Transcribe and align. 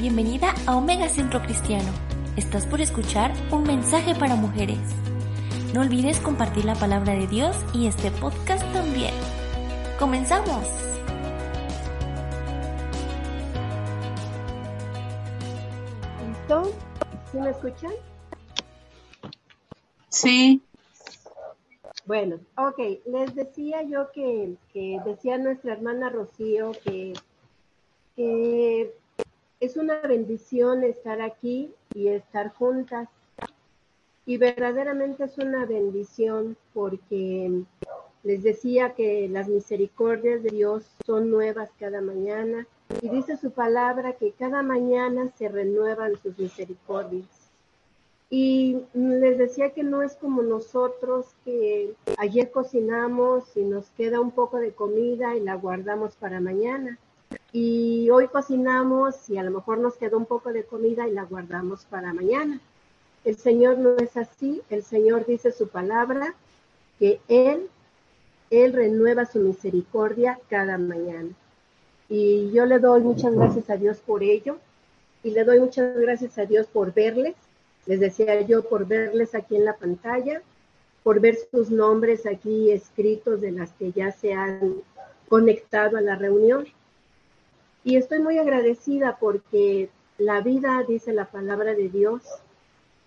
Bienvenida 0.00 0.52
a 0.66 0.76
Omega 0.76 1.08
Centro 1.08 1.40
Cristiano. 1.40 1.90
Estás 2.36 2.66
por 2.66 2.80
escuchar 2.80 3.32
un 3.52 3.62
mensaje 3.62 4.14
para 4.16 4.34
mujeres. 4.34 4.80
No 5.72 5.82
olvides 5.82 6.18
compartir 6.18 6.64
la 6.64 6.74
palabra 6.74 7.14
de 7.14 7.28
Dios 7.28 7.56
y 7.72 7.86
este 7.86 8.10
podcast 8.10 8.64
también. 8.72 9.14
¡Comenzamos! 10.00 10.66
¿Listo? 16.26 16.72
¿Sí 17.30 17.38
me 17.38 17.50
escuchan? 17.50 17.92
Sí. 20.14 20.62
Bueno, 22.06 22.38
ok, 22.56 22.78
les 23.06 23.34
decía 23.34 23.82
yo 23.82 24.12
que, 24.12 24.56
decía 25.04 25.38
nuestra 25.38 25.72
hermana 25.72 26.08
Rocío 26.08 26.70
que, 26.84 27.14
es 29.58 29.76
una 29.76 30.00
bendición 30.02 30.84
estar 30.84 31.20
aquí 31.20 31.74
y 31.94 32.08
estar 32.08 32.52
juntas. 32.54 33.08
Y 34.24 34.36
verdaderamente 34.36 35.24
es 35.24 35.36
una 35.38 35.66
bendición 35.66 36.56
porque 36.72 37.62
les 38.22 38.42
decía 38.44 38.94
que 38.94 39.28
las 39.28 39.48
misericordias 39.48 40.44
de 40.44 40.50
Dios 40.50 40.84
son 41.04 41.28
nuevas 41.28 41.70
cada 41.80 42.00
mañana 42.00 42.68
y 43.02 43.08
dice 43.08 43.36
su 43.36 43.50
palabra 43.50 44.12
que 44.12 44.30
cada 44.32 44.62
mañana 44.62 45.32
se 45.36 45.48
renuevan 45.48 46.12
sus 46.22 46.38
misericordias. 46.38 47.43
Y 48.30 48.78
les 48.94 49.38
decía 49.38 49.70
que 49.70 49.82
no 49.82 50.02
es 50.02 50.14
como 50.14 50.42
nosotros 50.42 51.26
que 51.44 51.94
ayer 52.18 52.50
cocinamos 52.50 53.44
y 53.56 53.62
nos 53.62 53.90
queda 53.90 54.20
un 54.20 54.30
poco 54.30 54.58
de 54.58 54.72
comida 54.72 55.36
y 55.36 55.40
la 55.40 55.54
guardamos 55.54 56.16
para 56.16 56.40
mañana. 56.40 56.98
Y 57.52 58.08
hoy 58.10 58.28
cocinamos 58.28 59.28
y 59.28 59.38
a 59.38 59.42
lo 59.42 59.50
mejor 59.50 59.78
nos 59.78 59.96
quedó 59.96 60.16
un 60.16 60.26
poco 60.26 60.52
de 60.52 60.64
comida 60.64 61.06
y 61.06 61.12
la 61.12 61.24
guardamos 61.24 61.84
para 61.84 62.12
mañana. 62.12 62.60
El 63.24 63.36
Señor 63.36 63.78
no 63.78 63.96
es 63.96 64.16
así. 64.16 64.62
El 64.70 64.82
Señor 64.82 65.26
dice 65.26 65.52
su 65.52 65.68
palabra 65.68 66.34
que 66.98 67.20
Él, 67.28 67.68
Él 68.50 68.72
renueva 68.72 69.26
su 69.26 69.38
misericordia 69.38 70.40
cada 70.48 70.78
mañana. 70.78 71.30
Y 72.08 72.50
yo 72.52 72.66
le 72.66 72.78
doy 72.78 73.02
muchas 73.02 73.34
gracias 73.34 73.70
a 73.70 73.76
Dios 73.76 73.98
por 73.98 74.22
ello. 74.22 74.58
Y 75.22 75.30
le 75.30 75.44
doy 75.44 75.60
muchas 75.60 75.96
gracias 75.96 76.36
a 76.38 76.46
Dios 76.46 76.66
por 76.66 76.92
verles 76.92 77.34
les 77.86 78.00
decía 78.00 78.40
yo 78.42 78.68
por 78.68 78.86
verles 78.86 79.34
aquí 79.34 79.56
en 79.56 79.64
la 79.64 79.76
pantalla, 79.76 80.42
por 81.02 81.20
ver 81.20 81.36
sus 81.50 81.70
nombres 81.70 82.26
aquí 82.26 82.70
escritos 82.70 83.40
de 83.40 83.52
las 83.52 83.72
que 83.72 83.92
ya 83.92 84.10
se 84.10 84.32
han 84.32 84.76
conectado 85.28 85.96
a 85.96 86.00
la 86.00 86.16
reunión. 86.16 86.66
Y 87.84 87.96
estoy 87.96 88.20
muy 88.20 88.38
agradecida 88.38 89.18
porque 89.20 89.90
la 90.16 90.40
vida, 90.40 90.82
dice 90.88 91.12
la 91.12 91.26
palabra 91.26 91.74
de 91.74 91.88
Dios, 91.88 92.22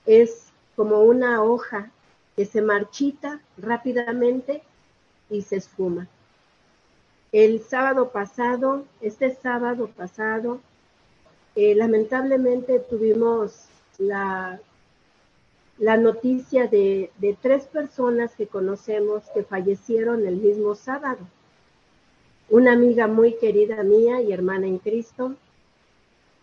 es 0.05 0.47
como 0.75 1.01
una 1.01 1.43
hoja 1.43 1.89
que 2.35 2.45
se 2.45 2.61
marchita 2.61 3.41
rápidamente 3.57 4.61
y 5.29 5.41
se 5.41 5.55
esfuma. 5.55 6.07
El 7.31 7.61
sábado 7.63 8.11
pasado, 8.11 8.85
este 9.01 9.33
sábado 9.35 9.89
pasado, 9.97 10.61
eh, 11.55 11.73
lamentablemente 11.73 12.79
tuvimos 12.79 13.67
la 13.97 14.59
la 15.79 15.95
noticia 15.97 16.67
de, 16.67 17.11
tres 17.41 17.65
personas 17.65 18.33
que 18.35 18.47
conocemos 18.47 19.23
que 19.33 19.43
fallecieron 19.43 20.25
el 20.25 20.37
mismo 20.37 20.75
sábado. 20.75 21.19
Una 22.49 22.73
amiga 22.73 23.07
muy 23.07 23.35
querida 23.35 23.83
mía 23.83 24.21
y 24.21 24.31
hermana 24.31 24.67
en 24.67 24.79
Cristo, 24.79 25.35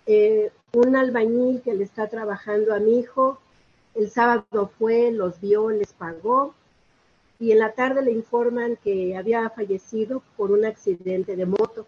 eh, 0.07 0.53
un 0.73 0.97
albañil 0.97 1.63
que 1.63 1.75
le 1.75 1.85
está 1.85 2.09
trabajando 2.09 2.75
a 2.75 2.79
mi 2.79 2.99
hijo, 2.99 3.39
el 3.95 4.11
sábado 4.11 4.71
fue, 4.79 5.11
los 5.11 5.41
vio, 5.41 5.71
les 5.71 5.93
pagó 5.93 6.55
y 7.41 7.53
en 7.53 7.59
la 7.59 7.73
tarde 7.73 8.03
le 8.03 8.13
informan 8.13 8.77
que 8.77 9.17
había 9.17 9.49
fallecido 9.51 10.23
por 10.37 10.53
un 10.53 10.65
accidente 10.65 11.37
de 11.37 11.47
moto. 11.47 11.87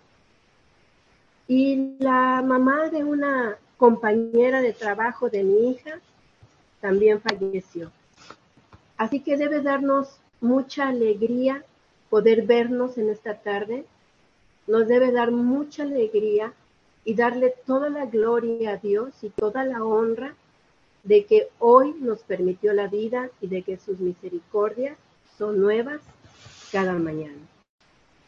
Y 1.47 1.97
la 1.99 2.43
mamá 2.43 2.89
de 2.89 3.05
una 3.05 3.59
compañera 3.77 4.61
de 4.61 4.73
trabajo 4.73 5.29
de 5.29 5.45
mi 5.45 5.71
hija 5.71 6.01
también 6.81 7.21
falleció. 7.21 7.91
Así 8.97 9.21
que 9.21 9.37
debe 9.37 9.61
darnos 9.61 10.19
mucha 10.41 10.89
alegría 10.89 11.65
poder 12.11 12.43
vernos 12.43 12.99
en 12.99 13.11
esta 13.11 13.35
tarde. 13.35 13.85
Nos 14.67 14.89
debe 14.89 15.13
dar 15.13 15.31
mucha 15.31 15.83
alegría 15.83 16.53
y 17.05 17.15
darle 17.15 17.55
toda 17.67 17.89
la 17.89 18.07
gloria 18.07 18.73
a 18.73 18.77
Dios 18.79 19.13
y 19.23 19.31
toda 19.31 19.65
la 19.65 19.85
honra 19.85 20.35
de 21.05 21.25
que 21.25 21.49
hoy 21.59 21.95
nos 22.01 22.21
permitió 22.21 22.73
la 22.73 22.89
vida 22.89 23.31
y 23.41 23.47
de 23.47 23.63
que 23.63 23.79
sus 23.79 24.01
misericordias 24.01 24.99
son 25.39 25.61
nuevas 25.61 26.01
cada 26.73 26.95
mañana. 26.95 27.39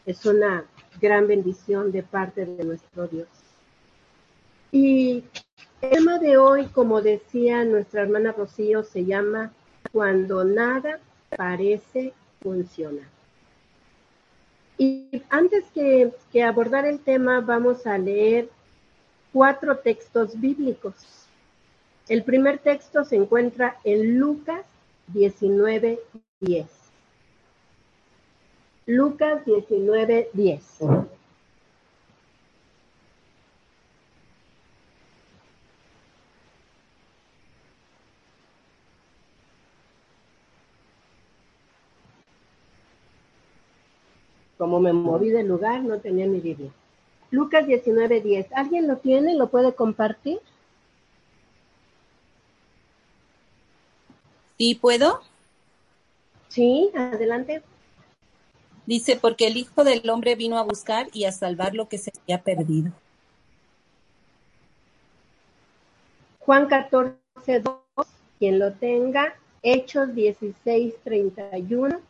Es 0.07 0.25
una 0.27 0.65
gran 1.01 1.27
bendición 1.27 1.91
de 1.91 2.03
parte 2.03 2.47
de 2.47 2.65
nuestro 2.65 3.09
Dios. 3.09 3.29
Y 4.71 5.25
el 5.81 5.91
tema 5.91 6.19
de 6.19 6.37
hoy, 6.37 6.67
como 6.67 7.01
decía 7.01 7.65
nuestra 7.65 8.03
hermana 8.03 8.33
Rocío, 8.33 8.83
se 8.83 9.05
llama 9.05 9.53
Cuando 9.93 10.45
nada 10.45 11.01
parece 11.37 12.13
funcionar. 12.43 13.07
Y 14.77 15.23
antes 15.31 15.65
que, 15.75 16.13
que 16.33 16.43
abordar 16.43 16.87
el 16.87 17.01
tema, 17.01 17.41
vamos 17.41 17.87
a 17.87 17.99
leer 17.99 18.49
cuatro 19.33 19.79
textos 19.79 20.39
bíblicos. 20.39 20.95
El 22.09 22.23
primer 22.23 22.59
texto 22.59 23.05
se 23.05 23.17
encuentra 23.17 23.79
en 23.85 24.19
Lucas 24.19 24.65
19, 25.09 25.99
10. 26.41 26.67
Lucas 28.87 29.45
19, 29.45 30.31
10. 30.33 30.79
Como 44.59 44.81
me 44.81 44.93
moví 44.93 45.31
del 45.31 45.47
lugar, 45.47 45.83
no 45.83 45.99
tenía 46.01 46.27
mi 46.27 46.41
Biblia. 46.41 46.71
Lucas 47.31 47.67
19:10. 47.67 48.49
¿Alguien 48.55 48.89
lo 48.89 48.97
tiene? 48.97 49.35
¿Lo 49.35 49.49
puede 49.49 49.73
compartir? 49.73 50.41
¿Sí 54.59 54.75
puedo? 54.75 55.23
Sí, 56.49 56.91
adelante. 56.95 57.63
Dice, 58.87 59.17
porque 59.21 59.47
el 59.47 59.57
Hijo 59.57 59.85
del 59.85 60.09
Hombre 60.11 60.35
vino 60.35 60.59
a 60.59 60.63
buscar 60.63 61.09
y 61.13 61.25
a 61.25 61.33
salvar 61.33 61.75
lo 61.75 61.89
que 61.89 61.99
se 61.99 62.11
había 62.23 62.43
perdido. 62.43 62.91
Juan 66.41 66.67
14, 66.67 67.19
2, 67.61 68.07
quien 68.39 68.59
lo 68.59 68.73
tenga, 68.73 69.35
Hechos 69.63 70.15
16, 70.15 70.95
31 71.05 72.01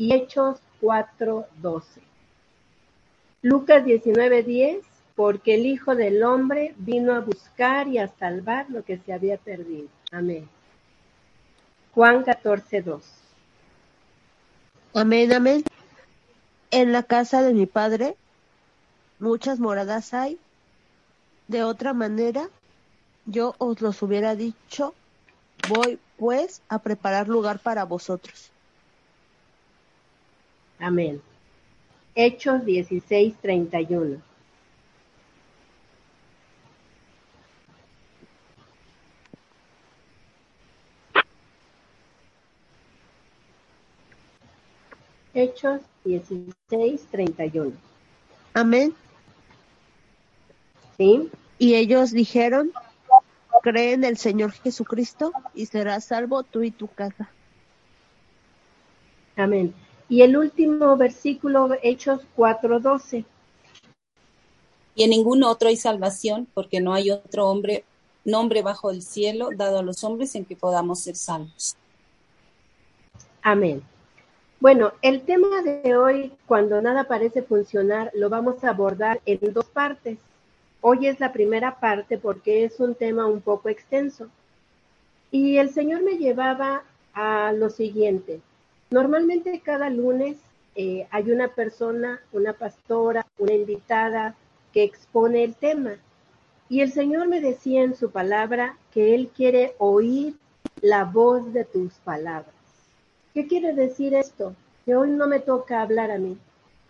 y 0.00 0.14
Hechos 0.14 0.58
4:12. 0.80 2.00
Lucas 3.42 3.84
19:10, 3.84 4.80
porque 5.14 5.56
el 5.56 5.66
Hijo 5.66 5.94
del 5.94 6.22
Hombre 6.22 6.74
vino 6.78 7.12
a 7.12 7.20
buscar 7.20 7.86
y 7.86 7.98
a 7.98 8.08
salvar 8.08 8.70
lo 8.70 8.82
que 8.82 8.96
se 8.96 9.12
había 9.12 9.36
perdido. 9.36 9.88
Amén. 10.10 10.48
Juan 11.92 12.24
14:2. 12.24 13.02
Amén, 14.94 15.34
amén. 15.34 15.64
En 16.70 16.92
la 16.92 17.02
casa 17.02 17.42
de 17.42 17.52
mi 17.52 17.66
padre 17.66 18.16
muchas 19.18 19.60
moradas 19.60 20.14
hay. 20.14 20.38
De 21.46 21.62
otra 21.62 21.92
manera, 21.92 22.48
yo 23.26 23.54
os 23.58 23.82
los 23.82 24.00
hubiera 24.00 24.34
dicho, 24.34 24.94
voy 25.68 25.98
pues 26.16 26.62
a 26.70 26.78
preparar 26.78 27.28
lugar 27.28 27.58
para 27.58 27.84
vosotros. 27.84 28.50
Amén. 30.80 31.20
Hechos 32.14 32.64
16, 32.64 33.34
31. 33.42 34.22
Hechos 45.34 45.82
16, 46.04 47.06
31. 47.10 47.72
Amén. 48.54 48.94
¿Sí? 50.96 51.30
Y 51.58 51.74
ellos 51.74 52.10
dijeron, 52.10 52.72
cree 53.62 53.92
en 53.92 54.04
el 54.04 54.16
Señor 54.16 54.52
Jesucristo 54.52 55.32
y 55.54 55.66
serás 55.66 56.06
salvo 56.06 56.42
tú 56.42 56.62
y 56.62 56.70
tu 56.70 56.88
casa. 56.88 57.30
Amén. 59.36 59.74
Y 60.10 60.22
el 60.22 60.36
último 60.36 60.96
versículo, 60.96 61.70
Hechos 61.84 62.20
4:12. 62.36 63.24
Y 64.96 65.04
en 65.04 65.10
ningún 65.10 65.44
otro 65.44 65.68
hay 65.68 65.76
salvación, 65.76 66.48
porque 66.52 66.80
no 66.80 66.92
hay 66.92 67.12
otro 67.12 67.48
hombre, 67.48 67.84
nombre 68.24 68.60
bajo 68.60 68.90
el 68.90 69.02
cielo 69.02 69.50
dado 69.56 69.78
a 69.78 69.82
los 69.82 70.02
hombres 70.02 70.34
en 70.34 70.44
que 70.44 70.56
podamos 70.56 70.98
ser 70.98 71.14
salvos. 71.14 71.76
Amén. 73.40 73.82
Bueno, 74.58 74.92
el 75.00 75.22
tema 75.22 75.62
de 75.62 75.96
hoy, 75.96 76.32
cuando 76.44 76.82
nada 76.82 77.04
parece 77.04 77.42
funcionar, 77.42 78.10
lo 78.12 78.28
vamos 78.28 78.64
a 78.64 78.70
abordar 78.70 79.20
en 79.26 79.52
dos 79.52 79.66
partes. 79.66 80.18
Hoy 80.80 81.06
es 81.06 81.20
la 81.20 81.32
primera 81.32 81.78
parte 81.78 82.18
porque 82.18 82.64
es 82.64 82.80
un 82.80 82.96
tema 82.96 83.26
un 83.26 83.40
poco 83.40 83.68
extenso. 83.68 84.26
Y 85.30 85.58
el 85.58 85.70
Señor 85.70 86.02
me 86.02 86.18
llevaba 86.18 86.82
a 87.14 87.52
lo 87.52 87.70
siguiente. 87.70 88.40
Normalmente 88.90 89.60
cada 89.60 89.88
lunes 89.88 90.36
eh, 90.74 91.06
hay 91.12 91.30
una 91.30 91.46
persona, 91.46 92.20
una 92.32 92.54
pastora, 92.54 93.24
una 93.38 93.52
invitada 93.52 94.34
que 94.72 94.82
expone 94.82 95.44
el 95.44 95.54
tema. 95.54 95.92
Y 96.68 96.80
el 96.80 96.90
Señor 96.90 97.28
me 97.28 97.40
decía 97.40 97.82
en 97.82 97.94
su 97.94 98.10
palabra 98.10 98.76
que 98.92 99.14
Él 99.14 99.30
quiere 99.34 99.74
oír 99.78 100.34
la 100.80 101.04
voz 101.04 101.52
de 101.52 101.64
tus 101.64 101.92
palabras. 101.98 102.54
¿Qué 103.32 103.46
quiere 103.46 103.74
decir 103.74 104.12
esto? 104.12 104.56
Que 104.84 104.96
hoy 104.96 105.10
no 105.10 105.28
me 105.28 105.38
toca 105.38 105.82
hablar 105.82 106.10
a 106.10 106.18
mí, 106.18 106.36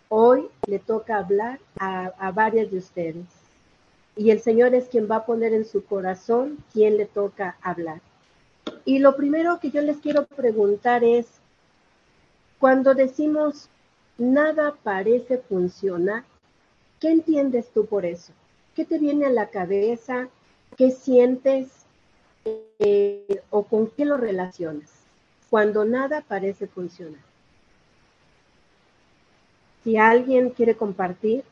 hoy 0.09 0.49
le 0.67 0.79
toca 0.79 1.19
hablar 1.19 1.61
a, 1.79 2.07
a 2.19 2.31
varias 2.33 2.71
de 2.71 2.79
ustedes. 2.79 3.27
Y 4.17 4.31
el 4.31 4.41
Señor 4.41 4.75
es 4.75 4.89
quien 4.89 5.11
va 5.11 5.17
a 5.17 5.27
poner 5.27 5.53
en 5.53 5.67
su 5.67 5.85
corazón 5.85 6.59
quién 6.73 6.97
le 6.97 7.05
toca 7.05 7.59
hablar. 7.61 8.01
Y 8.87 9.01
lo 9.01 9.17
primero 9.17 9.61
que 9.61 9.71
yo 9.71 9.83
les 9.83 9.99
quiero 9.99 10.25
preguntar 10.25 11.05
es, 11.05 11.40
cuando 12.61 12.95
decimos 12.95 13.69
nada 14.19 14.77
parece 14.85 15.39
funcionar, 15.39 16.23
¿qué 17.01 17.11
entiendes 17.11 17.71
tú 17.75 17.87
por 17.87 18.07
eso? 18.07 18.33
¿Qué 18.77 18.85
te 18.85 18.99
viene 18.99 19.27
a 19.27 19.31
la 19.31 19.49
cabeza? 19.49 20.29
¿Qué 20.77 20.93
sientes? 20.93 21.87
Eh, 22.45 23.43
¿O 23.51 23.65
con 23.65 23.89
qué 23.89 24.05
lo 24.05 24.17
relacionas? 24.17 25.01
cuando 25.51 25.85
nada 25.85 26.25
parece 26.27 26.69
funcionar. 26.69 27.21
Si 29.83 29.97
alguien 29.97 30.51
quiere 30.51 30.77
compartir, 30.77 31.43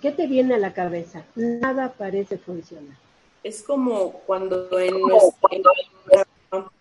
¿qué 0.00 0.12
te 0.12 0.28
viene 0.28 0.54
a 0.54 0.58
la 0.58 0.72
cabeza? 0.72 1.24
Nada 1.34 1.92
parece 1.92 2.38
funcionar. 2.38 2.96
Es 3.42 3.62
como 3.62 4.12
cuando 4.26 4.78
en 4.78 5.00
nuestra 5.00 6.26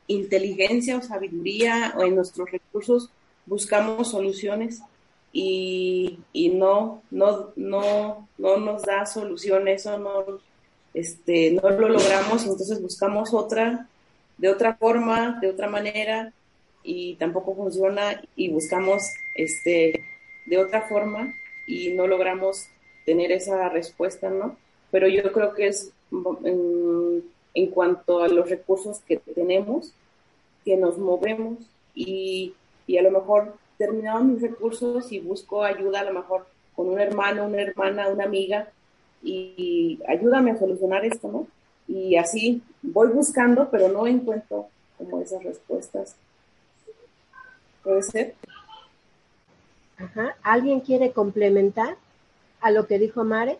inteligencia 0.09 0.97
o 0.97 1.01
sabiduría 1.01 1.93
o 1.95 2.03
en 2.03 2.15
nuestros 2.15 2.51
recursos 2.51 3.09
buscamos 3.45 4.11
soluciones 4.11 4.81
y, 5.31 6.19
y 6.33 6.49
no, 6.49 7.01
no, 7.11 7.53
no, 7.55 8.27
no 8.37 8.57
nos 8.57 8.81
da 8.83 9.05
solución, 9.05 9.67
eso 9.67 9.97
no, 9.97 10.39
este, 10.93 11.51
no 11.51 11.69
lo 11.69 11.89
logramos, 11.89 12.43
entonces 12.43 12.81
buscamos 12.81 13.33
otra, 13.33 13.87
de 14.37 14.49
otra 14.49 14.75
forma, 14.75 15.37
de 15.39 15.49
otra 15.49 15.69
manera, 15.69 16.33
y 16.83 17.15
tampoco 17.15 17.55
funciona, 17.55 18.21
y 18.35 18.49
buscamos 18.49 19.03
este, 19.35 20.03
de 20.47 20.57
otra 20.57 20.87
forma 20.87 21.33
y 21.67 21.93
no 21.93 22.07
logramos 22.07 22.65
tener 23.05 23.31
esa 23.31 23.69
respuesta, 23.69 24.29
¿no? 24.29 24.57
Pero 24.91 25.07
yo 25.07 25.31
creo 25.31 25.53
que 25.53 25.67
es 25.67 25.91
en, 26.43 27.23
en 27.53 27.67
cuanto 27.67 28.21
a 28.21 28.27
los 28.27 28.49
recursos 28.49 28.99
que 29.07 29.17
tenemos, 29.17 29.91
que 30.65 30.77
nos 30.77 30.97
movemos 30.97 31.57
y, 31.95 32.53
y 32.87 32.97
a 32.97 33.01
lo 33.01 33.11
mejor 33.11 33.53
terminamos 33.77 34.23
mis 34.23 34.41
recursos 34.41 35.11
y 35.11 35.19
busco 35.19 35.63
ayuda 35.63 36.01
a 36.01 36.03
lo 36.03 36.13
mejor 36.13 36.45
con 36.75 36.89
un 36.89 36.99
hermano, 36.99 37.45
una 37.45 37.61
hermana, 37.61 38.07
una 38.07 38.25
amiga, 38.25 38.69
y 39.21 39.99
ayúdame 40.07 40.51
a 40.51 40.59
solucionar 40.59 41.03
esto, 41.05 41.27
¿no? 41.27 41.47
Y 41.87 42.15
así 42.15 42.61
voy 42.81 43.09
buscando, 43.09 43.69
pero 43.69 43.89
no 43.89 44.07
encuentro 44.07 44.67
como 44.97 45.21
esas 45.21 45.43
respuestas. 45.43 46.15
¿Puede 47.83 48.03
ser? 48.03 48.35
Ajá. 49.97 50.35
¿Alguien 50.43 50.81
quiere 50.81 51.11
complementar 51.11 51.97
a 52.61 52.71
lo 52.71 52.87
que 52.87 52.99
dijo 52.99 53.23
Mare? 53.23 53.59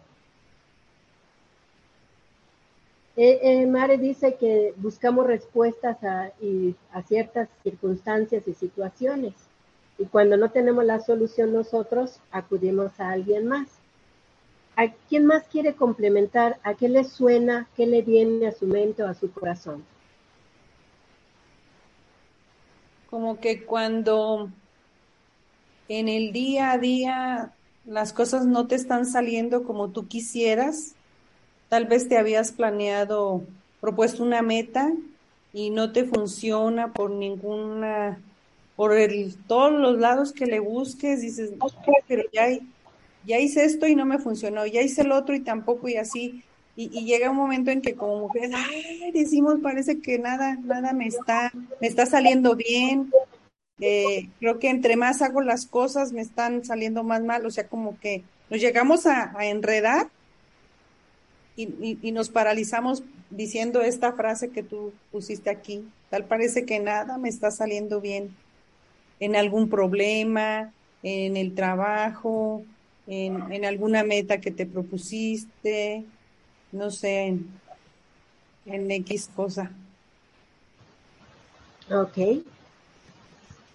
Eh, 3.21 3.37
eh, 3.43 3.65
Mare 3.65 3.97
dice 3.97 4.35
que 4.35 4.73
buscamos 4.77 5.27
respuestas 5.27 6.01
a, 6.05 6.31
y, 6.41 6.73
a 6.93 7.01
ciertas 7.01 7.49
circunstancias 7.63 8.47
y 8.47 8.53
situaciones. 8.53 9.33
Y 9.97 10.05
cuando 10.05 10.37
no 10.37 10.51
tenemos 10.51 10.85
la 10.85 11.01
solución 11.01 11.51
nosotros, 11.51 12.21
acudimos 12.31 12.97
a 12.97 13.09
alguien 13.09 13.45
más. 13.45 13.67
¿A 14.77 14.93
quién 15.09 15.25
más 15.25 15.43
quiere 15.49 15.73
complementar? 15.73 16.61
¿A 16.63 16.75
qué 16.75 16.87
le 16.87 17.03
suena? 17.03 17.67
¿Qué 17.75 17.87
le 17.87 18.03
viene 18.03 18.47
a 18.47 18.53
su 18.53 18.65
mente 18.67 19.03
o 19.03 19.07
a 19.09 19.13
su 19.13 19.29
corazón? 19.33 19.83
Como 23.09 23.41
que 23.41 23.65
cuando 23.65 24.49
en 25.89 26.07
el 26.07 26.31
día 26.31 26.71
a 26.71 26.77
día 26.77 27.53
las 27.83 28.13
cosas 28.13 28.45
no 28.45 28.67
te 28.67 28.75
están 28.75 29.05
saliendo 29.05 29.65
como 29.65 29.89
tú 29.89 30.07
quisieras, 30.07 30.95
tal 31.69 31.85
vez 31.85 32.09
te 32.09 32.17
habías 32.17 32.51
planeado, 32.51 33.43
propuesto 33.79 34.23
una 34.23 34.41
meta 34.41 34.91
y 35.53 35.69
no 35.69 35.91
te 35.91 36.03
funciona 36.03 36.91
por 36.93 37.11
ninguna, 37.11 38.19
por 38.75 38.93
el, 38.93 39.35
todos 39.47 39.71
los 39.71 39.97
lados 39.99 40.33
que 40.33 40.45
le 40.45 40.59
busques, 40.59 41.21
dices, 41.21 41.51
no, 41.57 41.67
pero 42.07 42.23
ya 42.33 43.39
hice 43.39 43.65
esto 43.65 43.87
y 43.87 43.95
no 43.95 44.05
me 44.05 44.19
funcionó, 44.19 44.65
ya 44.65 44.81
hice 44.81 45.01
el 45.01 45.11
otro 45.11 45.35
y 45.35 45.39
tampoco 45.39 45.87
y 45.87 45.95
así. 45.95 46.43
Y, 46.75 47.03
llega 47.03 47.29
un 47.29 47.35
momento 47.35 47.71
en 47.71 47.81
que 47.81 47.95
como 47.95 48.19
mujeres, 48.19 48.51
ay, 48.55 49.11
decimos, 49.11 49.57
parece 49.61 49.99
que 49.99 50.17
nada, 50.17 50.57
nada 50.63 50.93
me 50.93 51.07
está, 51.07 51.51
me 51.81 51.87
está 51.87 52.05
saliendo 52.05 52.55
bien. 52.55 53.11
Eh, 53.81 54.29
creo 54.39 54.59
que 54.59 54.69
entre 54.69 54.95
más 54.95 55.21
hago 55.21 55.41
las 55.41 55.65
cosas 55.65 56.13
me 56.13 56.21
están 56.21 56.63
saliendo 56.63 57.03
más 57.03 57.21
mal, 57.21 57.45
o 57.45 57.51
sea, 57.51 57.67
como 57.67 57.99
que 57.99 58.23
nos 58.49 58.61
llegamos 58.61 59.05
a, 59.07 59.33
enredar 59.41 60.07
y, 61.63 62.11
nos 62.11 62.29
paralizamos 62.29 63.03
diciendo 63.29 63.81
esta 63.81 64.13
frase 64.13 64.49
que 64.49 64.63
tú 64.63 64.93
pusiste 65.11 65.49
aquí. 65.49 65.83
Tal 66.09 66.25
parece 66.25 66.65
que 66.65 66.79
nada 66.79 67.17
me 67.17 67.29
está 67.29 67.51
saliendo 67.51 67.99
bien 68.01 68.35
en 69.19 69.35
algún 69.35 69.69
problema, 69.69 70.71
en 71.03 71.37
el 71.37 71.53
trabajo, 71.55 72.63
en, 73.07 73.65
alguna 73.65 74.03
meta 74.03 74.39
que 74.39 74.51
te 74.51 74.65
propusiste, 74.65 76.05
no 76.71 76.91
sé, 76.91 77.37
en, 78.65 78.91
X 78.91 79.29
cosa. 79.35 79.71
Ok. 81.91 82.43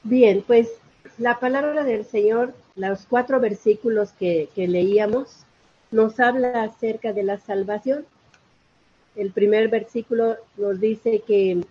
Bien, 0.04 0.42
pues 0.46 0.68
la 1.18 1.38
palabra 1.40 1.84
del 1.84 2.04
Señor, 2.04 2.54
los 2.76 3.06
cuatro 3.06 3.40
versículos 3.40 4.12
que, 4.12 4.48
leíamos, 4.56 5.44
nos 5.94 6.20
habla 6.20 6.64
acerca 6.64 7.12
de 7.12 7.22
la 7.22 7.38
salvación. 7.38 8.04
El 9.16 9.30
primer 9.30 9.68
versículo 9.68 10.36
nos 10.56 10.80
dice 10.80 11.22
que 11.26 11.64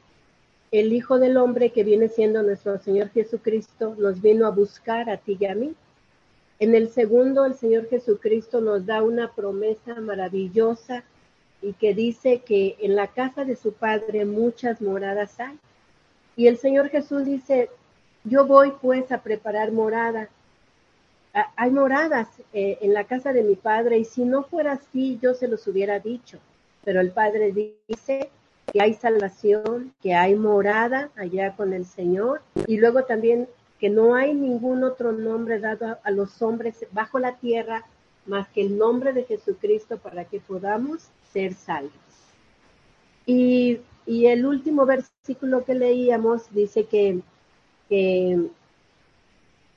el 0.71 0.93
Hijo 0.93 1.19
del 1.19 1.37
Hombre, 1.37 1.71
que 1.71 1.83
viene 1.83 2.09
siendo 2.09 2.41
nuestro 2.41 2.79
Señor 2.79 3.09
Jesucristo, 3.09 3.95
nos 3.99 4.21
vino 4.21 4.47
a 4.47 4.51
buscar 4.51 5.09
a 5.09 5.17
ti 5.17 5.37
y 5.39 5.45
a 5.45 5.55
mí 5.55 5.75
en 6.63 6.75
el 6.75 6.89
segundo, 6.89 7.45
el 7.45 7.55
Señor 7.55 7.89
Jesucristo 7.89 8.61
nos 8.61 8.85
da 8.85 9.03
una 9.03 9.33
promesa 9.33 9.95
maravillosa 9.95 11.03
y 11.61 11.73
que 11.73 11.93
dice 11.93 12.39
que 12.39 12.77
en 12.79 12.95
la 12.95 13.07
casa 13.07 13.43
de 13.43 13.57
su 13.57 13.73
Padre 13.73 14.23
muchas 14.23 14.81
moradas 14.81 15.37
hay. 15.41 15.59
Y 16.37 16.47
el 16.47 16.57
Señor 16.57 16.87
Jesús 16.87 17.25
dice, 17.25 17.69
yo 18.23 18.45
voy 18.47 18.71
pues 18.81 19.11
a 19.11 19.21
preparar 19.21 19.73
morada. 19.73 20.29
Hay 21.33 21.71
moradas 21.71 22.27
eh, 22.53 22.77
en 22.81 22.93
la 22.93 23.05
casa 23.05 23.33
de 23.33 23.43
mi 23.43 23.55
Padre 23.55 23.97
y 23.97 24.05
si 24.05 24.23
no 24.23 24.43
fuera 24.43 24.73
así, 24.73 25.17
yo 25.21 25.33
se 25.33 25.47
los 25.47 25.67
hubiera 25.67 25.99
dicho. 25.99 26.39
pero 26.85 27.01
el 27.01 27.11
Padre 27.11 27.51
dice 27.87 28.29
que 28.71 28.81
hay 28.81 28.93
salvación, 28.93 29.93
que 30.01 30.13
hay 30.13 30.35
morada 30.35 31.09
allá 31.15 31.55
con 31.55 31.73
el 31.73 31.85
Señor 31.85 32.41
y 32.67 32.77
luego 32.77 33.03
también 33.05 33.47
que 33.79 33.89
no 33.89 34.15
hay 34.15 34.33
ningún 34.33 34.83
otro 34.83 35.11
nombre 35.11 35.59
dado 35.59 35.97
a, 36.03 36.11
los 36.11 36.41
hombres 36.41 36.85
bajo 36.91 37.19
la 37.19 37.35
tierra 37.35 37.83
más 38.25 38.47
que 38.47 38.61
el 38.61 38.77
nombre 38.77 39.11
de 39.11 39.25
Jesucristo 39.25 39.97
para 39.97 40.23
que 40.25 40.39
podamos 40.39 41.09
ser 41.33 41.53
salvos. 41.53 41.91
Y, 43.25 43.81
el 44.05 44.45
último 44.45 44.85
versículo 44.85 45.65
que 45.65 45.73
leíamos 45.73 46.53
dice 46.53 46.85
que 46.85 47.19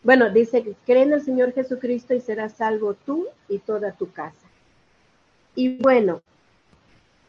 bueno, 0.07 0.31
dice, 0.31 0.77
cree 0.87 1.03
en 1.03 1.15
el 1.15 1.21
Señor 1.21 1.53
Jesucristo 1.53 2.15
y 2.15 2.21
serás 2.21 2.53
salvo 2.53 2.95
tú 2.95 3.27
y 3.49 3.59
toda 3.59 3.91
tu 3.91 4.13
casa. 4.13 4.47
Y 5.57 5.79
bueno, 5.79 6.23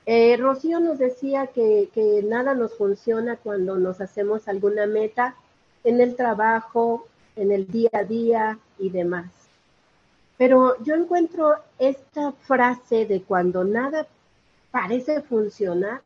eh, 0.06 0.38
Rocío 0.38 0.80
nos 0.80 1.00
decía 1.00 1.48
que, 1.48 1.90
que, 1.92 2.22
nada 2.22 2.54
nos 2.54 2.78
funciona 2.78 3.36
cuando 3.36 3.80
nos 3.80 4.00
hacemos 4.00 4.48
alguna 4.48 4.86
meta 4.86 5.34
en 5.84 6.02
el 6.02 6.16
trabajo, 6.16 7.08
en 7.36 7.52
el 7.52 7.66
día 7.66 7.90
a 7.94 8.04
día 8.04 8.60
y 8.78 8.92
demás. 8.92 9.26
Pero 10.38 10.76
yo 10.84 10.94
encuentro 10.94 11.56
esta 11.80 12.32
frase 12.32 13.08
de 13.08 13.24
cuando 13.24 13.64
nada 13.64 14.06
parece 14.70 15.24
funcionar 15.24 16.04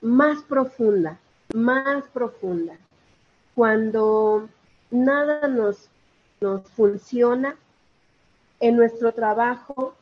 más 0.00 0.40
profunda, 0.44 1.18
más 1.52 2.04
profunda. 2.12 2.76
Cuando 3.56 4.48
nada 4.90 5.48
nos, 5.48 5.88
nos 6.40 6.68
funciona 6.70 7.56
en 8.60 8.76
nuestro 8.76 9.12
trabajo, 9.12 9.94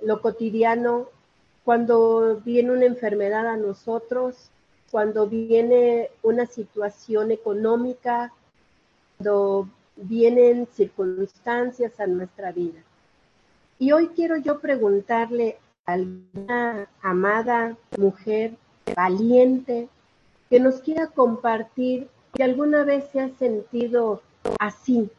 lo 0.00 0.20
cotidiano, 0.20 1.08
cuando 1.64 2.40
viene 2.44 2.72
una 2.72 2.86
enfermedad 2.86 3.46
a 3.46 3.56
nosotros, 3.56 4.50
cuando 4.90 5.26
viene 5.26 6.10
una 6.22 6.46
situación 6.46 7.30
económica, 7.30 8.32
cuando 9.16 9.68
vienen 9.96 10.66
circunstancias 10.72 11.98
a 12.00 12.06
nuestra 12.06 12.52
vida. 12.52 12.80
Y 13.78 13.92
hoy 13.92 14.08
quiero 14.08 14.36
yo 14.38 14.60
preguntarle 14.60 15.58
a 15.84 15.92
alguna 15.92 16.88
amada 17.02 17.76
mujer 17.96 18.52
valiente 18.96 19.88
que 20.48 20.60
nos 20.60 20.80
quiera 20.80 21.08
compartir 21.08 22.08
que 22.32 22.42
alguna 22.42 22.84
vez 22.84 23.04
se 23.12 23.20
ha 23.20 23.28
sentido 23.30 24.22
así. 24.58 25.10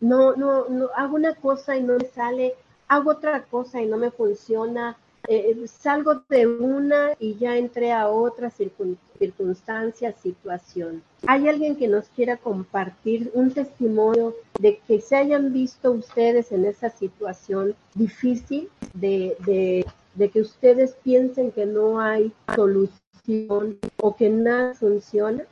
No, 0.00 0.34
no, 0.34 0.68
no, 0.68 0.88
hago 0.96 1.16
una 1.16 1.34
cosa 1.34 1.76
y 1.76 1.82
no 1.82 1.98
me 1.98 2.06
sale, 2.06 2.54
hago 2.88 3.10
otra 3.10 3.42
cosa 3.44 3.82
y 3.82 3.86
no 3.86 3.98
me 3.98 4.10
funciona, 4.10 4.96
eh, 5.28 5.66
salgo 5.66 6.22
de 6.28 6.46
una 6.46 7.10
y 7.18 7.36
ya 7.36 7.56
entré 7.56 7.92
a 7.92 8.08
otra 8.08 8.50
circunstancia, 8.50 10.12
situación. 10.12 11.02
¿Hay 11.26 11.48
alguien 11.48 11.76
que 11.76 11.88
nos 11.88 12.08
quiera 12.08 12.38
compartir 12.38 13.30
un 13.34 13.52
testimonio 13.52 14.34
de 14.58 14.80
que 14.88 15.00
se 15.00 15.16
hayan 15.16 15.52
visto 15.52 15.92
ustedes 15.92 16.50
en 16.52 16.64
esa 16.64 16.88
situación 16.90 17.76
difícil, 17.94 18.70
de, 18.94 19.36
de, 19.44 19.84
de 20.14 20.30
que 20.30 20.40
ustedes 20.40 20.94
piensen 21.02 21.52
que 21.52 21.66
no 21.66 22.00
hay 22.00 22.32
solución 22.56 23.78
o 23.98 24.16
que 24.16 24.30
nada 24.30 24.74
funciona? 24.74 25.44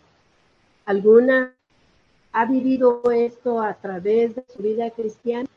¿Alguna 0.86 1.54
ha 2.32 2.44
vivido 2.46 3.02
esto 3.10 3.60
a 3.60 3.74
través 3.74 4.34
de 4.34 4.44
su 4.54 4.62
vida 4.62 4.90
cristiana? 4.90 5.48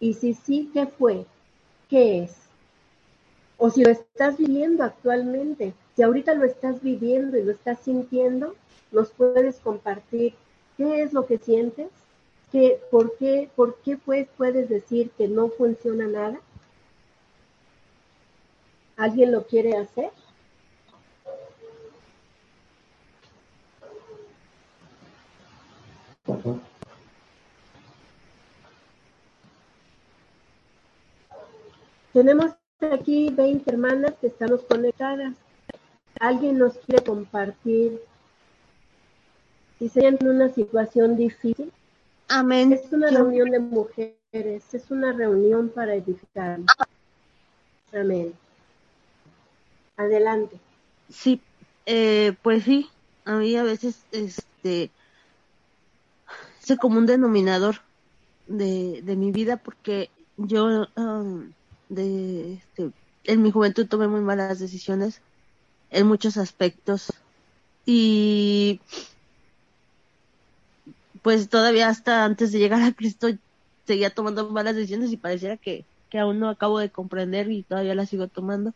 Y 0.00 0.14
si 0.14 0.34
sí, 0.34 0.70
¿qué 0.72 0.86
fue? 0.86 1.26
¿Qué 1.88 2.24
es? 2.24 2.36
O 3.58 3.70
si 3.70 3.82
lo 3.82 3.90
estás 3.90 4.36
viviendo 4.36 4.84
actualmente, 4.84 5.72
si 5.94 6.02
ahorita 6.02 6.34
lo 6.34 6.44
estás 6.44 6.82
viviendo 6.82 7.38
y 7.38 7.44
lo 7.44 7.52
estás 7.52 7.78
sintiendo, 7.80 8.54
nos 8.92 9.10
puedes 9.10 9.58
compartir 9.60 10.34
qué 10.76 11.02
es 11.02 11.12
lo 11.12 11.26
que 11.26 11.38
sientes, 11.38 11.88
¿Qué, 12.52 12.80
por 12.90 13.16
qué, 13.16 13.50
por 13.56 13.76
qué 13.80 13.96
pues 13.96 14.28
puedes 14.36 14.68
decir 14.68 15.10
que 15.10 15.26
no 15.26 15.48
funciona 15.48 16.06
nada. 16.06 16.40
¿Alguien 18.96 19.32
lo 19.32 19.46
quiere 19.46 19.76
hacer? 19.76 20.10
Tenemos 32.16 32.52
aquí 32.80 33.28
20 33.28 33.70
hermanas 33.70 34.14
que 34.18 34.28
estamos 34.28 34.62
conectadas. 34.62 35.34
¿Alguien 36.18 36.56
nos 36.56 36.72
quiere 36.78 37.04
compartir 37.04 38.00
si 39.78 39.90
se 39.90 40.06
en 40.06 40.26
una 40.26 40.48
situación 40.48 41.18
difícil? 41.18 41.70
Amén. 42.28 42.72
Es 42.72 42.90
una 42.90 43.10
reunión 43.10 43.50
de 43.50 43.58
mujeres, 43.58 44.16
es 44.32 44.90
una 44.90 45.12
reunión 45.12 45.68
para 45.68 45.94
edificar. 45.94 46.60
Amén. 47.92 48.32
Adelante. 49.98 50.56
Sí, 51.10 51.38
eh, 51.84 52.34
pues 52.40 52.64
sí, 52.64 52.88
a 53.26 53.36
mí 53.36 53.54
a 53.56 53.62
veces 53.62 54.06
este 54.10 54.90
es 56.66 56.78
como 56.78 56.96
un 56.96 57.04
denominador 57.04 57.82
de, 58.46 59.02
de 59.02 59.16
mi 59.16 59.32
vida 59.32 59.58
porque 59.58 60.08
yo 60.38 60.86
um, 60.96 61.52
de 61.88 62.54
este, 62.54 62.90
en 63.24 63.42
mi 63.42 63.50
juventud 63.50 63.86
tomé 63.86 64.08
muy 64.08 64.20
malas 64.20 64.58
decisiones 64.58 65.20
en 65.90 66.06
muchos 66.06 66.36
aspectos 66.36 67.12
y 67.84 68.80
pues 71.22 71.48
todavía 71.48 71.88
hasta 71.88 72.24
antes 72.24 72.52
de 72.52 72.58
llegar 72.58 72.82
a 72.82 72.92
Cristo 72.92 73.28
seguía 73.86 74.10
tomando 74.10 74.50
malas 74.50 74.74
decisiones 74.74 75.12
y 75.12 75.16
pareciera 75.16 75.56
que, 75.56 75.84
que 76.10 76.18
aún 76.18 76.40
no 76.40 76.48
acabo 76.48 76.78
de 76.78 76.90
comprender 76.90 77.50
y 77.50 77.62
todavía 77.62 77.94
las 77.94 78.10
sigo 78.10 78.28
tomando. 78.28 78.74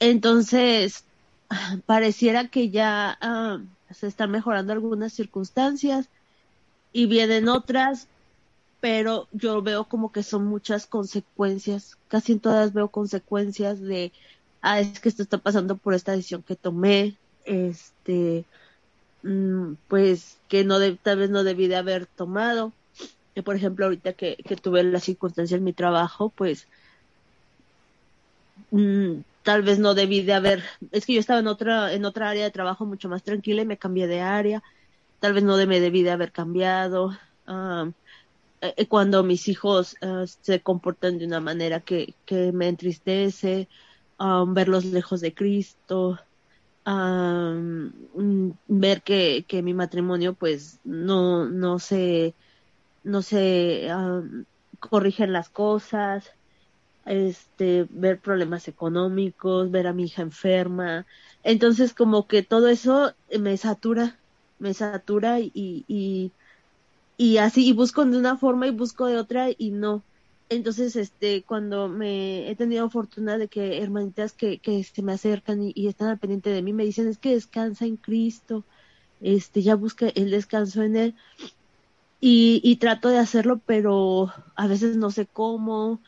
Entonces, 0.00 1.04
pareciera 1.86 2.48
que 2.48 2.70
ya 2.70 3.18
uh, 3.22 3.94
se 3.94 4.06
están 4.06 4.30
mejorando 4.30 4.72
algunas 4.72 5.12
circunstancias 5.12 6.08
y 6.92 7.06
vienen 7.06 7.48
otras, 7.48 8.08
pero 8.80 9.28
yo 9.32 9.60
veo 9.62 9.84
como 9.84 10.12
que 10.12 10.22
son 10.22 10.46
muchas 10.46 10.86
consecuencias, 10.86 11.96
casi 12.08 12.32
en 12.32 12.40
todas 12.40 12.72
veo 12.72 12.88
consecuencias 12.88 13.80
de, 13.80 14.12
ah, 14.62 14.80
es 14.80 15.00
que 15.00 15.08
esto 15.08 15.22
está 15.22 15.38
pasando 15.38 15.76
por 15.76 15.94
esta 15.94 16.12
decisión 16.12 16.42
que 16.42 16.56
tomé, 16.56 17.16
este, 17.44 18.44
mm, 19.22 19.74
pues 19.88 20.38
que 20.48 20.64
no 20.64 20.78
de, 20.78 20.96
tal 20.96 21.18
vez 21.18 21.30
no 21.30 21.44
debí 21.44 21.68
de 21.68 21.76
haber 21.76 22.06
tomado. 22.06 22.72
Que 23.34 23.42
por 23.42 23.56
ejemplo, 23.56 23.86
ahorita 23.86 24.14
que, 24.14 24.36
que 24.36 24.56
tuve 24.56 24.82
la 24.84 25.00
circunstancia 25.00 25.56
en 25.56 25.64
mi 25.64 25.72
trabajo, 25.72 26.30
pues 26.30 26.66
mm, 28.70 29.20
tal 29.42 29.62
vez 29.62 29.78
no 29.78 29.94
debí 29.94 30.22
de 30.22 30.34
haber, 30.34 30.62
es 30.92 31.06
que 31.06 31.14
yo 31.14 31.20
estaba 31.20 31.40
en 31.40 31.46
otra, 31.48 31.92
en 31.92 32.04
otra 32.04 32.30
área 32.30 32.44
de 32.44 32.50
trabajo 32.50 32.84
mucho 32.86 33.08
más 33.08 33.22
tranquila 33.22 33.62
y 33.62 33.66
me 33.66 33.78
cambié 33.78 34.06
de 34.06 34.20
área, 34.20 34.62
tal 35.20 35.32
vez 35.34 35.44
no 35.44 35.56
me 35.66 35.80
debí 35.80 36.02
de 36.02 36.10
haber 36.10 36.32
cambiado. 36.32 37.16
Eh, 38.60 38.86
cuando 38.86 39.22
mis 39.22 39.48
hijos 39.48 39.96
uh, 40.02 40.26
se 40.26 40.60
comportan 40.60 41.18
de 41.18 41.26
una 41.26 41.40
manera 41.40 41.80
que, 41.80 42.14
me 42.52 42.68
entristece, 42.68 43.68
um, 44.18 44.54
verlos 44.54 44.84
lejos 44.84 45.20
de 45.20 45.34
Cristo, 45.34 46.18
um, 46.86 47.92
ver 48.66 49.02
que, 49.02 49.44
que 49.46 49.62
mi 49.62 49.74
matrimonio 49.74 50.34
pues 50.34 50.80
no, 50.84 51.46
no 51.46 51.78
se, 51.78 52.34
no 53.04 53.22
se 53.22 53.88
um, 53.94 54.44
corrigen 54.80 55.32
las 55.32 55.48
cosas, 55.48 56.32
este, 57.08 57.86
ver 57.90 58.20
problemas 58.20 58.68
económicos, 58.68 59.70
ver 59.70 59.86
a 59.86 59.92
mi 59.92 60.04
hija 60.04 60.22
enferma. 60.22 61.06
Entonces 61.42 61.94
como 61.94 62.26
que 62.26 62.42
todo 62.42 62.68
eso 62.68 63.14
me 63.38 63.56
satura, 63.56 64.18
me 64.58 64.74
satura 64.74 65.40
y, 65.40 65.52
y, 65.54 66.32
y 67.18 67.38
así, 67.38 67.68
y 67.68 67.72
busco 67.72 68.04
de 68.06 68.16
una 68.16 68.38
forma 68.38 68.68
y 68.68 68.70
busco 68.70 69.06
de 69.06 69.18
otra 69.18 69.48
y 69.58 69.72
no. 69.72 70.04
Entonces, 70.48 70.96
este, 70.96 71.42
cuando 71.42 71.88
me 71.88 72.48
he 72.50 72.56
tenido 72.56 72.88
fortuna 72.90 73.36
de 73.36 73.48
que 73.48 73.82
hermanitas 73.82 74.32
que, 74.32 74.58
que 74.58 74.84
se 74.84 75.02
me 75.02 75.12
acercan 75.12 75.60
y, 75.62 75.88
están 75.88 76.08
al 76.08 76.18
pendiente 76.18 76.50
de 76.50 76.62
mí 76.62 76.72
me 76.72 76.84
dicen 76.84 77.08
es 77.08 77.18
que 77.18 77.34
descansa 77.34 77.84
en 77.86 77.96
Cristo, 77.96 78.64
este, 79.20 79.62
ya 79.62 79.74
busca 79.74 80.08
el 80.08 80.30
descanso 80.30 80.82
en 80.82 80.96
Él. 80.96 81.14
Y, 82.20 82.60
y 82.64 82.76
trato 82.76 83.08
de 83.10 83.18
hacerlo, 83.18 83.60
pero 83.66 84.32
a 84.56 84.66
veces 84.68 84.96
no 84.96 85.10
sé 85.10 85.26
cómo, 85.26 86.00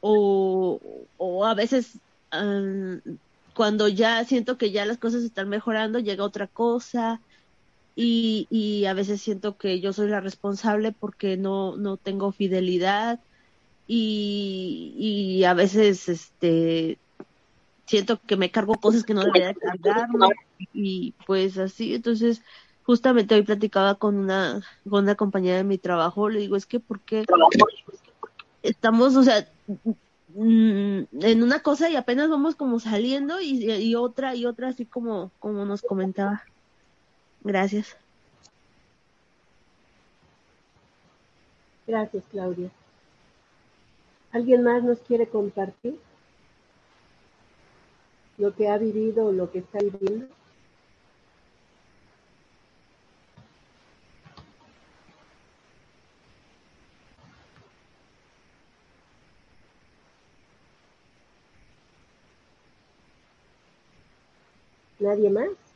o, 0.00 0.80
o 1.18 1.44
a 1.46 1.54
veces 1.54 1.98
um, 2.32 3.00
cuando 3.54 3.88
ya 3.88 4.24
siento 4.24 4.58
que 4.58 4.70
ya 4.70 4.86
las 4.86 4.98
cosas 4.98 5.24
están 5.24 5.48
mejorando, 5.48 5.98
llega 5.98 6.24
otra 6.24 6.46
cosa, 6.46 7.20
y, 8.00 8.46
y 8.48 8.84
a 8.84 8.94
veces 8.94 9.20
siento 9.20 9.56
que 9.56 9.80
yo 9.80 9.92
soy 9.92 10.08
la 10.08 10.20
responsable 10.20 10.92
porque 10.92 11.36
no, 11.36 11.76
no 11.76 11.96
tengo 11.96 12.30
fidelidad 12.30 13.18
y, 13.88 14.94
y 14.96 15.42
a 15.42 15.52
veces 15.52 16.08
este 16.08 16.96
siento 17.86 18.20
que 18.24 18.36
me 18.36 18.52
cargo 18.52 18.76
cosas 18.76 19.02
que 19.02 19.14
no 19.14 19.24
debería 19.24 19.52
cargarme 19.52 20.28
y 20.72 21.12
pues 21.26 21.58
así, 21.58 21.92
entonces 21.92 22.40
justamente 22.84 23.34
hoy 23.34 23.42
platicaba 23.42 23.96
con 23.96 24.16
una, 24.16 24.62
con 24.88 25.02
una 25.02 25.16
compañera 25.16 25.56
de 25.56 25.64
mi 25.64 25.78
trabajo, 25.78 26.28
le 26.28 26.38
digo, 26.38 26.54
es 26.54 26.66
que 26.66 26.78
porque 26.78 27.24
estamos, 28.62 29.16
o 29.16 29.24
sea, 29.24 29.48
mm, 30.36 31.00
en 31.20 31.42
una 31.42 31.62
cosa 31.64 31.90
y 31.90 31.96
apenas 31.96 32.30
vamos 32.30 32.54
como 32.54 32.78
saliendo 32.78 33.40
y, 33.40 33.68
y 33.68 33.96
otra 33.96 34.36
y 34.36 34.46
otra 34.46 34.68
así 34.68 34.86
como, 34.86 35.32
como 35.40 35.64
nos 35.64 35.82
comentaba. 35.82 36.44
Gracias. 37.42 37.96
Gracias, 41.86 42.22
Claudia. 42.30 42.70
¿Alguien 44.30 44.62
más 44.62 44.82
nos 44.82 44.98
quiere 45.00 45.26
compartir 45.26 45.98
lo 48.36 48.54
que 48.54 48.68
ha 48.68 48.78
vivido 48.78 49.26
o 49.26 49.32
lo 49.32 49.50
que 49.50 49.60
está 49.60 49.78
viviendo? 49.78 50.26
¿Nadie 65.00 65.30
más? 65.30 65.67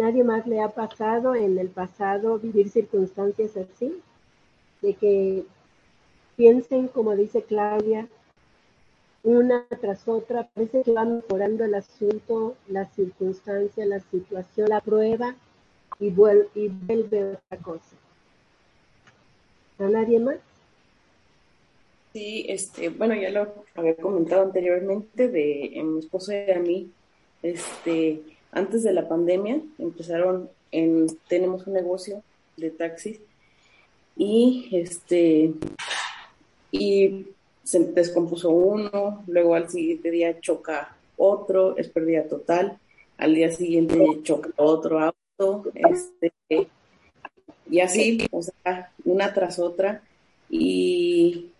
¿Nadie 0.00 0.24
más 0.24 0.46
le 0.46 0.62
ha 0.62 0.70
pasado 0.70 1.34
en 1.34 1.58
el 1.58 1.68
pasado 1.68 2.38
vivir 2.38 2.70
circunstancias 2.70 3.54
así? 3.58 4.00
De 4.80 4.94
que 4.94 5.44
piensen, 6.36 6.88
como 6.88 7.14
dice 7.14 7.42
Claudia, 7.42 8.08
una 9.22 9.66
tras 9.78 10.08
otra, 10.08 10.48
parece 10.54 10.84
que 10.84 10.92
va 10.92 11.04
mejorando 11.04 11.64
el 11.64 11.74
asunto, 11.74 12.56
la 12.66 12.86
circunstancia, 12.86 13.84
la 13.84 14.00
situación, 14.00 14.70
la 14.70 14.80
prueba 14.80 15.34
y 15.98 16.08
vuelve, 16.08 16.48
y 16.54 16.68
vuelve 16.68 17.32
otra 17.34 17.58
cosa. 17.58 17.96
¿A 19.80 19.82
nadie 19.82 20.18
más? 20.18 20.38
Sí, 22.14 22.46
este, 22.48 22.88
bueno, 22.88 23.14
ya 23.16 23.28
lo 23.28 23.66
había 23.74 23.96
comentado 23.96 24.44
anteriormente 24.44 25.28
de 25.28 25.78
mi 25.84 25.98
esposo 25.98 26.32
y 26.32 26.50
a 26.50 26.58
mí, 26.58 26.90
este, 27.42 28.22
antes 28.52 28.82
de 28.82 28.92
la 28.92 29.08
pandemia 29.08 29.60
empezaron 29.78 30.50
en, 30.72 31.06
tenemos 31.28 31.66
un 31.66 31.74
negocio 31.74 32.22
de 32.56 32.70
taxis 32.70 33.20
y 34.16 34.68
este, 34.72 35.52
y 36.70 37.26
se 37.62 37.78
descompuso 37.78 38.50
uno, 38.50 39.22
luego 39.26 39.54
al 39.54 39.68
siguiente 39.70 40.10
día 40.10 40.40
choca 40.40 40.96
otro, 41.16 41.76
es 41.76 41.88
pérdida 41.88 42.24
total, 42.24 42.78
al 43.18 43.34
día 43.34 43.52
siguiente 43.52 43.98
choca 44.22 44.50
otro 44.56 44.98
auto, 45.00 45.64
este, 45.74 46.32
y 47.70 47.80
así, 47.80 48.26
o 48.32 48.42
sea, 48.42 48.92
una 49.04 49.32
tras 49.32 49.58
otra, 49.58 50.02
y 50.48 51.50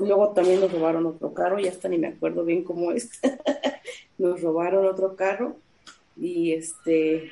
luego 0.00 0.30
también 0.30 0.60
nos 0.60 0.72
robaron 0.72 1.06
otro 1.06 1.32
carro, 1.32 1.58
ya 1.58 1.70
hasta 1.70 1.88
ni 1.88 1.98
me 1.98 2.08
acuerdo 2.08 2.44
bien 2.44 2.64
cómo 2.64 2.92
es, 2.92 3.10
nos 4.18 4.42
robaron 4.42 4.86
otro 4.86 5.16
carro 5.16 5.56
y 6.16 6.52
este 6.52 7.30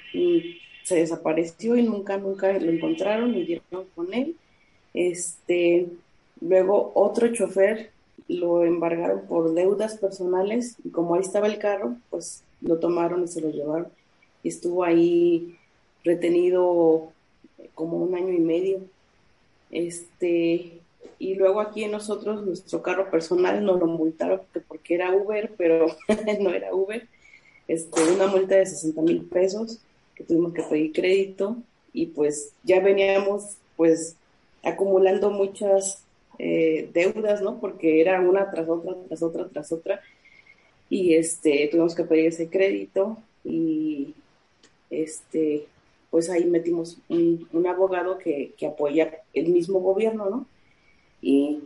se 0.85 0.95
desapareció 0.95 1.77
y 1.77 1.83
nunca, 1.83 2.17
nunca 2.17 2.53
lo 2.53 2.71
encontraron 2.71 3.35
y 3.35 3.45
dieron 3.45 3.87
con 3.97 4.15
él. 4.15 4.37
Este, 4.95 5.89
luego 6.41 6.93
otro 6.95 7.33
chofer 7.33 7.91
lo 8.29 8.65
embargaron 8.65 9.27
por 9.27 9.53
deudas 9.53 9.99
personales 9.99 10.77
y 10.85 10.91
como 10.91 11.15
ahí 11.15 11.23
estaba 11.23 11.49
el 11.49 11.59
carro, 11.59 11.97
pues 12.09 12.45
lo 12.61 12.79
tomaron 12.79 13.25
y 13.25 13.29
se 13.29 13.41
lo 13.41 13.51
llevaron. 13.51 13.89
Y 14.45 14.49
estuvo 14.49 14.85
ahí 14.85 15.57
retenido 16.05 17.13
como 17.75 17.99
un 17.99 18.15
año 18.15 18.33
y 18.33 18.39
medio. 18.39 18.81
Este, 19.73 20.79
y 21.19 21.35
luego 21.35 21.61
aquí 21.61 21.87
nosotros, 21.87 22.45
nuestro 22.45 22.83
carro 22.83 23.11
personal, 23.11 23.65
nos 23.65 23.79
lo 23.79 23.87
multaron 23.87 24.41
porque, 24.69 24.95
era 24.95 25.15
Uber, 25.15 25.53
pero 25.57 25.87
no 26.41 26.51
era 26.51 26.75
Uber. 26.75 27.07
Este, 27.69 28.03
una 28.13 28.27
multa 28.27 28.57
de 28.57 28.67
60 28.67 29.03
mil 29.03 29.23
pesos 29.23 29.81
que 30.15 30.25
tuvimos 30.25 30.55
que 30.55 30.63
pedir 30.63 30.93
crédito 30.93 31.57
y 31.93 32.07
pues 32.07 32.53
ya 32.63 32.81
veníamos 32.81 33.57
pues 33.77 34.17
acumulando 34.63 35.31
muchas 35.31 36.05
eh, 36.39 36.89
deudas, 36.93 37.43
¿no? 37.43 37.59
Porque 37.61 38.01
era 38.01 38.21
una 38.21 38.51
tras 38.51 38.69
otra, 38.69 38.95
tras 39.09 39.23
otra, 39.23 39.49
tras 39.49 39.73
otra. 39.73 40.01
Y 40.89 41.15
este, 41.15 41.69
tuvimos 41.71 41.95
que 41.95 42.05
pedir 42.05 42.27
ese 42.27 42.49
crédito 42.49 43.19
y 43.45 44.15
este, 44.91 45.67
pues 46.11 46.31
ahí 46.31 46.45
metimos 46.45 46.99
un, 47.09 47.67
abogado 47.67 48.19
que 48.19 48.55
apoya 48.67 49.23
el 49.35 49.49
mismo 49.49 49.81
gobierno, 49.81 50.31
¿no? 50.31 50.47
Y 51.27 51.61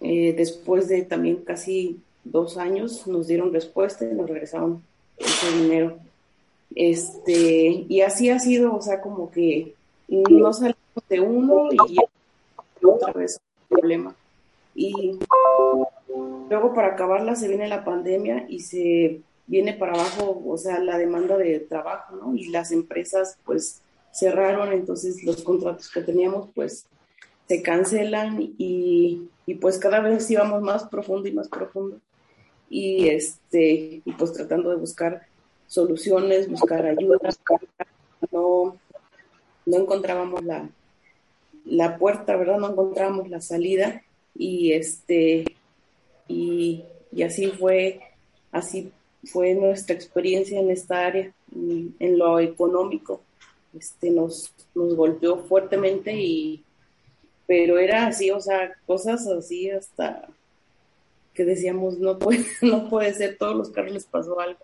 eh, 0.00 0.32
después 0.34 0.88
de 0.88 1.02
también 1.02 1.44
casi 1.44 2.00
dos 2.24 2.56
años 2.56 3.06
nos 3.06 3.26
dieron 3.26 3.52
respuesta 3.52 4.06
y 4.06 4.14
nos 4.14 4.26
regresaron 4.26 4.82
ese 5.18 5.52
dinero. 5.58 5.98
Este, 6.74 7.84
y 7.86 8.00
así 8.00 8.30
ha 8.30 8.38
sido, 8.38 8.74
o 8.74 8.80
sea, 8.80 9.02
como 9.02 9.30
que 9.30 9.74
no 10.08 10.52
salimos 10.54 10.78
de 11.10 11.20
uno 11.20 11.68
y 11.72 11.98
otra 12.82 13.12
vez 13.12 13.38
el 13.70 13.78
problema. 13.78 14.16
Y 14.74 15.18
luego 16.48 16.72
para 16.72 16.94
acabarla 16.94 17.36
se 17.36 17.48
viene 17.48 17.68
la 17.68 17.84
pandemia 17.84 18.46
y 18.48 18.60
se 18.60 19.20
viene 19.46 19.74
para 19.74 19.92
abajo, 19.92 20.42
o 20.46 20.56
sea, 20.56 20.78
la 20.78 20.96
demanda 20.96 21.36
de 21.36 21.60
trabajo, 21.60 22.16
¿no? 22.16 22.34
Y 22.34 22.48
las 22.48 22.72
empresas 22.72 23.36
pues 23.44 23.82
cerraron, 24.10 24.72
entonces 24.72 25.22
los 25.22 25.42
contratos 25.42 25.90
que 25.90 26.00
teníamos 26.00 26.48
pues 26.54 26.86
se 27.48 27.62
cancelan 27.62 28.54
y, 28.58 29.28
pues 29.60 29.78
cada 29.78 30.00
vez 30.00 30.30
íbamos 30.30 30.62
más 30.62 30.84
profundo 30.84 31.28
y 31.28 31.32
más 31.32 31.48
profundo 31.48 32.00
y 32.70 33.08
este 33.08 34.00
y 34.02 34.12
pues 34.16 34.32
tratando 34.32 34.70
de 34.70 34.76
buscar 34.76 35.26
soluciones, 35.66 36.48
buscar 36.48 36.86
ayudas, 36.86 37.38
no, 38.30 38.78
no 39.66 39.76
encontrábamos 39.76 40.42
la, 40.42 40.70
la 41.66 41.98
puerta, 41.98 42.36
¿verdad? 42.36 42.58
No 42.58 42.70
encontrábamos 42.70 43.28
la 43.28 43.42
salida 43.42 44.02
y 44.34 44.72
este 44.72 45.44
y, 46.28 46.84
así 47.24 47.48
fue, 47.48 48.00
así 48.50 48.90
fue 49.24 49.54
nuestra 49.54 49.94
experiencia 49.94 50.58
en 50.58 50.70
esta 50.70 51.06
área, 51.06 51.32
en, 51.54 52.18
lo 52.18 52.40
económico. 52.40 53.22
Este 53.78 54.10
nos, 54.10 54.52
nos 54.74 54.94
golpeó 54.94 55.38
fuertemente 55.44 56.14
y, 56.14 56.64
pero 57.52 57.78
era 57.78 58.06
así, 58.06 58.30
o 58.30 58.40
sea, 58.40 58.72
cosas 58.86 59.26
así 59.26 59.68
hasta 59.68 60.26
que 61.34 61.44
decíamos, 61.44 61.98
no 61.98 62.18
puede, 62.18 62.46
no 62.62 62.88
puede 62.88 63.12
ser, 63.12 63.36
todos 63.36 63.54
los 63.54 63.68
carros 63.68 63.92
les 63.92 64.06
pasó 64.06 64.40
algo. 64.40 64.58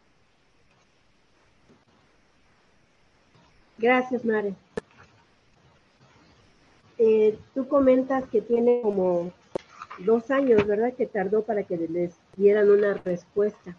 Gracias, 3.77 4.25
Mare. 4.25 4.55
Eh, 6.97 7.37
tú 7.55 7.69
comentas 7.69 8.27
que 8.31 8.41
tiene 8.41 8.81
como 8.81 9.33
dos 9.99 10.31
años, 10.31 10.67
¿verdad? 10.67 10.95
Que 10.95 11.05
tardó 11.05 11.43
para 11.43 11.65
que 11.65 11.77
les 11.77 12.15
dieran 12.39 12.71
una 12.71 12.95
respuesta 12.95 13.77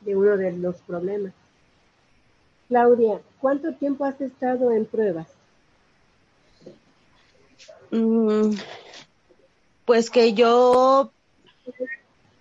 de 0.00 0.16
uno 0.16 0.36
de 0.36 0.50
los 0.50 0.82
problemas. 0.82 1.32
Claudia, 2.66 3.20
¿cuánto 3.40 3.74
tiempo 3.74 4.04
has 4.04 4.20
estado 4.20 4.72
en 4.72 4.86
pruebas? 4.86 5.28
Mm, 7.94 8.56
pues 9.84 10.10
que 10.10 10.34
yo 10.34 11.12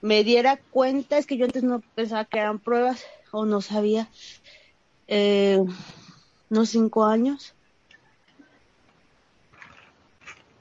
me 0.01 0.23
diera 0.23 0.59
cuenta, 0.71 1.19
es 1.19 1.27
que 1.27 1.37
yo 1.37 1.45
antes 1.45 1.61
no 1.61 1.79
pensaba 1.93 2.25
que 2.25 2.39
eran 2.39 2.57
pruebas 2.57 3.05
o 3.31 3.45
no 3.45 3.61
sabía, 3.61 4.09
eh, 5.05 5.59
unos 6.49 6.69
cinco 6.69 7.05
años. 7.05 7.53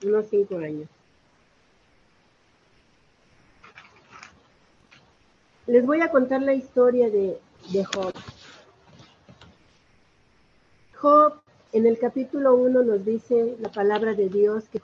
Unos 0.05 0.27
cinco 0.29 0.59
años. 0.59 0.89
Les 5.69 5.87
voy 5.87 6.03
a 6.03 6.11
contar 6.11 6.43
la 6.43 6.53
historia 6.53 7.09
de, 7.09 7.41
de 7.71 7.85
Job. 7.87 8.13
Job 11.01 11.42
en 11.73 11.87
el 11.87 11.99
capítulo 11.99 12.55
1 12.55 12.83
nos 12.83 13.05
dice 13.05 13.57
la 13.59 13.71
palabra 13.71 14.13
de 14.13 14.29
Dios 14.29 14.65
que 14.69 14.83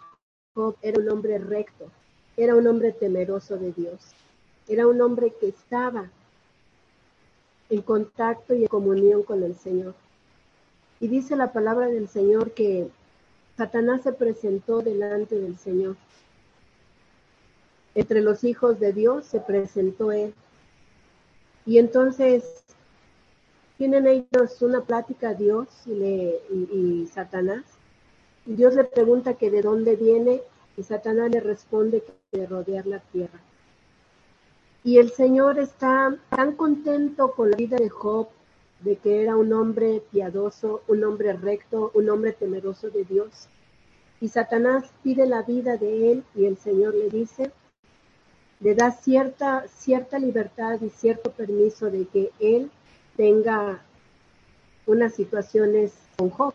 Job 0.55 0.75
era 0.81 0.99
un 0.99 1.09
hombre 1.11 1.39
recto, 1.39 1.91
era 2.37 2.55
un 2.55 2.67
hombre 2.67 2.93
temeroso 2.93 3.59
de 3.59 3.73
Dios, 3.73 4.01
era 4.67 4.87
un 4.87 5.01
hombre 5.03 5.35
que 5.39 5.49
estaba 5.49 6.11
en 7.69 7.83
contacto 7.83 8.55
y 8.55 8.63
en 8.63 8.69
comunión 8.69 9.23
con 9.23 9.43
el 9.43 9.55
Señor. 9.55 9.95
Y 10.99 11.09
dice 11.09 11.37
la 11.37 11.53
palabra 11.53 11.89
del 11.89 12.09
Señor 12.09 12.53
que 12.53 12.89
Satanás 13.59 14.03
se 14.03 14.13
presentó 14.13 14.81
delante 14.81 15.39
del 15.39 15.59
Señor. 15.59 15.97
Entre 17.95 18.23
los 18.23 18.45
hijos 18.45 18.81
de 18.81 18.95
Dios 18.95 19.27
se 19.27 19.41
presentó 19.41 20.11
él. 20.11 20.33
Y 21.67 21.79
entonces 21.79 22.65
tienen 23.79 24.09
ellos 24.09 24.61
una 24.61 24.83
plática 24.83 25.31
a 25.31 25.35
Dios 25.35 25.69
y, 25.87 25.95
le, 25.95 26.41
y, 26.51 27.07
Satanás. 27.07 27.65
Y 28.45 28.55
Dios 28.55 28.75
le 28.75 28.85
pregunta 28.85 29.35
que 29.35 29.51
de 29.53 29.63
dónde 29.63 29.95
viene 29.95 30.43
y 30.77 30.83
Satanás 30.83 31.31
le 31.31 31.41
responde 31.41 32.03
que 32.03 32.39
de 32.39 32.47
rodear 32.47 32.87
la 32.87 32.99
tierra. 32.99 33.41
Y 34.83 34.99
el 34.99 35.11
Señor 35.11 35.59
está 35.61 36.17
tan 36.29 36.57
contento 36.57 37.33
con 37.33 37.51
la 37.51 37.57
vida 37.57 37.77
de 37.77 37.89
Job, 37.89 38.29
de 38.81 38.97
que 38.97 39.23
era 39.23 39.37
un 39.37 39.53
hombre 39.53 40.03
piadoso, 40.11 40.83
un 40.89 41.05
hombre 41.05 41.33
recto, 41.35 41.93
un 41.95 42.11
hombre 42.11 42.33
temeroso 42.33 42.91
de 42.91 43.05
Dios. 43.05 43.49
Y 44.21 44.29
Satanás 44.29 44.91
pide 45.05 45.27
la 45.27 45.43
vida 45.43 45.77
de 45.77 46.13
él 46.13 46.25
y 46.35 46.47
el 46.47 46.57
Señor 46.57 46.95
le 46.95 47.11
dice, 47.11 47.53
le 48.61 48.75
da 48.75 48.91
cierta, 48.91 49.67
cierta 49.69 50.19
libertad 50.19 50.81
y 50.81 50.91
cierto 50.91 51.31
permiso 51.31 51.91
de 51.91 52.07
que 52.07 52.33
él 52.41 52.71
tenga 53.19 53.83
unas 54.87 55.13
situaciones 55.13 55.93
con 56.17 56.31
Job. 56.31 56.55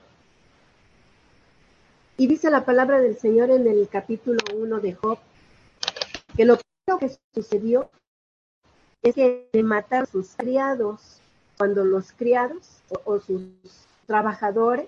Y 2.16 2.28
dice 2.28 2.50
la 2.50 2.64
palabra 2.64 3.02
del 3.02 3.18
Señor 3.18 3.52
en 3.52 3.68
el 3.68 3.90
capítulo 3.90 4.40
1 4.56 4.80
de 4.80 4.94
Job, 4.94 5.20
que 6.38 6.46
lo 6.46 6.58
primero 6.58 7.00
que 7.00 7.18
sucedió 7.36 7.90
es 9.02 9.14
que 9.14 9.50
mataron 9.62 10.08
sus 10.08 10.36
criados 10.38 11.20
cuando 11.58 11.84
los 11.84 12.14
criados 12.14 12.82
o, 13.04 13.20
sus 13.20 13.42
trabajadores 14.08 14.88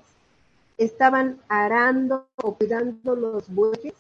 estaban 0.78 1.42
arando 1.50 2.26
o 2.38 2.56
cuidando 2.56 3.18
los 3.18 3.54
bueyes 3.54 3.96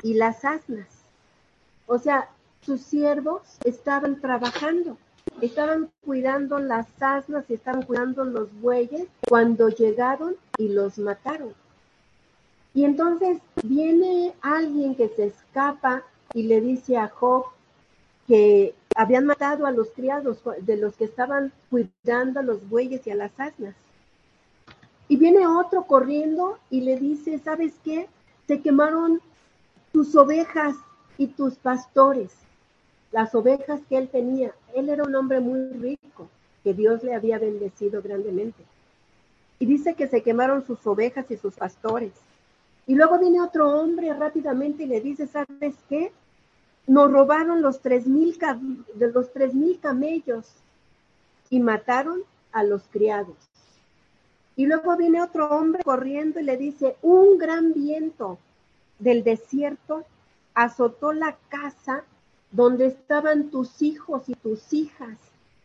y 0.00 0.14
las 0.14 0.44
asnas. 0.44 0.86
O 1.86 1.98
sea, 1.98 2.30
sus 2.60 2.82
siervos 2.82 3.42
estaban 3.64 4.20
trabajando, 4.20 4.96
estaban 5.40 5.90
cuidando 6.04 6.58
las 6.58 6.86
asnas 7.00 7.44
y 7.48 7.54
estaban 7.54 7.82
cuidando 7.82 8.24
los 8.24 8.48
bueyes 8.60 9.06
cuando 9.28 9.68
llegaron 9.68 10.36
y 10.58 10.68
los 10.68 10.98
mataron. 10.98 11.54
Y 12.74 12.84
entonces 12.84 13.38
viene 13.62 14.34
alguien 14.42 14.94
que 14.94 15.08
se 15.08 15.26
escapa 15.26 16.02
y 16.34 16.44
le 16.44 16.60
dice 16.60 16.96
a 16.96 17.08
Job 17.08 17.46
que 18.26 18.74
habían 18.94 19.26
matado 19.26 19.66
a 19.66 19.70
los 19.70 19.90
criados 19.90 20.40
de 20.60 20.76
los 20.76 20.96
que 20.96 21.04
estaban 21.04 21.52
cuidando 21.70 22.40
a 22.40 22.42
los 22.42 22.68
bueyes 22.68 23.06
y 23.06 23.10
a 23.10 23.14
las 23.14 23.38
asnas. 23.38 23.74
Y 25.08 25.16
viene 25.16 25.46
otro 25.46 25.84
corriendo 25.84 26.58
y 26.70 26.80
le 26.80 26.98
dice, 26.98 27.38
¿sabes 27.38 27.74
qué? 27.84 28.08
Se 28.46 28.60
quemaron 28.60 29.20
tus 29.92 30.14
ovejas 30.16 30.74
y 31.16 31.28
tus 31.28 31.54
pastores, 31.54 32.32
las 33.16 33.34
ovejas 33.34 33.80
que 33.88 33.96
él 33.96 34.10
tenía. 34.10 34.54
Él 34.74 34.90
era 34.90 35.02
un 35.02 35.14
hombre 35.14 35.40
muy 35.40 35.70
rico, 35.70 36.28
que 36.62 36.74
Dios 36.74 37.02
le 37.02 37.14
había 37.14 37.38
bendecido 37.38 38.02
grandemente. 38.02 38.62
Y 39.58 39.64
dice 39.64 39.94
que 39.94 40.06
se 40.06 40.22
quemaron 40.22 40.66
sus 40.66 40.86
ovejas 40.86 41.24
y 41.30 41.38
sus 41.38 41.54
pastores. 41.54 42.12
Y 42.86 42.94
luego 42.94 43.18
viene 43.18 43.40
otro 43.40 43.70
hombre 43.70 44.12
rápidamente 44.12 44.82
y 44.82 44.86
le 44.86 45.00
dice, 45.00 45.26
¿sabes 45.26 45.76
qué? 45.88 46.12
nos 46.86 47.10
robaron 47.10 47.62
los 47.62 47.80
tres 47.80 48.06
mil, 48.06 48.38
los 48.98 49.32
tres 49.32 49.54
mil 49.54 49.80
camellos 49.80 50.46
y 51.48 51.58
mataron 51.58 52.20
a 52.52 52.64
los 52.64 52.82
criados. 52.90 53.36
Y 54.56 54.66
luego 54.66 54.94
viene 54.98 55.22
otro 55.22 55.48
hombre 55.48 55.82
corriendo 55.82 56.38
y 56.38 56.44
le 56.44 56.58
dice, 56.58 56.96
un 57.00 57.38
gran 57.38 57.72
viento 57.72 58.38
del 58.98 59.24
desierto 59.24 60.04
azotó 60.54 61.14
la 61.14 61.38
casa 61.48 62.04
donde 62.50 62.86
estaban 62.86 63.50
tus 63.50 63.82
hijos 63.82 64.28
y 64.28 64.34
tus 64.34 64.72
hijas 64.72 65.18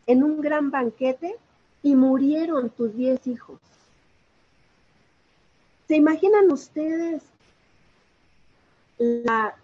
en 0.06 0.22
un 0.22 0.40
gran 0.40 0.70
banquete 0.70 1.36
y 1.82 1.94
murieron 1.94 2.70
tus 2.70 2.94
diez 2.94 3.26
hijos. 3.26 3.58
¿Se 5.88 5.96
imaginan 5.96 6.50
ustedes 6.50 7.22
la 8.98 9.56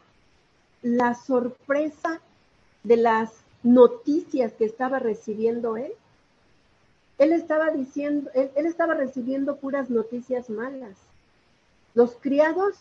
la 0.83 1.15
sorpresa 1.15 2.21
de 2.85 2.97
las 2.97 3.33
noticias 3.63 4.53
que 4.53 4.65
estaba 4.65 4.99
recibiendo 4.99 5.77
él. 5.77 5.93
Él 7.19 7.33
estaba 7.33 7.71
diciendo, 7.71 8.31
él, 8.35 8.51
estaba 8.67 8.95
recibiendo 8.95 9.57
puras 9.57 9.91
noticias 9.91 10.51
malas. 10.51 10.97
Los 11.95 12.15
criados 12.15 12.77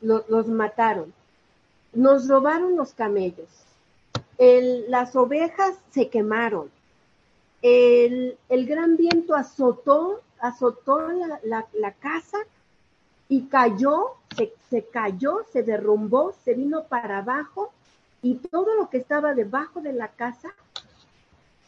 los 0.00 0.48
mataron, 0.48 1.14
nos 1.92 2.28
robaron 2.28 2.76
los 2.76 2.94
camellos, 2.94 3.48
las 4.38 5.14
ovejas 5.14 5.76
se 5.90 6.08
quemaron, 6.08 6.70
el, 7.62 8.36
gran 8.50 8.96
viento 8.96 9.34
azotó, 9.34 10.20
azotó 10.40 11.00
la, 11.44 11.92
casa 12.00 12.38
y 13.28 13.42
cayó, 13.42 14.16
se, 14.68 14.84
cayó, 14.84 15.46
se 15.52 15.62
derrumbó, 15.62 16.34
se 16.44 16.54
vino 16.54 16.84
para 16.84 17.18
abajo 17.18 17.72
y 18.20 18.34
todo 18.34 18.74
lo 18.74 18.90
que 18.90 18.98
estaba 18.98 19.34
debajo 19.34 19.80
de 19.80 19.92
la 19.92 20.08
casa 20.08 20.54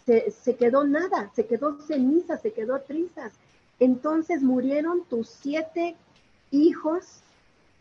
se, 0.04 0.56
quedó 0.56 0.84
nada, 0.84 1.30
se 1.34 1.46
quedó 1.46 1.78
ceniza, 1.80 2.36
se 2.36 2.52
quedó 2.52 2.80
trizas. 2.80 3.32
Entonces 3.80 4.42
murieron 4.42 5.04
tus 5.04 5.28
siete 5.28 5.96
hijos 6.50 7.20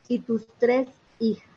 y 0.07 0.19
tus 0.19 0.45
tres 0.57 0.87
hijas. 1.19 1.52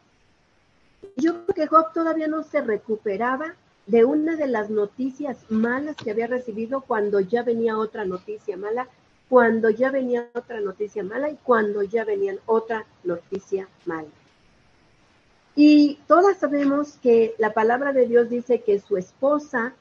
Yo 1.17 1.45
creo 1.45 1.55
que 1.55 1.67
Job 1.67 1.93
todavía 1.93 2.29
no 2.29 2.43
se 2.43 2.61
recuperaba 2.61 3.55
de 3.87 4.05
una 4.05 4.37
de 4.37 4.47
las 4.47 4.71
noticias 4.71 5.39
malas 5.49 5.97
que 5.97 6.11
había 6.11 6.27
recibido 6.27 6.81
cuando 6.81 7.21
ya 7.21 7.43
venía 7.43 7.79
otra 7.79 8.05
noticia 8.05 8.57
mala 8.57 8.89
cuando 9.29 9.71
ya 9.71 9.91
venía 9.91 10.29
otra 10.35 10.61
noticia 10.61 11.03
mala 11.03 11.31
y 11.31 11.37
cuando 11.43 11.83
ya 11.83 12.05
venía 12.05 12.37
otra 12.47 12.87
noticia 13.03 13.69
mala. 13.85 14.09
Y 15.55 15.99
todas 16.07 16.39
sabemos 16.39 16.99
que 17.03 17.35
la 17.39 17.53
palabra 17.53 17.93
de 17.93 18.07
Dios 18.07 18.29
dice 18.29 18.61
que 18.61 18.79
su 18.79 18.97
esposa, 18.97 19.75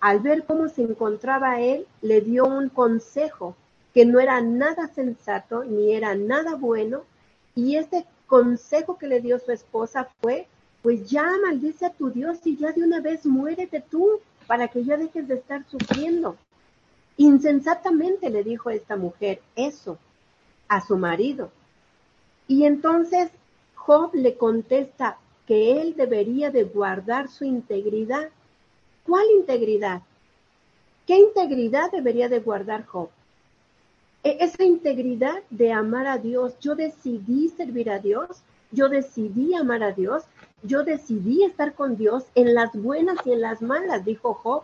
al 0.00 0.20
ver 0.20 0.44
cómo 0.44 0.68
se 0.68 0.82
encontraba 0.82 1.60
él, 1.60 1.86
le 2.02 2.20
dio 2.20 2.44
un 2.44 2.68
consejo 2.68 3.56
que 3.94 4.04
no 4.04 4.20
era 4.20 4.40
nada 4.42 4.88
sensato 4.88 5.64
ni 5.64 5.94
era 5.94 6.14
nada 6.14 6.56
bueno. 6.56 7.04
Y 7.54 7.76
ese 7.76 8.06
consejo 8.26 8.98
que 8.98 9.06
le 9.06 9.20
dio 9.20 9.38
su 9.38 9.50
esposa 9.50 10.10
fue, 10.20 10.46
pues 10.84 11.08
ya 11.08 11.24
maldice 11.42 11.86
a 11.86 11.94
tu 11.94 12.10
Dios 12.10 12.36
y 12.44 12.58
ya 12.58 12.70
de 12.72 12.84
una 12.84 13.00
vez 13.00 13.24
muérete 13.24 13.80
tú 13.80 14.20
para 14.46 14.68
que 14.68 14.84
ya 14.84 14.98
dejes 14.98 15.26
de 15.26 15.36
estar 15.36 15.64
sufriendo. 15.66 16.36
Insensatamente 17.16 18.28
le 18.28 18.44
dijo 18.44 18.68
esta 18.68 18.94
mujer 18.94 19.40
eso 19.56 19.96
a 20.68 20.82
su 20.82 20.98
marido. 20.98 21.50
Y 22.48 22.66
entonces 22.66 23.30
Job 23.74 24.10
le 24.12 24.36
contesta 24.36 25.16
que 25.46 25.80
él 25.80 25.96
debería 25.96 26.50
de 26.50 26.64
guardar 26.64 27.30
su 27.30 27.46
integridad. 27.46 28.28
¿Cuál 29.04 29.24
integridad? 29.38 30.02
¿Qué 31.06 31.16
integridad 31.16 31.92
debería 31.92 32.28
de 32.28 32.40
guardar 32.40 32.84
Job? 32.84 33.08
E, 34.22 34.36
esa 34.38 34.62
integridad 34.62 35.44
de 35.48 35.72
amar 35.72 36.06
a 36.06 36.18
Dios. 36.18 36.58
Yo 36.60 36.74
decidí 36.74 37.48
servir 37.48 37.88
a 37.88 38.00
Dios, 38.00 38.42
yo 38.70 38.90
decidí 38.90 39.54
amar 39.54 39.82
a 39.82 39.92
Dios, 39.92 40.24
yo 40.64 40.82
decidí 40.82 41.44
estar 41.44 41.74
con 41.74 41.96
Dios 41.96 42.24
en 42.34 42.54
las 42.54 42.72
buenas 42.72 43.18
y 43.26 43.32
en 43.32 43.42
las 43.42 43.60
malas, 43.62 44.04
dijo 44.04 44.34
Job. 44.34 44.62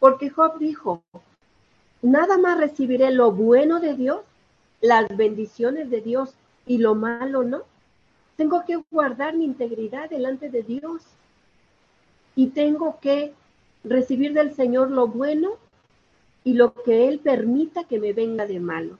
Porque 0.00 0.28
Job 0.28 0.58
dijo, 0.58 1.02
nada 2.02 2.36
más 2.36 2.58
recibiré 2.58 3.10
lo 3.12 3.32
bueno 3.32 3.80
de 3.80 3.94
Dios, 3.94 4.20
las 4.80 5.08
bendiciones 5.16 5.88
de 5.88 6.00
Dios 6.00 6.34
y 6.66 6.78
lo 6.78 6.94
malo 6.94 7.44
no. 7.44 7.62
Tengo 8.36 8.64
que 8.66 8.82
guardar 8.90 9.34
mi 9.36 9.44
integridad 9.44 10.10
delante 10.10 10.50
de 10.50 10.62
Dios 10.62 11.02
y 12.34 12.48
tengo 12.48 12.98
que 13.00 13.32
recibir 13.84 14.34
del 14.34 14.52
Señor 14.54 14.90
lo 14.90 15.06
bueno 15.06 15.52
y 16.44 16.54
lo 16.54 16.74
que 16.74 17.08
Él 17.08 17.20
permita 17.20 17.84
que 17.84 17.98
me 17.98 18.12
venga 18.12 18.46
de 18.46 18.60
malo. 18.60 18.98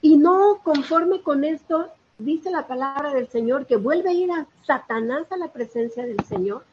Y 0.00 0.16
no 0.16 0.60
conforme 0.64 1.20
con 1.20 1.44
esto, 1.44 1.90
dice 2.24 2.50
la 2.50 2.66
palabra 2.66 3.12
del 3.12 3.28
Señor 3.28 3.66
que 3.66 3.76
vuelve 3.76 4.10
a 4.10 4.14
ir 4.14 4.30
a 4.32 4.46
Satanás 4.66 5.30
a 5.30 5.36
la 5.36 5.52
presencia 5.52 6.04
del 6.06 6.24
Señor 6.24 6.64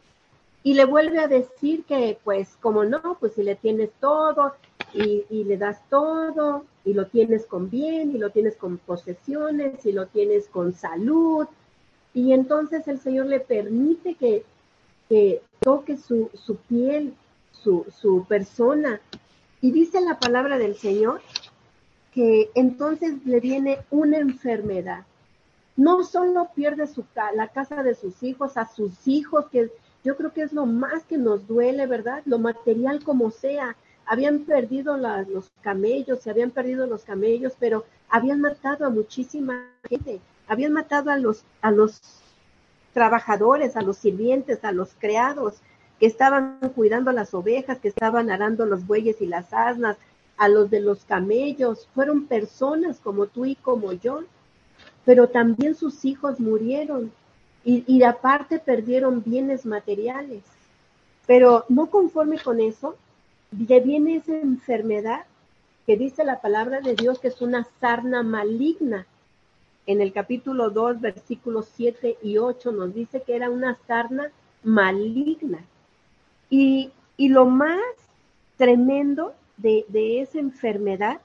y 0.63 0.75
le 0.75 0.85
vuelve 0.85 1.19
a 1.19 1.27
decir 1.27 1.83
que, 1.85 2.19
pues, 2.23 2.55
como 2.61 2.83
no, 2.83 3.17
pues 3.19 3.33
si 3.33 3.43
le 3.43 3.55
tienes 3.55 3.89
todo 3.99 4.53
y, 4.93 5.43
le 5.43 5.57
das 5.57 5.81
todo 5.89 6.65
y 6.85 6.93
lo 6.93 7.07
tienes 7.07 7.45
con 7.45 7.69
bien 7.69 8.15
y 8.15 8.17
lo 8.19 8.29
tienes 8.29 8.55
con 8.57 8.77
posesiones 8.77 9.85
y 9.85 9.91
lo 9.91 10.07
tienes 10.07 10.47
con 10.47 10.73
salud. 10.73 11.47
Y 12.13 12.33
entonces 12.33 12.87
el 12.87 12.99
Señor 12.99 13.25
le 13.27 13.39
permite 13.39 14.15
que, 14.15 14.43
que 15.09 15.41
toque 15.61 15.97
su, 15.97 16.29
su 16.33 16.57
piel, 16.57 17.13
su, 17.51 17.85
su 18.01 18.25
persona 18.25 19.01
Y 19.61 19.71
dice 19.71 20.01
la 20.01 20.19
palabra 20.19 20.57
del 20.57 20.75
Señor 20.75 21.21
que 22.13 22.51
entonces 22.55 23.25
le 23.25 23.39
viene 23.39 23.79
una 23.89 24.17
enfermedad. 24.17 25.05
No 25.81 26.03
solo 26.03 26.49
pierde 26.53 26.85
su, 26.85 27.03
la 27.33 27.47
casa 27.47 27.81
de 27.81 27.95
sus 27.95 28.21
hijos, 28.21 28.55
a 28.55 28.67
sus 28.67 29.07
hijos, 29.07 29.49
que 29.49 29.71
yo 30.03 30.15
creo 30.15 30.31
que 30.31 30.43
es 30.43 30.53
lo 30.53 30.67
más 30.67 31.05
que 31.05 31.17
nos 31.17 31.47
duele, 31.47 31.87
¿verdad? 31.87 32.21
Lo 32.25 32.37
material 32.37 33.03
como 33.03 33.31
sea. 33.31 33.75
Habían 34.05 34.41
perdido 34.41 34.95
los 34.95 35.49
camellos, 35.61 36.19
se 36.19 36.29
habían 36.29 36.51
perdido 36.51 36.85
los 36.85 37.03
camellos, 37.03 37.53
pero 37.59 37.83
habían 38.09 38.41
matado 38.41 38.85
a 38.85 38.91
muchísima 38.91 39.71
gente. 39.89 40.21
Habían 40.47 40.71
matado 40.71 41.09
a 41.09 41.17
los, 41.17 41.45
a 41.63 41.71
los 41.71 41.99
trabajadores, 42.93 43.75
a 43.75 43.81
los 43.81 43.97
sirvientes, 43.97 44.63
a 44.63 44.73
los 44.73 44.93
criados 44.99 45.63
que 45.99 46.05
estaban 46.05 46.59
cuidando 46.75 47.11
las 47.11 47.33
ovejas, 47.33 47.79
que 47.79 47.87
estaban 47.87 48.29
arando 48.29 48.67
los 48.67 48.85
bueyes 48.85 49.19
y 49.19 49.25
las 49.25 49.51
asnas, 49.51 49.97
a 50.37 50.47
los 50.47 50.69
de 50.69 50.81
los 50.81 51.05
camellos. 51.05 51.87
Fueron 51.95 52.27
personas 52.27 52.99
como 52.99 53.25
tú 53.25 53.45
y 53.45 53.55
como 53.55 53.93
yo, 53.93 54.21
pero 55.05 55.27
también 55.27 55.75
sus 55.75 56.05
hijos 56.05 56.39
murieron 56.39 57.11
y, 57.63 57.83
y 57.87 58.03
aparte 58.03 58.59
perdieron 58.59 59.23
bienes 59.23 59.65
materiales. 59.65 60.43
Pero 61.27 61.65
no 61.69 61.87
conforme 61.87 62.39
con 62.39 62.59
eso, 62.59 62.95
le 63.51 63.79
viene 63.79 64.17
esa 64.17 64.37
enfermedad 64.37 65.25
que 65.85 65.97
dice 65.97 66.23
la 66.23 66.41
palabra 66.41 66.81
de 66.81 66.95
Dios 66.95 67.19
que 67.19 67.29
es 67.29 67.41
una 67.41 67.67
sarna 67.79 68.23
maligna 68.23 69.05
en 69.85 70.01
el 70.01 70.13
capítulo 70.13 70.69
2, 70.69 71.01
versículos 71.01 71.67
7 71.75 72.17
y 72.21 72.37
8 72.37 72.71
nos 72.71 72.93
dice 72.93 73.21
que 73.21 73.35
era 73.35 73.49
una 73.49 73.77
sarna 73.87 74.31
maligna. 74.63 75.65
Y, 76.49 76.91
lo 77.17 77.45
más 77.45 77.79
tremendo 78.57 79.35
de, 79.57 79.85
de 79.89 80.21
esa 80.21 80.39
enfermedad 80.39 81.21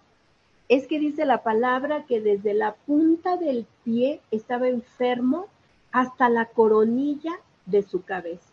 es 0.69 0.87
que 0.87 0.99
dice 0.99 1.25
la 1.25 1.43
palabra 1.43 2.05
que 2.07 2.21
desde 2.21 2.55
la 2.55 2.75
punta 2.75 3.37
del 3.37 3.67
pie 3.85 4.21
estaba 4.31 4.69
enfermo 4.69 5.47
hasta 5.93 6.29
la 6.29 6.47
coronilla 6.47 7.39
de 7.67 7.83
su 7.83 8.03
cabeza. 8.03 8.51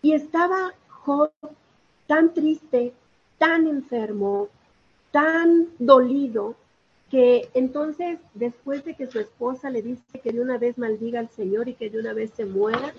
Y 0.00 0.14
estaba 0.14 0.74
tan 2.06 2.32
triste, 2.32 2.92
tan 3.38 3.66
enfermo, 3.66 4.48
tan 5.10 5.68
dolido, 5.78 6.56
que 7.10 7.50
entonces 7.52 8.18
después 8.32 8.86
de 8.86 8.94
que 8.94 9.06
su 9.06 9.20
esposa 9.20 9.68
le 9.68 9.82
dice 9.82 10.20
que 10.22 10.32
de 10.32 10.40
una 10.40 10.56
vez 10.56 10.78
maldiga 10.78 11.20
al 11.20 11.28
Señor 11.28 11.68
y 11.68 11.74
que 11.74 11.90
de 11.90 11.98
una 12.00 12.14
vez 12.14 12.30
se 12.34 12.46
muera, 12.46 12.94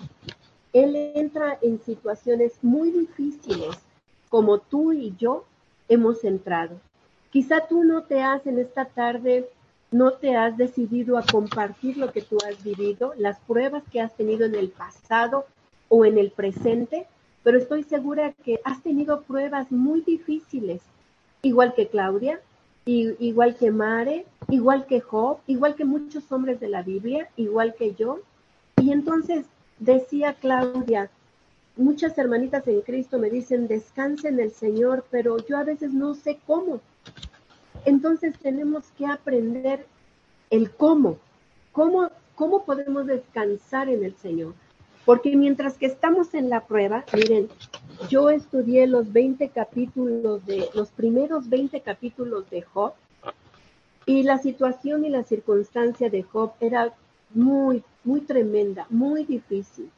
él 0.71 0.95
entra 1.15 1.57
en 1.63 1.81
situaciones 1.81 2.53
muy 2.61 2.91
difíciles 2.91 3.75
como 4.29 4.59
tú 4.59 4.93
y 4.93 5.15
yo 5.17 5.45
hemos 5.87 6.23
entrado. 6.23 6.79
Quizá 7.33 7.65
tú 7.67 7.83
no 7.83 8.03
te 8.03 8.21
has 8.21 8.45
en 8.45 8.59
esta 8.59 8.85
tarde, 8.85 9.49
no 9.89 10.11
te 10.13 10.35
has 10.35 10.55
decidido 10.55 11.17
a 11.17 11.25
compartir 11.25 11.97
lo 11.97 12.11
que 12.11 12.21
tú 12.21 12.37
has 12.47 12.63
vivido, 12.63 13.15
las 13.17 13.39
pruebas 13.39 13.81
que 13.91 14.01
has 14.01 14.15
tenido 14.15 14.45
en 14.45 14.53
el 14.53 14.69
pasado 14.69 15.47
o 15.89 16.05
en 16.05 16.19
el 16.19 16.29
presente, 16.29 17.07
pero 17.41 17.57
estoy 17.57 17.81
segura 17.81 18.33
que 18.43 18.61
has 18.63 18.83
tenido 18.83 19.23
pruebas 19.23 19.71
muy 19.71 20.01
difíciles, 20.01 20.83
igual 21.41 21.73
que 21.73 21.87
Claudia, 21.87 22.39
igual 22.85 23.55
que 23.55 23.71
Mare, 23.71 24.27
igual 24.49 24.85
que 24.85 25.01
Job, 25.01 25.39
igual 25.47 25.73
que 25.73 25.85
muchos 25.85 26.31
hombres 26.31 26.59
de 26.59 26.69
la 26.69 26.83
Biblia, 26.83 27.29
igual 27.35 27.73
que 27.73 27.95
yo. 27.95 28.19
Y 28.79 28.91
entonces 28.91 29.47
decía 29.79 30.35
Claudia, 30.39 31.09
muchas 31.77 32.15
hermanitas 32.15 32.67
en 32.67 32.81
Cristo 32.81 33.17
me 33.17 33.31
dicen, 33.31 33.67
descanse 33.67 34.27
en 34.27 34.39
el 34.39 34.51
Señor, 34.51 35.03
pero 35.09 35.39
yo 35.47 35.57
a 35.57 35.63
veces 35.63 35.93
no 35.93 36.13
sé 36.13 36.37
cómo. 36.45 36.79
Entonces 37.85 38.37
tenemos 38.39 38.85
que 38.97 39.05
aprender 39.05 39.85
el 40.49 40.71
cómo, 40.71 41.17
cómo, 41.71 42.09
cómo 42.35 42.63
podemos 42.63 43.07
descansar 43.07 43.89
en 43.89 44.03
el 44.03 44.15
Señor. 44.15 44.53
Porque 45.05 45.35
mientras 45.35 45.77
que 45.77 45.85
estamos 45.85 46.33
en 46.33 46.49
la 46.49 46.61
prueba, 46.65 47.03
miren, 47.13 47.49
yo 48.09 48.29
estudié 48.29 48.87
los 48.87 49.11
20 49.11 49.49
capítulos 49.49 50.45
de, 50.45 50.69
los 50.73 50.91
primeros 50.91 51.49
20 51.49 51.81
capítulos 51.81 52.49
de 52.49 52.61
Job, 52.61 52.93
y 54.05 54.23
la 54.23 54.37
situación 54.37 55.05
y 55.05 55.09
la 55.09 55.23
circunstancia 55.23 56.09
de 56.09 56.23
Job 56.23 56.53
era 56.59 56.93
muy, 57.33 57.83
muy 58.03 58.21
tremenda, 58.21 58.85
muy 58.89 59.23
difícil, 59.25 59.89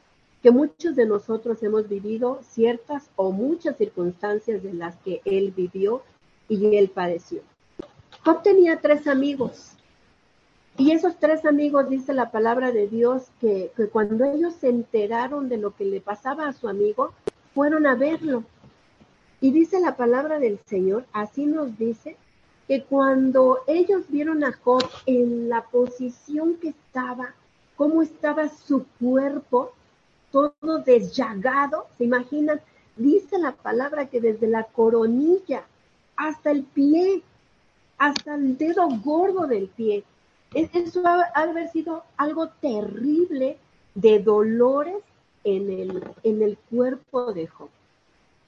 que 0.41 0.51
muchos 0.51 0.95
de 0.95 1.05
nosotros 1.05 1.61
hemos 1.63 1.89
vivido 1.89 2.39
ciertas 2.43 3.09
o 3.15 3.31
muchas 3.31 3.77
circunstancias 3.77 4.61
de 4.61 4.73
las 4.73 4.95
que 4.97 5.21
él 5.25 5.53
vivió 5.55 6.03
y 6.47 6.75
él 6.77 6.89
padeció. 6.89 7.41
Job 8.23 8.41
tenía 8.43 8.79
tres 8.81 9.07
amigos, 9.07 9.75
y 10.77 10.91
esos 10.91 11.15
tres 11.17 11.45
amigos, 11.45 11.89
dice 11.89 12.13
la 12.13 12.31
palabra 12.31 12.73
de 12.73 12.87
Dios, 12.87 13.31
que, 13.39 13.71
cuando 13.93 14.25
ellos 14.25 14.55
se 14.55 14.67
enteraron 14.67 15.47
de 15.47 15.57
lo 15.57 15.73
que 15.73 15.85
le 15.85 16.01
pasaba 16.01 16.47
a 16.47 16.53
su 16.53 16.67
amigo, 16.67 17.13
fueron 17.53 17.87
a 17.87 17.95
verlo. 17.95 18.43
Y 19.39 19.51
dice 19.51 19.79
la 19.79 19.95
palabra 19.95 20.37
del 20.37 20.59
Señor, 20.65 21.05
así 21.13 21.45
nos 21.45 21.77
dice, 21.77 22.17
que 22.67 22.83
cuando 22.83 23.59
ellos 23.67 24.03
vieron 24.09 24.43
a 24.43 24.51
Job 24.51 24.83
en 25.05 25.47
la 25.47 25.63
posición 25.63 26.55
que 26.55 26.69
estaba, 26.69 27.35
cómo 27.77 28.01
estaba 28.01 28.49
su 28.49 28.85
cuerpo, 28.99 29.71
todo 30.31 30.79
desllagado, 30.85 31.87
¿se 31.97 32.03
imaginan? 32.03 32.59
Dice 32.97 33.37
la 33.37 33.53
palabra 33.53 34.07
que 34.07 34.19
desde 34.19 34.47
la 34.47 34.63
coronilla 34.63 35.63
hasta 36.15 36.51
el 36.51 36.63
pie, 36.63 37.21
hasta 37.97 38.35
el 38.35 38.57
dedo 38.57 38.87
gordo 39.03 39.47
del 39.47 39.67
pie, 39.67 40.03
eso 40.53 41.05
ha, 41.05 41.23
haber 41.33 41.69
sido 41.69 42.03
algo 42.17 42.47
terrible 42.47 43.57
de 43.93 44.19
dolores 44.19 45.03
en 45.43 45.69
el, 45.69 46.03
en 46.23 46.41
el 46.41 46.57
cuerpo 46.69 47.33
de 47.33 47.47
Job. 47.47 47.69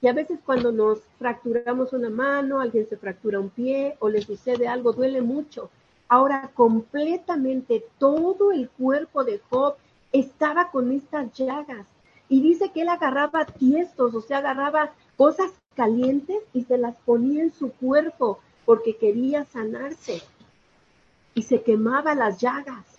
Y 0.00 0.06
a 0.06 0.12
veces 0.12 0.38
cuando 0.44 0.72
nos 0.72 1.00
fracturamos 1.18 1.92
una 1.92 2.08
mano, 2.08 2.60
alguien 2.60 2.88
se 2.88 2.96
fractura 2.96 3.40
un 3.40 3.50
pie 3.50 3.96
o 3.98 4.08
le 4.08 4.22
sucede 4.22 4.68
algo, 4.68 4.92
duele 4.92 5.20
mucho. 5.20 5.70
Ahora 6.08 6.50
completamente 6.54 7.84
todo 7.98 8.52
el 8.52 8.70
cuerpo 8.70 9.24
de 9.24 9.40
Job 9.50 9.74
estaba 10.12 10.70
con 10.70 10.92
estas 10.92 11.32
llagas. 11.34 11.86
Y 12.28 12.42
dice 12.42 12.70
que 12.72 12.82
él 12.82 12.88
agarraba 12.88 13.46
tiestos, 13.46 14.14
o 14.14 14.20
sea, 14.20 14.38
agarraba 14.38 14.92
cosas 15.16 15.52
calientes 15.74 16.38
y 16.52 16.64
se 16.64 16.76
las 16.76 16.96
ponía 16.96 17.42
en 17.42 17.52
su 17.52 17.72
cuerpo 17.72 18.40
porque 18.64 18.96
quería 18.96 19.44
sanarse 19.44 20.22
y 21.34 21.42
se 21.42 21.62
quemaba 21.62 22.14
las 22.14 22.38
llagas. 22.40 22.98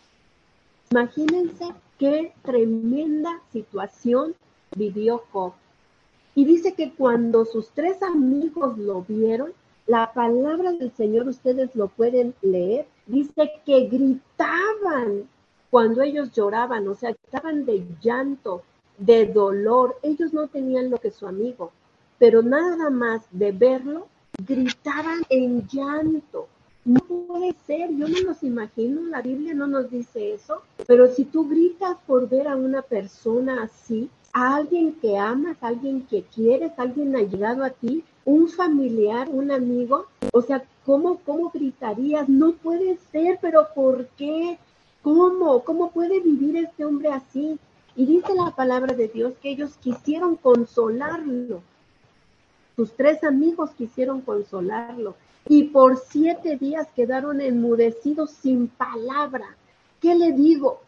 Imagínense 0.91 1.65
qué 1.99 2.33
tremenda 2.41 3.41
situación 3.51 4.33
vivió 4.75 5.23
Job. 5.31 5.53
Y 6.33 6.45
dice 6.45 6.73
que 6.73 6.93
cuando 6.93 7.45
sus 7.45 7.69
tres 7.71 8.01
amigos 8.01 8.77
lo 8.77 9.03
vieron, 9.03 9.51
la 9.85 10.13
palabra 10.13 10.71
del 10.71 10.91
Señor, 10.91 11.27
ustedes 11.27 11.75
lo 11.75 11.87
pueden 11.87 12.33
leer, 12.41 12.87
dice 13.07 13.51
que 13.65 13.87
gritaban 13.87 15.27
cuando 15.69 16.01
ellos 16.01 16.31
lloraban, 16.31 16.87
o 16.87 16.95
sea, 16.95 17.09
estaban 17.09 17.65
de 17.65 17.85
llanto, 18.01 18.63
de 18.99 19.25
dolor. 19.25 19.97
Ellos 20.03 20.33
no 20.33 20.47
tenían 20.47 20.89
lo 20.89 20.97
que 20.97 21.11
su 21.11 21.27
amigo, 21.27 21.71
pero 22.17 22.41
nada 22.43 22.89
más 22.89 23.21
de 23.31 23.51
verlo, 23.51 24.07
gritaban 24.45 25.21
en 25.29 25.67
llanto. 25.67 26.47
No 26.85 26.99
puede 27.01 27.55
ser, 27.67 27.89
yo 27.95 28.07
no 28.07 28.19
los 28.21 28.41
imagino, 28.43 29.01
la 29.01 29.21
Biblia 29.21 29.53
no 29.53 29.67
nos 29.67 29.91
dice 29.91 30.33
eso, 30.33 30.61
pero 30.87 31.07
si 31.07 31.25
tú 31.25 31.47
gritas 31.47 31.97
por 32.07 32.29
ver 32.29 32.47
a 32.47 32.55
una 32.55 32.81
persona 32.81 33.63
así, 33.63 34.09
a 34.33 34.55
alguien 34.55 34.93
que 34.93 35.17
amas, 35.17 35.57
a 35.61 35.67
alguien 35.67 36.05
que 36.07 36.23
quieres, 36.23 36.71
alguien 36.77 37.15
ha 37.15 37.21
llegado 37.21 37.63
a 37.63 37.71
ti, 37.71 38.03
un 38.25 38.47
familiar, 38.47 39.27
un 39.29 39.51
amigo, 39.51 40.05
o 40.31 40.41
sea, 40.41 40.63
¿cómo, 40.85 41.19
cómo 41.25 41.49
gritarías? 41.49 42.29
No 42.29 42.53
puede 42.53 42.97
ser, 43.11 43.39
pero 43.41 43.67
¿por 43.75 44.07
qué? 44.17 44.57
¿Cómo? 45.01 45.63
¿Cómo 45.63 45.91
puede 45.91 46.19
vivir 46.19 46.57
este 46.57 46.85
hombre 46.85 47.09
así? 47.09 47.59
Y 47.95 48.05
dice 48.05 48.33
la 48.33 48.51
palabra 48.51 48.93
de 48.95 49.07
Dios 49.07 49.33
que 49.41 49.49
ellos 49.51 49.77
quisieron 49.77 50.35
consolarlo. 50.35 51.61
Sus 52.75 52.93
tres 52.93 53.23
amigos 53.23 53.71
quisieron 53.71 54.21
consolarlo 54.21 55.15
y 55.47 55.63
por 55.65 55.97
siete 55.97 56.55
días 56.57 56.87
quedaron 56.95 57.41
enmudecidos 57.41 58.31
sin 58.31 58.67
palabra. 58.67 59.55
¿Qué 59.99 60.15
le 60.15 60.31
digo? 60.31 60.81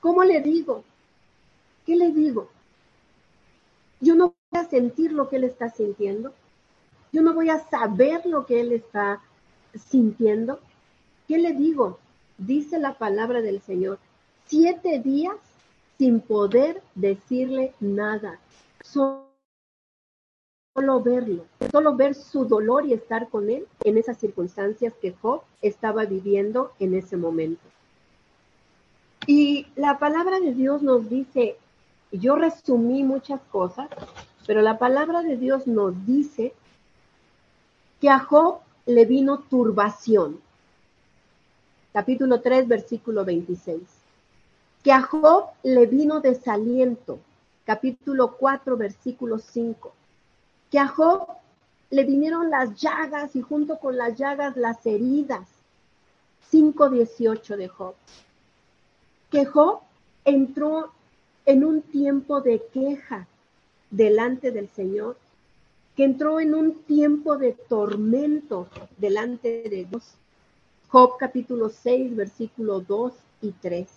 ¿Cómo 0.00 0.24
le 0.24 0.40
digo? 0.40 0.84
¿Qué 1.86 1.96
le 1.96 2.10
digo? 2.10 2.48
Yo 4.00 4.14
no 4.14 4.34
voy 4.50 4.60
a 4.60 4.68
sentir 4.68 5.12
lo 5.12 5.28
que 5.28 5.36
él 5.36 5.44
está 5.44 5.70
sintiendo. 5.70 6.32
Yo 7.12 7.22
no 7.22 7.34
voy 7.34 7.50
a 7.50 7.58
saber 7.68 8.26
lo 8.26 8.46
que 8.46 8.60
él 8.60 8.72
está 8.72 9.20
sintiendo. 9.74 10.60
¿Qué 11.26 11.38
le 11.38 11.52
digo? 11.52 11.98
Dice 12.38 12.78
la 12.78 12.94
palabra 12.94 13.40
del 13.40 13.60
Señor. 13.60 13.98
Siete 14.46 14.98
días 15.00 15.36
sin 15.98 16.20
poder 16.20 16.80
decirle 16.94 17.74
nada. 17.80 18.38
Solo 18.82 19.26
verlo, 21.02 21.44
solo 21.72 21.96
ver 21.96 22.14
su 22.14 22.44
dolor 22.44 22.86
y 22.86 22.92
estar 22.92 23.28
con 23.28 23.50
él 23.50 23.66
en 23.82 23.98
esas 23.98 24.16
circunstancias 24.18 24.94
que 25.02 25.12
Job 25.12 25.42
estaba 25.60 26.04
viviendo 26.04 26.72
en 26.78 26.94
ese 26.94 27.16
momento. 27.16 27.62
Y 29.26 29.66
la 29.74 29.98
palabra 29.98 30.38
de 30.38 30.54
Dios 30.54 30.82
nos 30.82 31.10
dice, 31.10 31.56
yo 32.12 32.36
resumí 32.36 33.02
muchas 33.02 33.40
cosas, 33.50 33.88
pero 34.46 34.62
la 34.62 34.78
palabra 34.78 35.22
de 35.22 35.36
Dios 35.36 35.66
nos 35.66 36.06
dice 36.06 36.54
que 38.00 38.08
a 38.08 38.20
Job 38.20 38.60
le 38.86 39.04
vino 39.04 39.40
turbación. 39.40 40.40
Capítulo 41.92 42.40
3, 42.40 42.68
versículo 42.68 43.24
26. 43.24 43.97
Que 44.82 44.92
a 44.92 45.02
Job 45.02 45.50
le 45.62 45.86
vino 45.86 46.20
desaliento. 46.20 47.18
Capítulo 47.64 48.36
4, 48.36 48.76
versículo 48.76 49.38
5. 49.38 49.92
Que 50.70 50.78
a 50.78 50.88
Job 50.88 51.26
le 51.90 52.04
vinieron 52.04 52.50
las 52.50 52.74
llagas 52.80 53.34
y 53.34 53.42
junto 53.42 53.78
con 53.78 53.96
las 53.96 54.16
llagas 54.16 54.56
las 54.56 54.84
heridas. 54.86 55.48
5.18 56.52 57.56
de 57.56 57.68
Job. 57.68 57.94
Que 59.30 59.44
Job 59.44 59.80
entró 60.24 60.92
en 61.44 61.64
un 61.64 61.82
tiempo 61.82 62.40
de 62.40 62.62
queja 62.72 63.26
delante 63.90 64.50
del 64.50 64.68
Señor, 64.68 65.16
que 65.96 66.04
entró 66.04 66.40
en 66.40 66.54
un 66.54 66.82
tiempo 66.82 67.36
de 67.36 67.52
tormento 67.52 68.68
delante 68.96 69.68
de 69.68 69.86
Dios. 69.86 70.04
Job 70.88 71.16
capítulo 71.18 71.68
6, 71.70 72.16
versículo 72.16 72.80
2 72.80 73.12
y 73.42 73.52
3. 73.52 73.88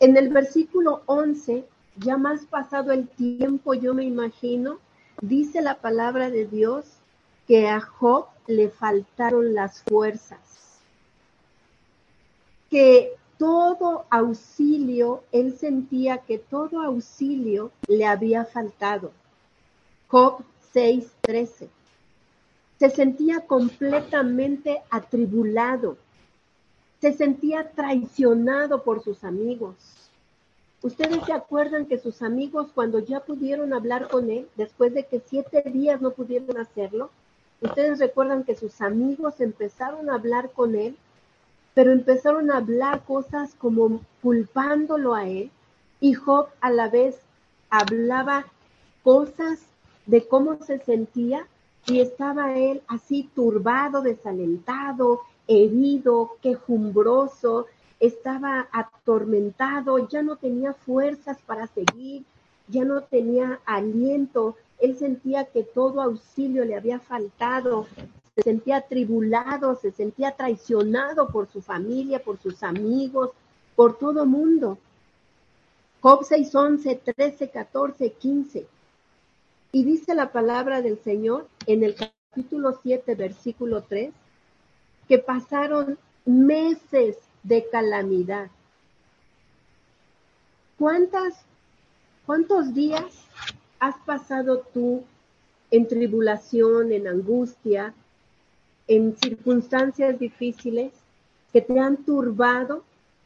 En 0.00 0.16
el 0.16 0.30
versículo 0.30 1.02
11, 1.06 1.64
ya 1.96 2.16
más 2.16 2.46
pasado 2.46 2.92
el 2.92 3.06
tiempo, 3.06 3.74
yo 3.74 3.92
me 3.92 4.04
imagino, 4.04 4.78
dice 5.20 5.60
la 5.60 5.76
palabra 5.76 6.30
de 6.30 6.46
Dios 6.46 6.86
que 7.46 7.68
a 7.68 7.80
Job 7.80 8.26
le 8.46 8.70
faltaron 8.70 9.54
las 9.54 9.82
fuerzas, 9.82 10.40
que 12.70 13.12
todo 13.36 14.06
auxilio, 14.10 15.24
él 15.32 15.56
sentía 15.58 16.18
que 16.18 16.38
todo 16.38 16.80
auxilio 16.80 17.70
le 17.86 18.06
había 18.06 18.44
faltado. 18.44 19.12
Job 20.08 20.44
6:13. 20.72 21.68
Se 22.78 22.90
sentía 22.90 23.40
completamente 23.46 24.82
atribulado. 24.90 25.98
Se 27.00 27.12
sentía 27.12 27.70
traicionado 27.70 28.82
por 28.82 29.02
sus 29.02 29.24
amigos. 29.24 29.74
Ustedes 30.82 31.24
se 31.24 31.32
acuerdan 31.32 31.86
que 31.86 31.98
sus 31.98 32.22
amigos 32.22 32.68
cuando 32.74 32.98
ya 33.00 33.20
pudieron 33.20 33.72
hablar 33.72 34.08
con 34.08 34.30
él, 34.30 34.48
después 34.56 34.94
de 34.94 35.04
que 35.04 35.20
siete 35.20 35.62
días 35.66 36.00
no 36.00 36.10
pudieron 36.12 36.56
hacerlo, 36.58 37.10
ustedes 37.60 37.98
recuerdan 37.98 38.44
que 38.44 38.54
sus 38.54 38.80
amigos 38.80 39.40
empezaron 39.40 40.08
a 40.08 40.14
hablar 40.14 40.50
con 40.52 40.74
él 40.74 40.96
pero 41.74 41.92
empezaron 41.92 42.50
a 42.50 42.58
hablar 42.58 43.04
cosas 43.04 43.54
como 43.54 44.00
culpándolo 44.22 45.14
a 45.14 45.26
él 45.28 45.50
y 46.00 46.14
Job 46.14 46.48
a 46.60 46.70
la 46.70 46.88
vez 46.88 47.20
hablaba 47.68 48.46
cosas 49.02 49.60
de 50.06 50.26
cómo 50.26 50.58
se 50.62 50.78
sentía 50.80 51.46
y 51.86 52.00
estaba 52.00 52.54
él 52.56 52.82
así 52.88 53.30
turbado, 53.34 54.02
desalentado, 54.02 55.20
herido, 55.50 56.36
quejumbroso, 56.40 57.66
estaba 57.98 58.68
atormentado, 58.70 60.08
ya 60.08 60.22
no 60.22 60.36
tenía 60.36 60.72
fuerzas 60.72 61.38
para 61.44 61.66
seguir, 61.66 62.24
ya 62.68 62.84
no 62.84 63.02
tenía 63.02 63.60
aliento, 63.66 64.56
él 64.78 64.96
sentía 64.96 65.44
que 65.46 65.64
todo 65.64 66.00
auxilio 66.00 66.64
le 66.64 66.76
había 66.76 67.00
faltado, 67.00 67.88
se 68.36 68.42
sentía 68.42 68.76
atribulado, 68.76 69.74
se 69.74 69.90
sentía 69.90 70.36
traicionado 70.36 71.28
por 71.28 71.48
su 71.48 71.60
familia, 71.60 72.22
por 72.22 72.38
sus 72.38 72.62
amigos, 72.62 73.30
por 73.74 73.98
todo 73.98 74.24
mundo. 74.26 74.78
Job 76.00 76.24
6, 76.24 76.54
11, 76.54 76.94
13, 77.16 77.50
14, 77.50 78.12
15. 78.12 78.66
Y 79.72 79.84
dice 79.84 80.14
la 80.14 80.30
palabra 80.30 80.80
del 80.80 80.98
Señor 81.02 81.48
en 81.66 81.82
el 81.82 81.96
capítulo 81.96 82.78
7, 82.82 83.16
versículo 83.16 83.82
3, 83.82 84.12
que 85.10 85.18
pasaron 85.18 85.98
meses 86.24 87.16
de 87.42 87.68
calamidad. 87.68 88.48
¿Cuántas, 90.78 91.34
cuántos 92.24 92.72
días 92.74 93.24
has 93.80 93.96
pasado 94.06 94.62
tú 94.72 95.02
en 95.72 95.88
tribulación, 95.88 96.92
en 96.92 97.08
angustia, 97.08 97.92
en 98.86 99.16
circunstancias 99.16 100.16
difíciles 100.16 100.92
que 101.52 101.60
te 101.60 101.80
han 101.80 101.96
turbado 102.04 102.84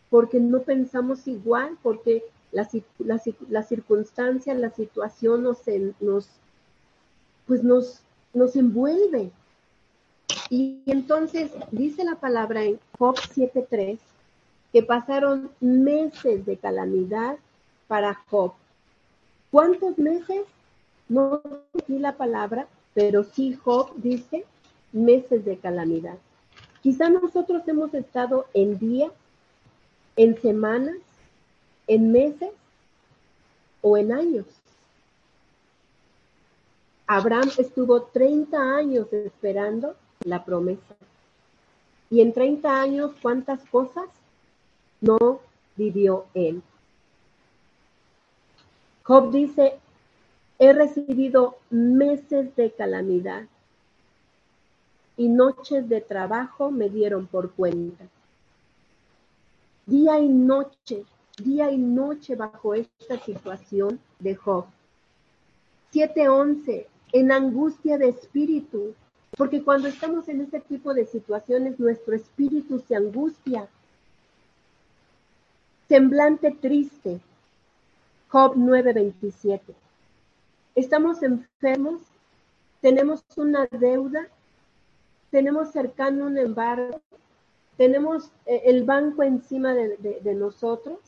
porque 0.09 0.40
no 0.40 0.62
pensamos 0.62 1.29
igual, 1.29 1.77
porque 1.83 2.25
la, 2.51 2.66
la, 2.99 3.20
la 3.51 3.62
circunstancia, 3.62 4.55
la 4.55 4.70
situación 4.70 5.42
nos, 5.42 5.59
nos, 6.01 6.31
pues 7.47 7.62
nos, 7.62 8.01
nos 8.33 8.57
envuelve. 8.57 9.33
Y 10.51 10.83
entonces 10.87 11.51
dice 11.71 12.05
la 12.05 12.17
palabra 12.17 12.65
en 12.65 12.79
Job 12.99 13.17
7.3 13.17 13.99
que 14.73 14.83
pasaron 14.83 15.51
meses 15.61 16.45
de 16.47 16.57
calamidad 16.57 17.37
para 17.87 18.15
Job. 18.29 18.53
¿Cuántos 19.51 19.99
meses? 19.99 20.43
No 21.09 21.41
aquí 21.79 21.99
la 21.99 22.17
palabra, 22.17 22.67
pero 22.93 23.25
sí 23.25 23.55
Job 23.55 23.93
dice 23.97 24.45
meses 24.93 25.45
de 25.45 25.57
calamidad. 25.59 26.17
Quizá 26.83 27.09
nosotros 27.09 27.63
hemos 27.67 27.95
estado 27.95 28.47
en 28.53 28.79
días, 28.79 29.13
en 30.17 30.41
semanas, 30.41 30.97
en 31.87 32.13
meses 32.13 32.51
o 33.81 33.97
en 33.97 34.13
años. 34.13 34.47
Abraham 37.07 37.51
estuvo 37.59 38.03
30 38.03 38.77
años 38.77 39.13
esperando 39.13 39.95
la 40.25 40.45
promesa. 40.45 40.97
Y 42.11 42.21
en 42.21 42.33
30 42.33 42.81
años, 42.81 43.13
¿cuántas 43.23 43.65
cosas 43.69 44.09
no 45.01 45.41
vivió 45.77 46.27
él? 46.35 46.63
Job 49.03 49.31
dice, 49.31 49.79
he 50.59 50.73
recibido 50.73 51.59
meses 51.71 52.55
de 52.57 52.71
calamidad 52.73 53.45
y 55.17 55.29
noches 55.29 55.89
de 55.89 56.01
trabajo 56.01 56.71
me 56.71 56.89
dieron 56.89 57.27
por 57.27 57.53
cuenta. 57.53 58.05
Día 59.87 60.19
y 60.19 60.29
noche, 60.29 61.05
día 61.43 61.71
y 61.71 61.79
noche 61.79 62.35
bajo 62.35 62.75
esta 62.75 63.19
situación 63.19 64.01
de 64.19 64.35
Job. 64.35 64.65
7.11, 65.93 66.87
en 67.13 67.31
angustia 67.31 67.99
de 67.99 68.09
espíritu, 68.09 68.95
porque 69.37 69.62
cuando 69.62 69.88
estamos 69.88 70.29
en 70.29 70.40
este 70.40 70.61
tipo 70.61 70.94
de 70.94 71.07
situaciones, 71.07 71.79
nuestro 71.79 72.14
espíritu 72.14 72.81
se 72.87 72.97
angustia. 72.97 73.68
Semblante 75.88 76.51
triste, 76.53 77.20
Job 78.29 78.55
9:27. 78.57 79.61
Estamos 80.75 81.23
enfermos, 81.23 82.01
tenemos 82.81 83.23
una 83.37 83.66
deuda 83.70 84.29
tenemos 85.35 85.73
cercano 85.73 86.27
un 86.27 86.38
embargo, 86.38 87.01
tenemos 87.77 88.31
eh, 88.47 88.62
el 88.66 88.85
banco 88.85 89.25
encima 89.25 89.75
de, 89.75 90.35
nosotros, 90.37 91.01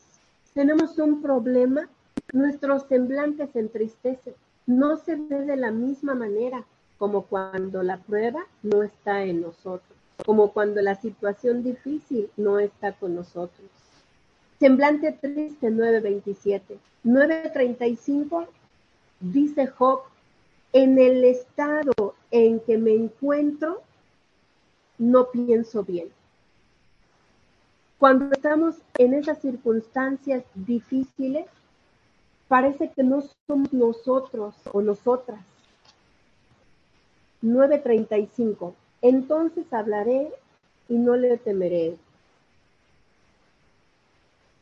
tenemos 0.53 0.97
un 0.97 1.21
problema, 1.21 1.87
nuestro 2.33 2.77
semblante 2.77 3.47
se 3.47 3.59
entristece, 3.59 4.35
no 4.65 4.97
se 4.97 5.15
ve 5.15 5.45
de 5.45 5.55
la 5.55 5.71
misma 5.71 6.13
manera 6.13 6.65
como 6.97 7.23
cuando 7.23 7.83
la 7.83 7.97
prueba 7.97 8.45
no 8.63 8.83
está 8.83 9.23
en 9.23 9.41
nosotros, 9.41 9.97
como 10.25 10.51
cuando 10.51 10.81
la 10.81 10.95
situación 10.95 11.63
difícil 11.63 12.29
no 12.37 12.59
está 12.59 12.93
con 12.93 13.15
nosotros. 13.15 13.67
Semblante 14.59 15.11
triste 15.11 15.69
927. 15.69 16.79
935 17.03 18.47
dice 19.19 19.67
Job, 19.67 20.01
en 20.73 20.97
el 20.97 21.23
estado 21.23 22.15
en 22.31 22.59
que 22.59 22.77
me 22.77 22.93
encuentro, 22.93 23.81
no 24.97 25.29
pienso 25.29 25.83
bien. 25.83 26.09
Cuando 27.99 28.31
estamos 28.31 28.75
en 28.97 29.13
esas 29.13 29.39
circunstancias 29.39 30.43
difíciles, 30.53 31.47
parece 32.47 32.91
que 32.91 33.03
no 33.03 33.23
somos 33.47 33.73
nosotros 33.73 34.55
o 34.71 34.81
nosotras. 34.81 35.39
9.35. 37.43 38.73
Entonces 39.01 39.71
hablaré 39.71 40.31
y 40.89 40.95
no 40.95 41.15
le 41.15 41.37
temeré. 41.37 41.97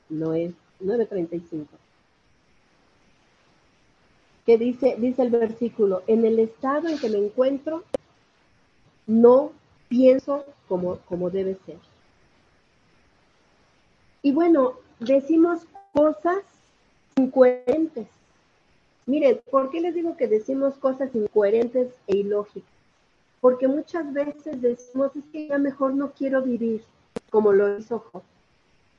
No 0.10 0.34
es 0.34 0.54
9.35. 0.82 1.66
que 4.46 4.58
dice, 4.58 4.96
dice 5.00 5.24
el 5.24 5.32
versículo, 5.32 6.04
en 6.06 6.24
el 6.24 6.40
estado 6.40 6.88
en 6.88 7.00
que 7.00 7.10
me 7.10 7.18
encuentro, 7.18 7.84
no 9.08 9.52
pienso 9.90 10.46
como, 10.68 10.98
como 11.00 11.32
debe 11.32 11.58
ser. 11.66 11.78
Y 14.22 14.32
bueno, 14.32 14.74
decimos 15.00 15.62
cosas 15.94 16.44
incoherentes. 17.16 18.08
Miren, 19.08 19.40
¿por 19.52 19.70
qué 19.70 19.82
les 19.82 19.94
digo 19.94 20.18
que 20.18 20.28
decimos 20.28 20.76
cosas 20.76 21.14
incoherentes 21.14 21.94
e 22.08 22.18
ilógicas? 22.18 22.72
Porque 23.40 23.68
muchas 23.68 24.12
veces 24.12 24.60
decimos, 24.62 25.16
es 25.16 25.24
que 25.32 25.48
ya 25.48 25.60
mejor 25.60 25.94
no 25.94 26.12
quiero 26.12 26.42
vivir 26.42 26.84
como 27.30 27.54
lo 27.54 27.78
hizo 27.78 28.00
Job. 28.00 28.24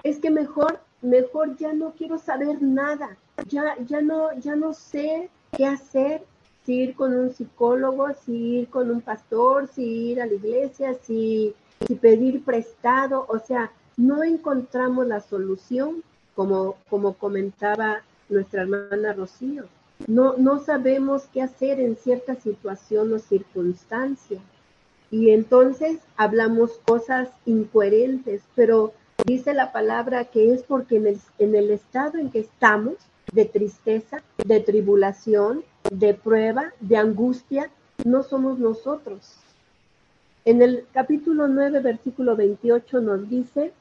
Es 0.05 0.21
que 0.21 0.31
mejor, 0.31 0.79
mejor 1.03 1.57
ya 1.57 1.73
no 1.73 1.93
quiero 1.93 2.19
saber 2.19 2.63
nada. 2.63 3.17
Ya, 3.49 3.77
ya 3.85 4.01
no, 4.01 4.33
ya 4.39 4.55
no 4.55 4.73
sé 4.73 5.29
qué 5.57 5.67
hacer, 5.67 6.23
si 6.65 6.75
ir 6.83 6.95
con 6.95 7.13
un 7.13 7.33
psicólogo, 7.33 8.07
si 8.25 8.33
ir 8.59 8.69
con 8.69 8.91
un 8.91 9.01
pastor, 9.01 9.67
si 9.67 9.83
ir 9.83 10.21
a 10.21 10.27
la 10.27 10.35
iglesia, 10.35 10.95
si, 10.95 11.55
si 11.85 11.95
pedir 11.97 12.45
prestado. 12.45 13.27
O 13.29 13.41
sea, 13.41 13.73
no 13.97 14.23
encontramos 14.23 15.07
la 15.09 15.21
solución, 15.21 16.05
como, 16.37 16.77
como 16.89 17.15
comentaba 17.15 18.03
nuestra 18.29 18.63
hermana 18.63 19.13
Rocío. 19.13 19.65
No, 20.07 20.37
no 20.37 20.59
sabemos 20.61 21.29
qué 21.33 21.43
hacer 21.43 21.81
en 21.81 21.97
cierta 21.97 22.35
situación 22.35 23.13
o 23.13 23.19
circunstancia. 23.19 24.41
Y 25.11 25.31
entonces 25.31 25.99
hablamos 26.17 26.73
cosas 26.85 27.31
incoherentes, 27.47 28.43
pero 28.55 28.93
dice 29.25 29.55
la 29.55 29.73
palabra 29.73 30.27
que 30.27 30.53
es 30.53 30.63
porque 30.63 30.97
en 30.97 31.07
el, 31.07 31.19
en 31.39 31.55
el 31.55 31.71
estado 31.71 32.19
en 32.19 32.31
que 32.31 32.41
estamos, 32.41 32.95
de 33.33 33.45
tristeza, 33.45 34.23
de 34.45 34.61
tribulación, 34.61 35.65
de 35.91 36.15
prueba, 36.15 36.73
de 36.81 36.97
angustia, 36.97 37.71
no 38.05 38.23
somos 38.23 38.59
nosotros. 38.59 39.37
En 40.45 40.63
el 40.63 40.87
capítulo 40.93 41.49
9, 41.49 41.81
versículo 41.81 42.37
28 42.37 43.01
nos 43.01 43.29
dice, 43.29 43.73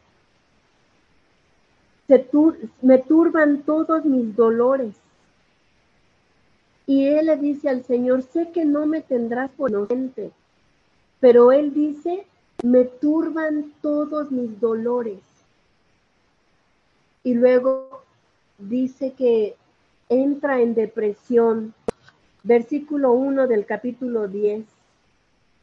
me 2.81 2.97
turban 2.99 3.63
todos 3.63 4.05
mis 4.05 4.35
dolores. 4.35 4.95
Y 6.87 7.07
él 7.07 7.27
le 7.27 7.37
dice 7.37 7.69
al 7.69 7.83
Señor, 7.83 8.23
sé 8.23 8.51
que 8.51 8.65
no 8.65 8.85
me 8.85 9.01
tendrás 9.01 9.49
por 9.51 9.71
inocente, 9.71 10.31
pero 11.19 11.51
él 11.51 11.73
dice, 11.73 12.25
me 12.63 12.85
turban 12.85 13.73
todos 13.81 14.31
mis 14.31 14.59
dolores. 14.59 15.19
Y 17.23 17.33
luego 17.33 18.03
dice 18.57 19.13
que 19.13 19.55
entra 20.09 20.61
en 20.61 20.75
depresión. 20.75 21.73
Versículo 22.43 23.13
1 23.13 23.47
del 23.47 23.65
capítulo 23.65 24.27
10. 24.27 24.65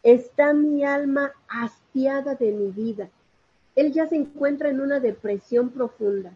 Está 0.02 0.52
mi 0.52 0.84
alma 0.84 1.32
hastiada 1.48 2.34
de 2.34 2.50
mi 2.50 2.72
vida 2.72 3.08
él 3.74 3.92
ya 3.92 4.06
se 4.06 4.16
encuentra 4.16 4.68
en 4.68 4.80
una 4.80 5.00
depresión 5.00 5.70
profunda. 5.70 6.32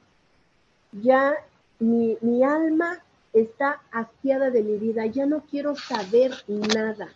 Ya 0.93 1.35
mi, 1.79 2.17
mi 2.21 2.43
alma 2.43 3.03
está 3.41 3.83
hastiada 3.93 4.51
de 4.51 4.63
mi 4.63 4.79
vida, 4.79 5.05
ya 5.07 5.27
no 5.27 5.43
quiero 5.43 5.77
saber 5.77 6.33
nada. 6.49 7.09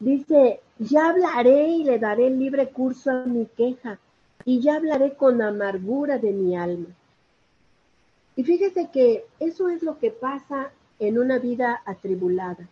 Dice, 0.00 0.60
ya 0.78 1.10
hablaré 1.10 1.68
y 1.68 1.84
le 1.84 1.98
daré 1.98 2.28
libre 2.30 2.68
curso 2.68 3.10
a 3.10 3.24
mi 3.24 3.46
queja, 3.46 3.98
y 4.44 4.60
ya 4.60 4.76
hablaré 4.76 5.14
con 5.14 5.40
amargura 5.40 6.18
de 6.18 6.32
mi 6.32 6.56
alma. 6.56 6.88
Y 8.34 8.44
fíjese 8.44 8.90
que 8.92 9.24
eso 9.40 9.68
es 9.68 9.82
lo 9.82 9.98
que 9.98 10.10
pasa 10.10 10.70
en 10.98 11.18
una 11.18 11.38
vida 11.38 11.80
atribulada. 11.86 12.68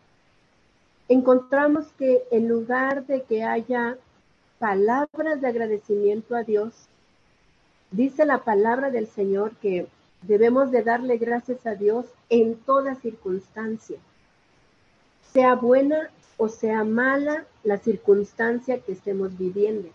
Encontramos 1.08 1.86
que 1.98 2.24
en 2.30 2.48
lugar 2.48 3.06
de 3.06 3.22
que 3.22 3.44
haya 3.44 3.98
palabras 4.58 5.40
de 5.40 5.46
agradecimiento 5.46 6.34
a 6.34 6.42
Dios, 6.42 6.88
dice 7.90 8.24
la 8.24 8.38
palabra 8.38 8.90
del 8.90 9.06
Señor 9.06 9.52
que 9.56 9.86
debemos 10.26 10.70
de 10.70 10.82
darle 10.82 11.18
gracias 11.18 11.66
a 11.66 11.74
Dios 11.74 12.06
en 12.28 12.56
toda 12.56 12.94
circunstancia, 12.96 13.98
sea 15.32 15.54
buena 15.54 16.10
o 16.36 16.48
sea 16.48 16.84
mala 16.84 17.44
la 17.62 17.78
circunstancia 17.78 18.80
que 18.80 18.92
estemos 18.92 19.36
viviendo. 19.38 19.88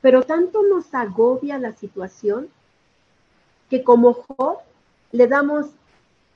Pero 0.00 0.22
tanto 0.22 0.62
nos 0.62 0.94
agobia 0.94 1.58
la 1.58 1.72
situación 1.72 2.48
que 3.70 3.82
como 3.82 4.12
Job 4.12 4.58
le 5.12 5.26
damos, 5.26 5.66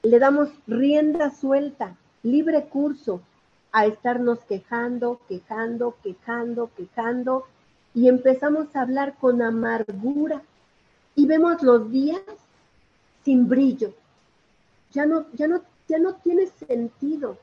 le 0.03 0.19
damos 0.19 0.49
rienda 0.67 1.31
suelta, 1.31 1.97
libre 2.23 2.65
curso 2.65 3.21
a 3.73 3.87
estarnos 3.87 4.39
quejando, 4.41 5.21
quejando, 5.29 5.97
quejando, 6.03 6.71
quejando, 6.77 7.45
y 7.95 8.09
empezamos 8.09 8.75
a 8.75 8.83
hablar 8.83 9.15
con 9.21 9.43
amargura 9.43 10.43
y 11.15 11.27
vemos 11.27 11.63
los 11.63 11.91
días 11.91 12.23
sin 13.29 13.47
brillo. 13.47 13.93
Ya 14.91 15.05
no, 15.05 15.27
ya 15.35 15.47
no, 15.49 15.61
ya 15.87 15.99
no 15.99 16.15
tiene 16.15 16.47
sentido. 16.47 17.37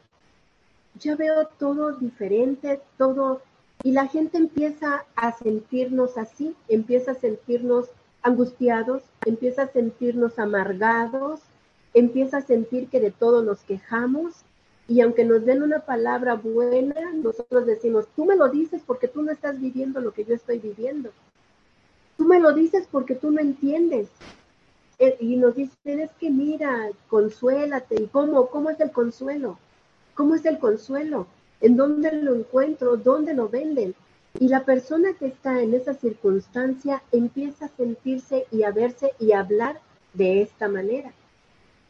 Ya 0.99 1.15
veo 1.15 1.47
todo 1.59 1.91
diferente, 1.91 2.81
todo, 2.97 3.43
y 3.83 3.91
la 3.91 4.07
gente 4.07 4.39
empieza 4.39 5.05
a 5.15 5.31
sentirnos 5.37 6.17
así, 6.17 6.55
empieza 6.69 7.11
a 7.11 7.21
sentirnos 7.25 7.91
angustiados, 8.23 9.03
empieza 9.27 9.61
a 9.63 9.67
sentirnos 9.67 10.39
amargados, 10.39 11.41
empieza 11.93 12.37
a 12.37 12.41
sentir 12.41 12.89
que 12.89 12.99
de 12.99 13.11
todo 13.11 13.43
nos 13.43 13.59
quejamos 13.59 14.33
y 14.87 15.01
aunque 15.01 15.23
nos 15.23 15.45
den 15.45 15.61
una 15.61 15.81
palabra 15.81 16.33
buena, 16.33 17.13
nosotros 17.13 17.67
decimos, 17.67 18.07
tú 18.15 18.25
me 18.25 18.35
lo 18.35 18.49
dices 18.49 18.81
porque 18.87 19.07
tú 19.07 19.21
no 19.21 19.31
estás 19.31 19.61
viviendo 19.61 20.01
lo 20.01 20.13
que 20.13 20.25
yo 20.25 20.33
estoy 20.33 20.57
viviendo. 20.57 21.11
Tú 22.17 22.25
me 22.25 22.39
lo 22.39 22.53
dices 22.53 22.87
porque 22.89 23.13
tú 23.13 23.29
no 23.29 23.39
entiendes. 23.39 24.09
Eh, 24.99 25.17
y 25.19 25.35
nos 25.35 25.55
dicen, 25.55 25.99
es 25.99 26.11
que 26.19 26.29
mira, 26.29 26.89
consuélate. 27.09 28.01
¿Y 28.03 28.07
cómo? 28.07 28.47
¿Cómo 28.47 28.69
es 28.69 28.79
el 28.79 28.91
consuelo? 28.91 29.57
¿Cómo 30.13 30.35
es 30.35 30.45
el 30.45 30.59
consuelo? 30.59 31.27
¿En 31.61 31.75
dónde 31.75 32.11
lo 32.11 32.35
encuentro? 32.35 32.97
¿Dónde 32.97 33.33
lo 33.33 33.49
venden? 33.49 33.95
Y 34.39 34.49
la 34.49 34.65
persona 34.65 35.13
que 35.13 35.27
está 35.27 35.61
en 35.61 35.73
esa 35.73 35.93
circunstancia 35.93 37.01
empieza 37.11 37.65
a 37.65 37.69
sentirse 37.69 38.45
y 38.51 38.63
a 38.63 38.71
verse 38.71 39.13
y 39.19 39.31
a 39.31 39.39
hablar 39.39 39.79
de 40.13 40.41
esta 40.41 40.67
manera. 40.67 41.11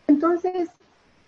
Entonces, 0.08 0.70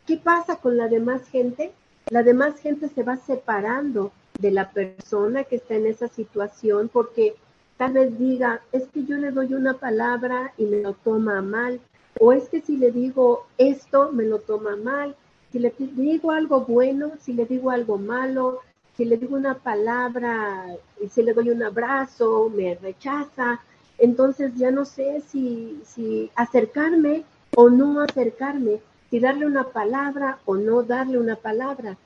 ¿Qué 0.08 0.16
pasa 0.16 0.56
con 0.56 0.78
la 0.78 0.88
demás 0.88 1.28
gente? 1.28 1.74
La 2.10 2.24
demás 2.24 2.58
gente 2.62 2.88
se 2.88 3.04
va 3.04 3.18
separando 3.18 4.14
de 4.40 4.52
la 4.52 4.72
persona 4.72 5.44
que 5.44 5.58
está 5.58 5.76
en 5.76 5.86
esa 5.86 6.08
situación 6.08 6.88
porque 6.88 7.36
tal 7.78 7.94
vez 7.94 8.18
diga, 8.18 8.62
es 8.72 8.88
que 8.88 9.06
yo 9.06 9.18
le 9.18 9.32
doy 9.32 9.54
una 9.54 9.74
palabra 9.74 10.54
y 10.58 10.66
me 10.66 10.82
lo 10.82 10.94
toma 10.94 11.42
mal, 11.42 11.80
o 12.20 12.34
es 12.34 12.50
que 12.50 12.62
si 12.62 12.78
le 12.78 12.92
digo 12.92 13.46
esto, 13.58 14.12
me 14.12 14.24
lo 14.24 14.40
toma 14.40 14.76
mal, 14.76 15.16
si 15.52 15.60
le 15.60 15.74
digo 15.78 16.32
algo 16.32 16.62
bueno, 16.62 17.12
si 17.20 17.34
le 17.34 17.46
digo 17.46 17.72
algo 17.72 17.98
malo, 17.98 18.62
si 18.96 19.06
le 19.06 19.18
digo 19.18 19.36
una 19.36 19.56
palabra 19.56 20.66
y 21.02 21.08
si 21.10 21.22
le 21.22 21.34
doy 21.34 21.52
un 21.52 21.64
abrazo, 21.64 22.50
me 22.50 22.76
rechaza, 22.76 23.62
entonces 23.98 24.54
ya 24.56 24.72
no 24.72 24.86
sé 24.86 25.22
si, 25.22 25.82
si 25.86 26.32
acercarme 26.36 27.24
o 27.56 27.70
no 27.70 28.02
acercarme 28.02 28.80
si 29.10 29.20
darle 29.20 29.46
una 29.46 29.64
palabra 29.66 30.40
o 30.46 30.56
no 30.56 30.84
darle 30.84 31.18
una 31.18 31.36
palabra. 31.36 31.98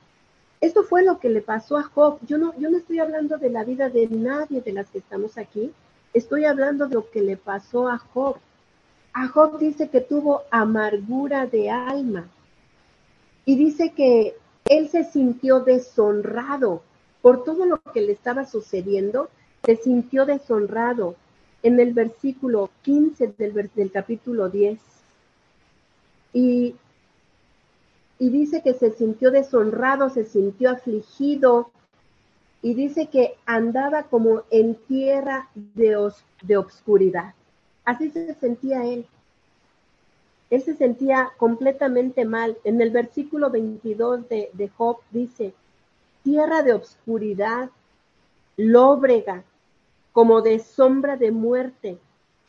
Esto 0.61 0.83
fue 0.83 1.03
lo 1.03 1.19
que 1.19 1.29
le 1.29 1.41
pasó 1.41 1.77
a 1.77 1.83
Job. 1.83 2.19
Yo 2.27 2.37
no, 2.37 2.57
yo 2.59 2.69
no 2.69 2.77
estoy 2.77 2.99
hablando 2.99 3.39
de 3.39 3.49
la 3.49 3.63
vida 3.63 3.89
de 3.89 4.07
nadie 4.07 4.61
de 4.61 4.71
las 4.71 4.89
que 4.91 4.99
estamos 4.99 5.39
aquí. 5.39 5.71
Estoy 6.13 6.45
hablando 6.45 6.87
de 6.87 6.93
lo 6.93 7.09
que 7.09 7.21
le 7.21 7.35
pasó 7.35 7.87
a 7.87 7.97
Job. 7.97 8.37
A 9.13 9.27
Job 9.27 9.57
dice 9.57 9.89
que 9.89 10.01
tuvo 10.01 10.43
amargura 10.51 11.47
de 11.47 11.71
alma. 11.71 12.27
Y 13.43 13.55
dice 13.55 13.91
que 13.93 14.35
él 14.65 14.87
se 14.89 15.03
sintió 15.03 15.61
deshonrado 15.61 16.83
por 17.23 17.43
todo 17.43 17.65
lo 17.65 17.81
que 17.91 18.01
le 18.01 18.11
estaba 18.11 18.45
sucediendo. 18.45 19.29
Se 19.65 19.77
sintió 19.77 20.27
deshonrado 20.27 21.15
en 21.63 21.79
el 21.79 21.93
versículo 21.93 22.69
15 22.83 23.33
del, 23.35 23.71
del 23.73 23.91
capítulo 23.91 24.49
10. 24.49 24.79
Y 26.33 26.75
y 28.21 28.29
dice 28.29 28.61
que 28.61 28.75
se 28.75 28.91
sintió 28.91 29.31
deshonrado, 29.31 30.11
se 30.11 30.25
sintió 30.25 30.69
afligido 30.69 31.71
y 32.61 32.75
dice 32.75 33.07
que 33.07 33.35
andaba 33.47 34.03
como 34.03 34.43
en 34.51 34.75
tierra 34.75 35.49
de, 35.55 35.97
de 36.43 36.57
obscuridad. 36.57 37.33
Así 37.83 38.11
se 38.11 38.35
sentía 38.35 38.85
él. 38.85 39.07
Él 40.51 40.61
se 40.61 40.75
sentía 40.75 41.31
completamente 41.37 42.23
mal. 42.23 42.59
En 42.63 42.79
el 42.79 42.91
versículo 42.91 43.49
22 43.49 44.29
de, 44.29 44.51
de 44.53 44.69
Job 44.69 44.97
dice, 45.09 45.55
tierra 46.21 46.61
de 46.61 46.73
obscuridad, 46.73 47.71
lóbrega, 48.55 49.43
como 50.13 50.43
de 50.43 50.59
sombra 50.59 51.17
de 51.17 51.31
muerte, 51.31 51.97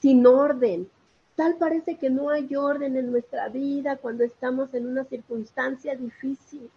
sin 0.03 0.27
orden, 0.27 0.91
Tal 1.37 1.57
parece 1.57 1.97
que 1.97 2.11
no 2.11 2.31
hay 2.31 2.55
orden 2.55 2.97
en 2.97 3.11
nuestra 3.11 3.49
vida 3.49 3.97
cuando 3.97 4.23
estamos 4.25 4.73
en 4.75 4.87
una 4.87 5.05
circunstancia 5.05 5.97
difícil. 5.97 6.71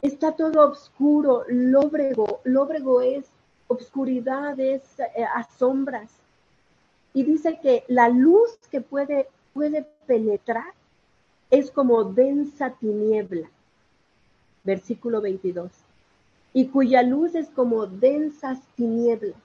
Está 0.00 0.32
todo 0.32 0.70
oscuro, 0.70 1.44
lóbrego. 1.48 2.40
Lóbrego 2.44 3.02
es 3.02 3.26
obscuridad, 3.68 4.58
es 4.58 4.82
eh, 4.98 5.26
sombras. 5.58 6.10
Y 7.12 7.24
dice 7.24 7.58
que 7.62 7.84
la 7.88 8.08
luz 8.08 8.56
que 8.70 8.80
puede, 8.80 9.28
puede 9.52 9.86
penetrar 10.06 10.72
es 11.50 11.70
como 11.70 12.04
densa 12.04 12.70
tiniebla. 12.70 13.50
Versículo 14.64 15.20
22. 15.20 15.70
Y 16.54 16.68
cuya 16.68 17.02
luz 17.02 17.34
es 17.34 17.48
como 17.50 17.86
densas 17.86 18.58
tinieblas. 18.76 19.36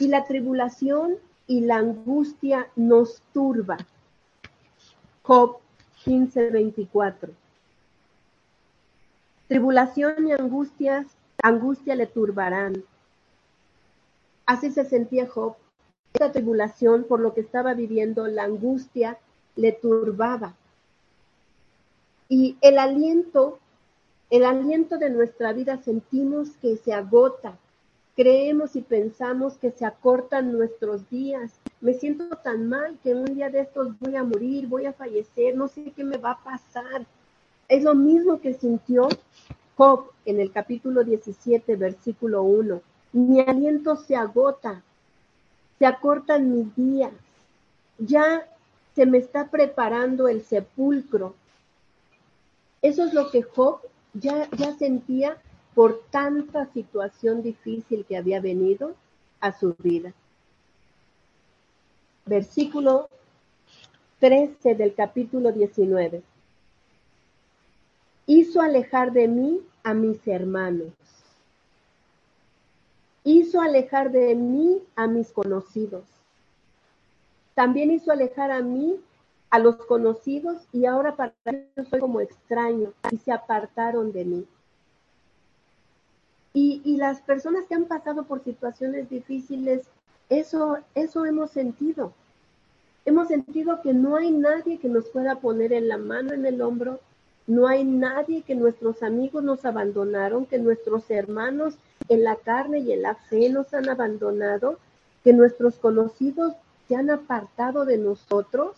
Y 0.00 0.08
la 0.08 0.24
tribulación 0.24 1.16
y 1.46 1.60
la 1.60 1.76
angustia 1.76 2.68
nos 2.76 3.22
turba. 3.32 3.76
Job 5.22 5.58
15:24. 6.04 7.30
Tribulación 9.48 10.28
y 10.28 10.32
angustias, 10.32 11.06
angustia 11.42 11.94
le 11.94 12.06
turbarán. 12.06 12.84
Así 14.44 14.70
se 14.70 14.84
sentía 14.84 15.28
Job. 15.28 15.56
Esta 16.12 16.32
tribulación 16.32 17.04
por 17.04 17.20
lo 17.20 17.34
que 17.34 17.42
estaba 17.42 17.74
viviendo, 17.74 18.26
la 18.26 18.44
angustia 18.44 19.18
le 19.54 19.72
turbaba. 19.72 20.54
Y 22.28 22.56
el 22.60 22.78
aliento, 22.78 23.58
el 24.30 24.44
aliento 24.44 24.98
de 24.98 25.10
nuestra 25.10 25.52
vida 25.52 25.76
sentimos 25.78 26.50
que 26.56 26.76
se 26.76 26.92
agota, 26.92 27.58
Creemos 28.16 28.76
y 28.76 28.80
pensamos 28.80 29.58
que 29.58 29.70
se 29.70 29.84
acortan 29.84 30.50
nuestros 30.50 31.08
días. 31.10 31.52
Me 31.82 31.92
siento 31.92 32.34
tan 32.36 32.66
mal 32.66 32.98
que 33.02 33.14
un 33.14 33.26
día 33.26 33.50
de 33.50 33.60
estos 33.60 33.88
voy 34.00 34.16
a 34.16 34.24
morir, 34.24 34.66
voy 34.66 34.86
a 34.86 34.94
fallecer, 34.94 35.54
no 35.54 35.68
sé 35.68 35.92
qué 35.94 36.02
me 36.02 36.16
va 36.16 36.30
a 36.30 36.42
pasar. 36.42 37.04
Es 37.68 37.84
lo 37.84 37.94
mismo 37.94 38.40
que 38.40 38.54
sintió 38.54 39.06
Job 39.76 40.12
en 40.24 40.40
el 40.40 40.50
capítulo 40.50 41.04
17, 41.04 41.76
versículo 41.76 42.42
1. 42.42 42.80
Mi 43.12 43.40
aliento 43.40 43.96
se 43.96 44.16
agota, 44.16 44.82
se 45.78 45.84
acortan 45.84 46.50
mis 46.50 46.74
días. 46.74 47.12
Ya 47.98 48.48
se 48.94 49.04
me 49.04 49.18
está 49.18 49.50
preparando 49.50 50.26
el 50.28 50.42
sepulcro. 50.42 51.34
Eso 52.80 53.04
es 53.04 53.12
lo 53.12 53.30
que 53.30 53.42
Job 53.42 53.80
ya, 54.14 54.48
ya 54.56 54.72
sentía 54.72 55.36
por 55.76 56.00
tanta 56.10 56.64
situación 56.72 57.42
difícil 57.42 58.06
que 58.06 58.16
había 58.16 58.40
venido 58.40 58.94
a 59.40 59.52
su 59.52 59.76
vida. 59.78 60.14
Versículo 62.24 63.10
13 64.18 64.74
del 64.74 64.94
capítulo 64.94 65.52
19. 65.52 66.22
Hizo 68.24 68.62
alejar 68.62 69.12
de 69.12 69.28
mí 69.28 69.60
a 69.82 69.92
mis 69.92 70.26
hermanos. 70.26 70.94
Hizo 73.22 73.60
alejar 73.60 74.10
de 74.10 74.34
mí 74.34 74.82
a 74.94 75.06
mis 75.06 75.30
conocidos. 75.30 76.04
También 77.54 77.90
hizo 77.90 78.10
alejar 78.10 78.50
a 78.50 78.62
mí 78.62 78.98
a 79.50 79.58
los 79.58 79.76
conocidos 79.76 80.56
y 80.72 80.86
ahora 80.86 81.16
para 81.16 81.34
ellos 81.44 81.86
soy 81.90 82.00
como 82.00 82.22
extraño 82.22 82.94
y 83.10 83.18
se 83.18 83.30
apartaron 83.30 84.10
de 84.10 84.24
mí. 84.24 84.46
Y, 86.58 86.96
las 86.96 87.20
personas 87.20 87.66
que 87.66 87.74
han 87.74 87.84
pasado 87.84 88.22
por 88.22 88.42
situaciones 88.42 89.10
difíciles, 89.10 89.86
eso, 90.30 90.78
eso 90.94 91.26
hemos 91.26 91.50
sentido. 91.50 92.14
Hemos 93.04 93.28
sentido 93.28 93.82
que 93.82 93.92
no 93.92 94.16
hay 94.16 94.30
nadie 94.30 94.78
que 94.78 94.88
nos 94.88 95.06
pueda 95.10 95.34
poner 95.34 95.74
en 95.74 95.86
la 95.86 95.98
mano 95.98 96.32
en 96.32 96.46
el 96.46 96.62
hombro, 96.62 96.98
no 97.46 97.68
hay 97.68 97.84
nadie 97.84 98.40
que 98.40 98.54
nuestros 98.54 99.02
amigos 99.02 99.44
nos 99.44 99.66
abandonaron, 99.66 100.46
que 100.46 100.58
nuestros 100.58 101.10
hermanos 101.10 101.74
en 102.08 102.24
la 102.24 102.36
carne 102.36 102.78
y 102.78 102.90
en 102.90 103.02
la 103.02 103.16
fe 103.16 103.50
nos 103.50 103.74
han 103.74 103.90
abandonado, 103.90 104.78
que 105.24 105.34
nuestros 105.34 105.74
conocidos 105.74 106.54
se 106.88 106.96
han 106.96 107.10
apartado 107.10 107.84
de 107.84 107.98
nosotros 107.98 108.74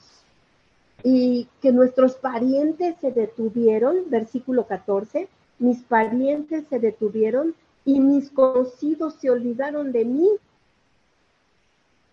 y 1.04 1.46
que 1.62 1.70
nuestros 1.70 2.16
parientes 2.16 2.96
se 3.00 3.12
detuvieron, 3.12 4.10
versículo 4.10 4.66
14, 4.66 5.28
mis 5.60 5.80
parientes 5.84 6.64
se 6.68 6.80
detuvieron 6.80 7.54
y 7.88 8.00
mis 8.00 8.28
conocidos 8.30 9.14
se 9.14 9.30
olvidaron 9.30 9.92
de 9.92 10.04
mí. 10.04 10.28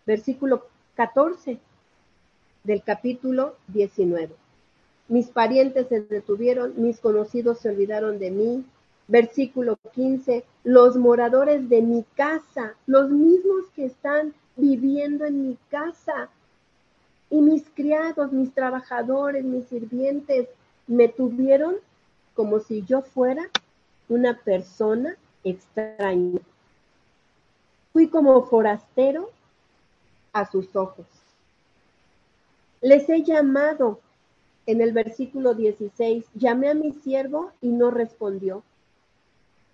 Versículo 0.05 0.67
14 0.95 1.59
del 2.63 2.82
capítulo 2.82 3.57
19. 3.67 4.34
Mis 5.09 5.28
parientes 5.28 5.89
se 5.89 5.99
detuvieron, 5.99 6.76
mis 6.78 7.01
conocidos 7.01 7.59
se 7.59 7.67
olvidaron 7.67 8.19
de 8.19 8.32
mí. 8.32 8.65
Versículo 9.09 9.78
15, 9.93 10.45
los 10.63 10.95
moradores 10.95 11.67
de 11.67 11.82
mi 11.82 12.05
casa, 12.15 12.76
los 12.88 13.09
mismos 13.09 13.65
que 13.76 13.84
están 13.84 14.34
viviendo 14.55 15.26
en 15.26 15.45
mi 15.45 15.57
casa, 15.69 16.30
y 17.30 17.41
mis 17.41 17.63
criados, 17.76 18.32
mis 18.32 18.53
trabajadores, 18.53 19.43
mis 19.43 19.65
sirvientes, 19.65 20.47
me 20.88 21.09
tuvieron 21.09 21.76
como 22.34 22.61
si 22.61 22.84
yo 22.84 23.01
fuera 23.01 23.49
una 24.07 24.39
persona 24.39 25.17
extraño. 25.45 26.39
Fui 27.93 28.09
como 28.09 28.43
forastero 28.43 29.29
a 30.33 30.45
sus 30.51 30.75
ojos. 30.75 31.05
Les 32.81 33.07
he 33.07 33.23
llamado 33.23 33.99
en 34.65 34.81
el 34.81 34.91
versículo 34.91 35.53
16, 35.53 36.25
llamé 36.33 36.69
a 36.69 36.73
mi 36.73 36.91
siervo 36.91 37.51
y 37.61 37.69
no 37.69 37.91
respondió. 37.91 38.63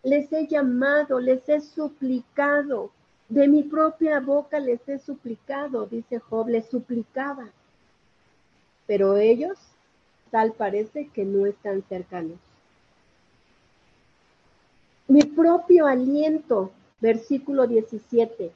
Les 0.03 0.31
he 0.33 0.45
llamado, 0.47 1.19
les 1.19 1.47
he 1.49 1.61
suplicado, 1.61 2.91
de 3.29 3.47
mi 3.47 3.63
propia 3.63 4.19
boca 4.19 4.59
les 4.59 4.87
he 4.89 4.99
suplicado, 4.99 5.85
dice 5.85 6.19
Job, 6.19 6.49
les 6.49 6.65
suplicaba. 6.65 7.47
Pero 8.85 9.17
ellos 9.17 9.57
tal 10.31 10.51
parece 10.53 11.07
que 11.07 11.23
no 11.23 11.45
están 11.45 11.81
cercanos. 11.83 12.39
Mi 15.11 15.23
propio 15.23 15.87
aliento, 15.87 16.71
versículo 17.01 17.67
17, 17.67 18.49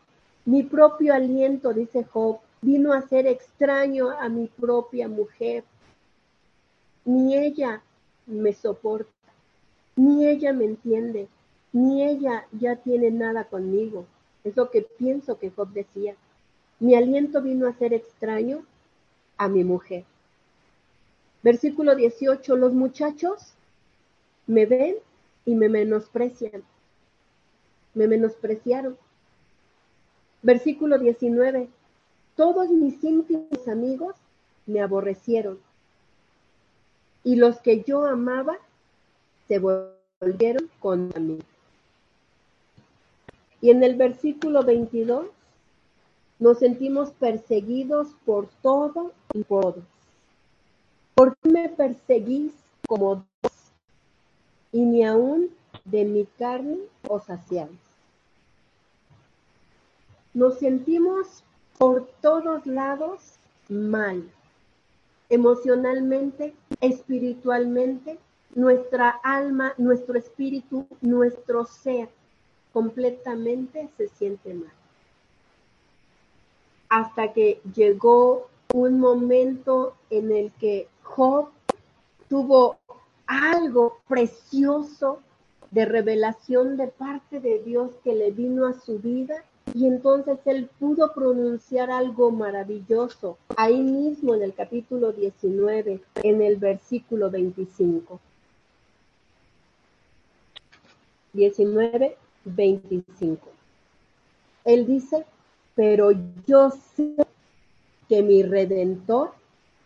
mi 0.45 0.63
propio 0.63 1.13
aliento, 1.13 1.73
dice 1.73 2.05
Job, 2.05 2.39
vino 2.61 2.93
a 2.93 3.01
ser 3.01 3.27
extraño 3.27 4.09
a 4.09 4.29
mi 4.29 4.47
propia 4.47 5.09
mujer. 5.09 5.65
Ni 7.03 7.35
ella 7.35 7.83
me 8.25 8.53
soporta, 8.53 9.11
ni 9.97 10.25
ella 10.25 10.53
me 10.53 10.63
entiende, 10.63 11.27
ni 11.73 12.05
ella 12.05 12.47
ya 12.53 12.77
tiene 12.77 13.11
nada 13.11 13.43
conmigo. 13.43 14.05
Es 14.45 14.55
lo 14.55 14.71
que 14.71 14.83
pienso 14.83 15.37
que 15.37 15.51
Job 15.51 15.73
decía. 15.73 16.15
Mi 16.79 16.95
aliento 16.95 17.41
vino 17.41 17.67
a 17.67 17.73
ser 17.73 17.91
extraño 17.91 18.63
a 19.35 19.49
mi 19.49 19.65
mujer. 19.65 20.05
Versículo 21.43 21.97
18, 21.97 22.55
los 22.55 22.71
muchachos 22.71 23.55
me 24.47 24.65
ven 24.65 24.95
y 25.45 25.55
me 25.55 25.69
menosprecian. 25.69 26.63
Me 27.93 28.07
menospreciaron. 28.07 28.97
Versículo 30.41 30.97
19. 30.97 31.69
Todos 32.35 32.69
mis 32.69 33.03
íntimos 33.03 33.67
amigos 33.67 34.15
me 34.65 34.81
aborrecieron. 34.81 35.59
Y 37.23 37.35
los 37.37 37.59
que 37.59 37.83
yo 37.83 38.05
amaba 38.05 38.57
se 39.47 39.59
volvieron 39.59 40.69
contra 40.79 41.19
mí. 41.19 41.39
Y 43.61 43.71
en 43.71 43.83
el 43.83 43.95
versículo 43.95 44.63
22 44.63 45.27
nos 46.39 46.59
sentimos 46.59 47.11
perseguidos 47.11 48.09
por 48.25 48.47
todo 48.61 49.13
y 49.33 49.43
por 49.43 49.73
todos. 49.73 49.83
¿Por 51.15 51.37
qué 51.37 51.49
me 51.49 51.69
perseguís 51.69 52.51
como 52.87 53.25
y 54.75 54.79
ni 54.83 55.05
aún 55.05 55.51
de 55.85 56.03
mi 56.03 56.25
carne 56.25 56.79
os 57.07 57.23
saciáis. 57.23 57.79
Nos 60.33 60.59
sentimos 60.59 61.45
por 61.77 62.05
todos 62.19 62.67
lados 62.67 63.21
mal, 63.69 64.29
emocionalmente, 65.29 66.53
espiritualmente, 66.81 68.19
nuestra 68.53 69.11
alma, 69.23 69.73
nuestro 69.77 70.17
espíritu, 70.19 70.85
nuestro 70.99 71.63
ser 71.63 72.09
completamente 72.73 73.87
se 73.95 74.09
siente 74.09 74.53
mal. 74.53 74.73
Hasta 76.89 77.31
que 77.31 77.61
llegó 77.73 78.49
un 78.73 78.99
momento 78.99 79.95
en 80.09 80.33
el 80.33 80.51
que 80.59 80.89
Job 81.01 81.47
tuvo 82.27 82.77
algo 83.27 83.99
precioso 84.07 85.19
de 85.71 85.85
revelación 85.85 86.77
de 86.77 86.87
parte 86.87 87.39
de 87.39 87.59
Dios 87.63 87.91
que 88.03 88.13
le 88.13 88.31
vino 88.31 88.65
a 88.65 88.73
su 88.73 88.99
vida 88.99 89.43
Y 89.73 89.87
entonces 89.87 90.39
él 90.45 90.69
pudo 90.79 91.13
pronunciar 91.13 91.89
algo 91.89 92.31
maravilloso 92.31 93.37
ahí 93.57 93.81
mismo 93.81 94.35
en 94.35 94.43
el 94.43 94.53
capítulo 94.53 95.11
19, 95.11 96.01
en 96.23 96.41
el 96.41 96.57
versículo 96.57 97.31
25. 97.31 98.19
19, 101.33 102.15
25. 102.45 103.49
Él 104.65 104.85
dice, 104.85 105.25
pero 105.73 106.11
yo 106.47 106.69
sé 106.95 107.15
que 108.07 108.21
mi 108.21 108.43
redentor 108.43 109.31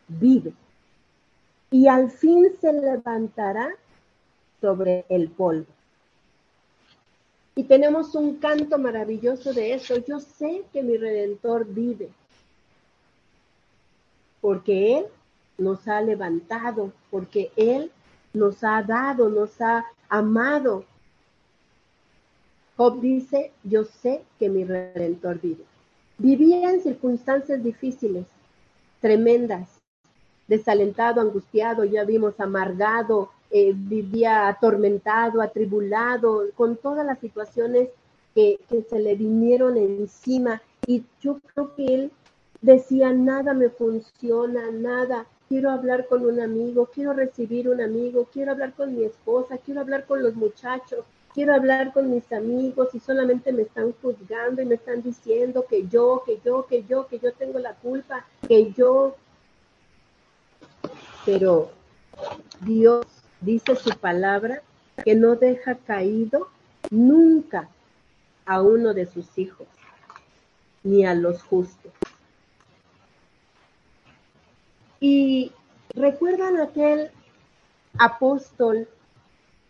vive 0.08 0.54
y 1.72 1.88
al 1.88 2.10
fin 2.10 2.52
se 2.60 2.74
levantará 2.74 3.70
sobre 4.62 5.06
el 5.10 5.30
polvo. 5.30 5.68
Y 7.56 7.64
tenemos 7.64 8.16
un 8.16 8.38
canto 8.38 8.78
maravilloso 8.78 9.54
de 9.54 9.74
eso. 9.74 9.98
Yo 9.98 10.20
sé 10.20 10.64
que 10.72 10.82
mi 10.82 10.98
redentor 10.98 11.66
vive, 11.66 12.10
porque 14.42 15.00
Él 15.00 15.06
nos 15.58 15.88
ha 15.88 16.02
levantado, 16.02 16.94
porque 17.12 17.52
Él 17.56 17.92
nos 18.34 18.64
ha 18.64 18.82
dado, 18.82 19.30
nos 19.30 19.60
ha 19.62 19.86
amado. 20.08 20.86
Job 22.78 23.02
dice, 23.02 23.52
yo 23.64 23.84
sé 23.84 24.24
que 24.40 24.48
mi 24.50 24.64
redentor 24.64 25.40
vive. 25.42 25.66
Vivía 26.18 26.72
en 26.72 26.82
circunstancias 26.82 27.62
difíciles, 27.62 28.26
tremendas, 29.02 29.79
desalentado, 30.50 31.22
angustiado, 31.22 31.86
ya 31.86 32.04
vimos 32.04 32.40
amargado, 32.40 33.30
eh, 33.52 33.72
vivía 33.74 34.48
atormentado, 34.50 35.42
atribulado, 35.42 36.44
con 36.56 36.76
todas 36.76 37.06
las 37.06 37.20
situaciones 37.20 37.90
que, 38.36 38.60
que 38.68 38.82
se 38.82 39.00
le 39.00 39.16
vinieron 39.16 39.78
encima. 39.78 40.62
Y 40.86 41.06
yo 41.22 41.40
creo 41.54 41.74
que 41.76 41.86
él 41.86 42.12
decía, 42.62 43.14
nada 43.14 43.54
me 43.54 43.70
funciona, 43.70 44.72
nada. 44.72 45.26
Quiero 45.48 45.72
hablar 45.72 46.08
con 46.08 46.26
un 46.26 46.40
amigo, 46.40 46.90
quiero 46.94 47.14
recibir 47.14 47.70
un 47.70 47.82
amigo, 47.82 48.28
quiero 48.32 48.52
hablar 48.52 48.74
con 48.74 48.96
mi 48.96 49.04
esposa, 49.04 49.58
quiero 49.58 49.82
hablar 49.82 50.06
con 50.06 50.22
los 50.22 50.36
muchachos, 50.36 51.06
quiero 51.34 51.54
hablar 51.54 51.94
con 51.94 52.10
mis 52.10 52.32
amigos 52.32 52.90
y 52.94 53.00
solamente 53.00 53.52
me 53.52 53.64
están 53.64 53.94
juzgando 54.02 54.62
y 54.62 54.66
me 54.66 54.76
están 54.76 55.02
diciendo 55.02 55.66
que 55.68 55.88
yo, 55.88 56.24
que 56.26 56.40
yo, 56.44 56.66
que 56.68 56.84
yo, 56.84 57.08
que 57.08 57.20
yo 57.20 57.32
tengo 57.34 57.60
la 57.60 57.74
culpa, 57.74 58.26
que 58.48 58.72
yo. 58.74 59.16
Pero 61.32 61.70
Dios 62.62 63.06
dice 63.40 63.76
su 63.76 63.92
palabra 63.92 64.64
que 65.06 65.14
no 65.14 65.36
deja 65.36 65.76
caído 65.76 66.48
nunca 66.90 67.70
a 68.48 68.64
uno 68.64 68.96
de 68.96 69.06
sus 69.06 69.38
hijos, 69.38 69.68
ni 70.84 71.06
a 71.06 71.14
los 71.14 71.44
justos. 71.44 71.92
Y 75.00 75.52
recuerdan 75.94 76.58
aquel 76.58 77.12
apóstol 78.00 78.88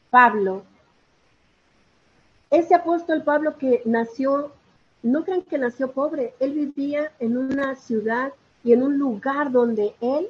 Pablo 0.09 0.63
ese 2.51 2.73
apóstol 2.73 3.21
Pablo 3.23 3.57
que 3.57 3.81
nació, 3.83 4.53
no 5.03 5.25
crean 5.25 5.41
que 5.41 5.57
nació 5.57 5.91
pobre, 5.91 6.33
él 6.39 6.53
vivía 6.53 7.11
en 7.19 7.37
una 7.37 7.75
ciudad 7.75 8.31
y 8.63 8.71
en 8.71 8.81
un 8.81 8.97
lugar 8.97 9.51
donde 9.51 9.93
él 9.99 10.29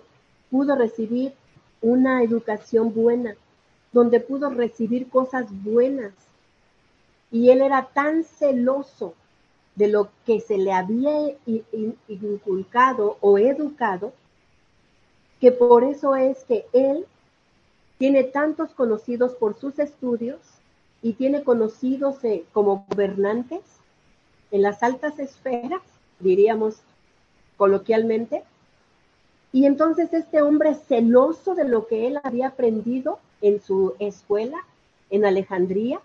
pudo 0.49 0.75
recibir 0.75 1.33
una 1.81 2.23
educación 2.23 2.93
buena, 2.93 3.35
donde 3.91 4.19
pudo 4.19 4.49
recibir 4.49 5.09
cosas 5.09 5.47
buenas. 5.63 6.13
Y 7.31 7.49
él 7.49 7.61
era 7.61 7.89
tan 7.93 8.23
celoso 8.23 9.13
de 9.75 9.87
lo 9.87 10.09
que 10.25 10.41
se 10.41 10.57
le 10.57 10.73
había 10.73 11.35
inculcado 12.07 13.17
o 13.21 13.37
educado, 13.37 14.13
que 15.39 15.51
por 15.51 15.83
eso 15.83 16.15
es 16.15 16.43
que 16.43 16.65
él 16.73 17.05
tiene 17.97 18.23
tantos 18.23 18.71
conocidos 18.71 19.33
por 19.33 19.57
sus 19.57 19.79
estudios 19.79 20.39
y 21.01 21.13
tiene 21.13 21.43
conocidos 21.43 22.23
eh, 22.23 22.43
como 22.51 22.85
gobernantes 22.89 23.61
en 24.51 24.61
las 24.61 24.83
altas 24.83 25.19
esferas, 25.19 25.81
diríamos 26.19 26.77
coloquialmente. 27.57 28.43
Y 29.51 29.65
entonces 29.65 30.13
este 30.13 30.41
hombre 30.41 30.75
celoso 30.75 31.55
de 31.55 31.67
lo 31.67 31.87
que 31.87 32.07
él 32.07 32.19
había 32.23 32.49
aprendido 32.49 33.19
en 33.41 33.61
su 33.61 33.95
escuela 33.99 34.57
en 35.09 35.25
Alejandría, 35.25 36.01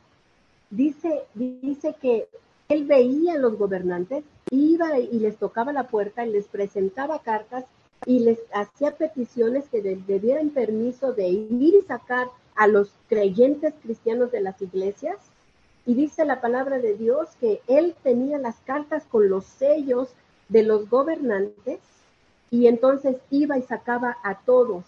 dice, 0.71 1.25
dice 1.35 1.95
que 2.01 2.27
él 2.69 2.85
veía 2.85 3.35
a 3.35 3.39
los 3.39 3.59
gobernantes, 3.59 4.25
iba 4.51 4.99
y 4.99 5.19
les 5.19 5.37
tocaba 5.37 5.73
la 5.73 5.89
puerta 5.89 6.25
y 6.25 6.31
les 6.31 6.47
presentaba 6.47 7.19
cartas 7.19 7.65
y 8.07 8.21
les 8.21 8.39
hacía 8.53 8.97
peticiones 8.97 9.69
que 9.69 9.83
les 9.83 10.07
dieran 10.07 10.51
permiso 10.51 11.13
de 11.13 11.29
ir 11.29 11.75
y 11.75 11.83
sacar 11.83 12.29
a 12.55 12.67
los 12.67 12.93
creyentes 13.09 13.75
cristianos 13.83 14.31
de 14.31 14.41
las 14.41 14.61
iglesias. 14.63 15.17
Y 15.87 15.95
dice 15.95 16.25
la 16.25 16.41
palabra 16.41 16.79
de 16.79 16.95
Dios 16.95 17.29
que 17.41 17.61
él 17.67 17.95
tenía 18.03 18.39
las 18.39 18.57
cartas 18.61 19.05
con 19.05 19.29
los 19.29 19.45
sellos 19.45 20.09
de 20.49 20.63
los 20.63 20.89
gobernantes 20.89 21.81
y 22.51 22.67
entonces 22.67 23.17
iba 23.31 23.59
y 23.59 23.63
sacaba 23.63 24.17
a 24.23 24.37
todos 24.41 24.85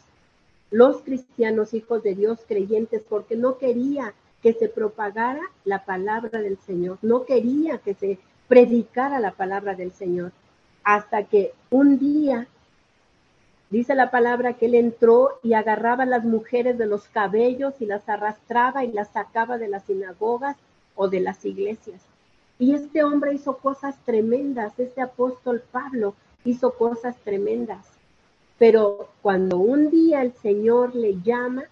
los 0.70 1.02
cristianos 1.02 1.74
hijos 1.74 2.02
de 2.02 2.14
Dios 2.14 2.40
creyentes 2.46 3.02
porque 3.08 3.36
no 3.36 3.58
quería 3.58 4.14
que 4.42 4.52
se 4.52 4.68
propagara 4.68 5.40
la 5.64 5.84
palabra 5.84 6.40
del 6.40 6.58
Señor, 6.58 6.98
no 7.02 7.24
quería 7.24 7.78
que 7.78 7.94
se 7.94 8.18
predicara 8.48 9.18
la 9.20 9.32
palabra 9.32 9.74
del 9.74 9.92
Señor, 9.92 10.32
hasta 10.84 11.24
que 11.24 11.52
un 11.70 11.98
día 11.98 12.46
Dice 13.68 13.96
la 13.96 14.12
palabra 14.12 14.52
que 14.52 14.66
él 14.66 14.76
entró 14.76 15.40
y 15.42 15.54
agarraba 15.54 16.04
a 16.04 16.06
las 16.06 16.24
mujeres 16.24 16.78
de 16.78 16.86
los 16.86 17.08
cabellos 17.08 17.80
y 17.80 17.86
las 17.86 18.08
arrastraba 18.08 18.84
y 18.84 18.92
las 18.92 19.08
sacaba 19.08 19.58
de 19.58 19.66
las 19.66 19.84
sinagogas 19.84 20.56
o 20.94 21.08
de 21.08 21.18
las 21.18 21.44
iglesias. 21.44 22.00
Y 22.60 22.74
este 22.74 23.02
hombre 23.02 23.34
hizo 23.34 23.58
cosas 23.58 23.96
tremendas, 24.04 24.78
este 24.78 25.02
apóstol 25.02 25.64
Pablo 25.72 26.14
hizo 26.46 26.72
cosas 26.74 27.16
tremendas. 27.24 27.86
Pero 28.58 29.08
cuando 29.22 29.58
un 29.58 29.90
día 29.90 30.22
el 30.22 30.32
Señor 30.34 30.94
le 30.94 31.20
llama 31.20 31.64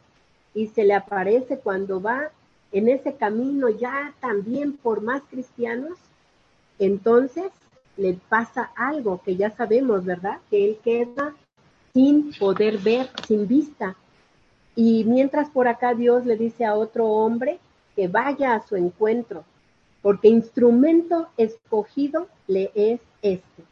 y 0.54 0.66
se 0.68 0.84
le 0.84 0.94
aparece 0.94 1.58
cuando 1.58 2.00
va 2.00 2.30
en 2.72 2.88
ese 2.88 3.14
camino 3.14 3.68
ya 3.68 4.14
también 4.20 4.76
por 4.76 5.00
más 5.00 5.22
cristianos, 5.30 5.98
entonces 6.78 7.50
le 7.96 8.18
pasa 8.28 8.70
algo 8.74 9.22
que 9.24 9.36
ya 9.36 9.50
sabemos, 9.50 10.04
¿verdad? 10.04 10.38
Que 10.50 10.64
él 10.64 10.78
queda 10.82 11.34
sin 11.92 12.32
poder 12.34 12.78
ver, 12.78 13.08
sin 13.26 13.46
vista. 13.46 13.96
Y 14.74 15.04
mientras 15.04 15.48
por 15.50 15.68
acá 15.68 15.94
Dios 15.94 16.26
le 16.26 16.36
dice 16.36 16.64
a 16.64 16.74
otro 16.74 17.06
hombre 17.06 17.60
que 17.94 18.08
vaya 18.08 18.54
a 18.54 18.66
su 18.66 18.74
encuentro, 18.74 19.44
porque 20.02 20.28
instrumento 20.28 21.28
escogido 21.36 22.26
le 22.48 22.72
es 22.74 23.00
este. 23.22 23.62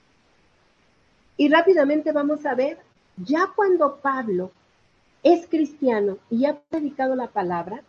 Y 1.43 1.49
rápidamente 1.49 2.12
vamos 2.12 2.47
a 2.47 2.55
ver, 2.55 2.78
ya 3.16 3.51
cuando 3.57 3.97
Pablo 3.97 4.53
es 5.24 5.49
cristiano 5.49 6.18
y 6.30 6.45
ha 6.45 6.61
predicado 6.70 7.16
la 7.16 7.26
palabra, 7.26 7.82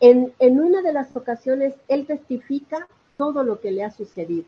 en, 0.00 0.32
en 0.38 0.58
una 0.58 0.80
de 0.80 0.94
las 0.94 1.14
ocasiones 1.14 1.74
él 1.86 2.06
testifica 2.06 2.88
todo 3.18 3.42
lo 3.42 3.60
que 3.60 3.72
le 3.72 3.84
ha 3.84 3.90
sucedido. 3.90 4.46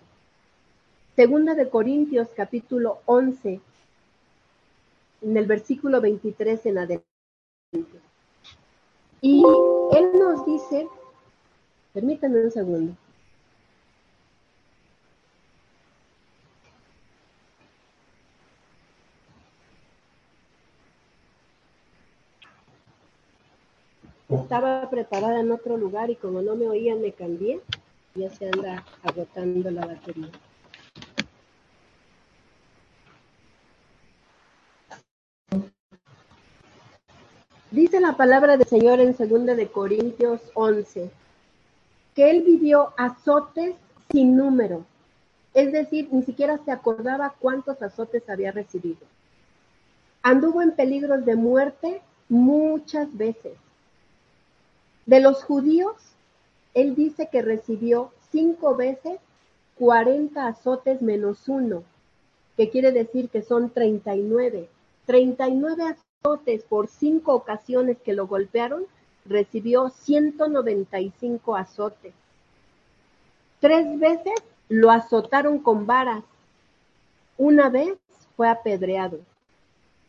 Segunda 1.17 1.55
de 1.55 1.69
Corintios 1.69 2.29
capítulo 2.35 3.01
11, 3.05 3.61
en 5.21 5.37
el 5.37 5.45
versículo 5.45 6.01
23 6.01 6.65
en 6.65 6.79
adelante. 6.79 7.05
Y 9.21 9.65
él 9.91 10.13
nos 10.19 10.47
dice, 10.47 10.89
permítanme 11.93 12.43
un 12.43 12.51
segundo. 12.51 12.97
Estaba 24.49 24.89
preparada 24.89 25.41
en 25.41 25.53
otro 25.53 25.77
lugar 25.77 26.09
y 26.09 26.17
como 26.17 26.41
no 26.41 26.57
me 26.57 26.67
oían 26.67 27.03
me 27.03 27.13
cambié. 27.13 27.61
Ya 28.15 28.31
se 28.31 28.47
anda 28.47 28.83
agotando 29.03 29.71
la 29.71 29.85
batería. 29.85 30.31
Dice 37.71 38.01
la 38.01 38.17
palabra 38.17 38.57
del 38.57 38.67
Señor 38.67 39.01
en 39.01 39.15
2 39.15 39.55
de 39.55 39.69
Corintios 39.69 40.41
11, 40.55 41.11
que 42.15 42.31
él 42.31 42.43
vivió 42.43 42.95
azotes 42.97 43.77
sin 44.11 44.35
número, 44.35 44.87
es 45.53 45.73
decir, 45.73 46.09
ni 46.11 46.23
siquiera 46.23 46.57
se 46.65 46.73
acordaba 46.73 47.35
cuántos 47.39 47.83
azotes 47.83 48.27
había 48.31 48.51
recibido. 48.51 49.07
Anduvo 50.23 50.63
en 50.63 50.73
peligros 50.75 51.27
de 51.27 51.37
muerte 51.37 52.01
muchas 52.31 53.15
veces. 53.15 53.53
De 55.09 55.21
los 55.21 55.43
judíos, 55.43 55.95
él 56.75 56.95
dice 56.95 57.31
que 57.33 57.41
recibió 57.41 58.13
cinco 58.31 58.77
veces 58.77 59.19
40 59.79 60.47
azotes 60.47 61.01
menos 61.01 61.49
uno, 61.49 61.83
que 62.59 62.69
quiere 62.69 62.93
decir 62.93 63.31
que 63.31 63.41
son 63.41 63.71
39. 63.71 64.69
39 65.07 65.97
azotes 66.23 66.63
por 66.65 66.89
cinco 66.89 67.33
ocasiones 67.33 67.97
que 68.05 68.13
lo 68.13 68.27
golpearon, 68.27 68.85
recibió 69.25 69.89
195 69.89 71.57
azotes. 71.57 72.13
Tres 73.61 73.99
veces 73.99 74.35
lo 74.69 74.91
azotaron 74.91 75.61
con 75.61 75.87
varas. 75.87 76.23
Una 77.39 77.71
vez 77.71 77.95
fue 78.37 78.51
apedreado. 78.51 79.21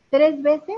Tres 0.10 0.42
veces 0.42 0.76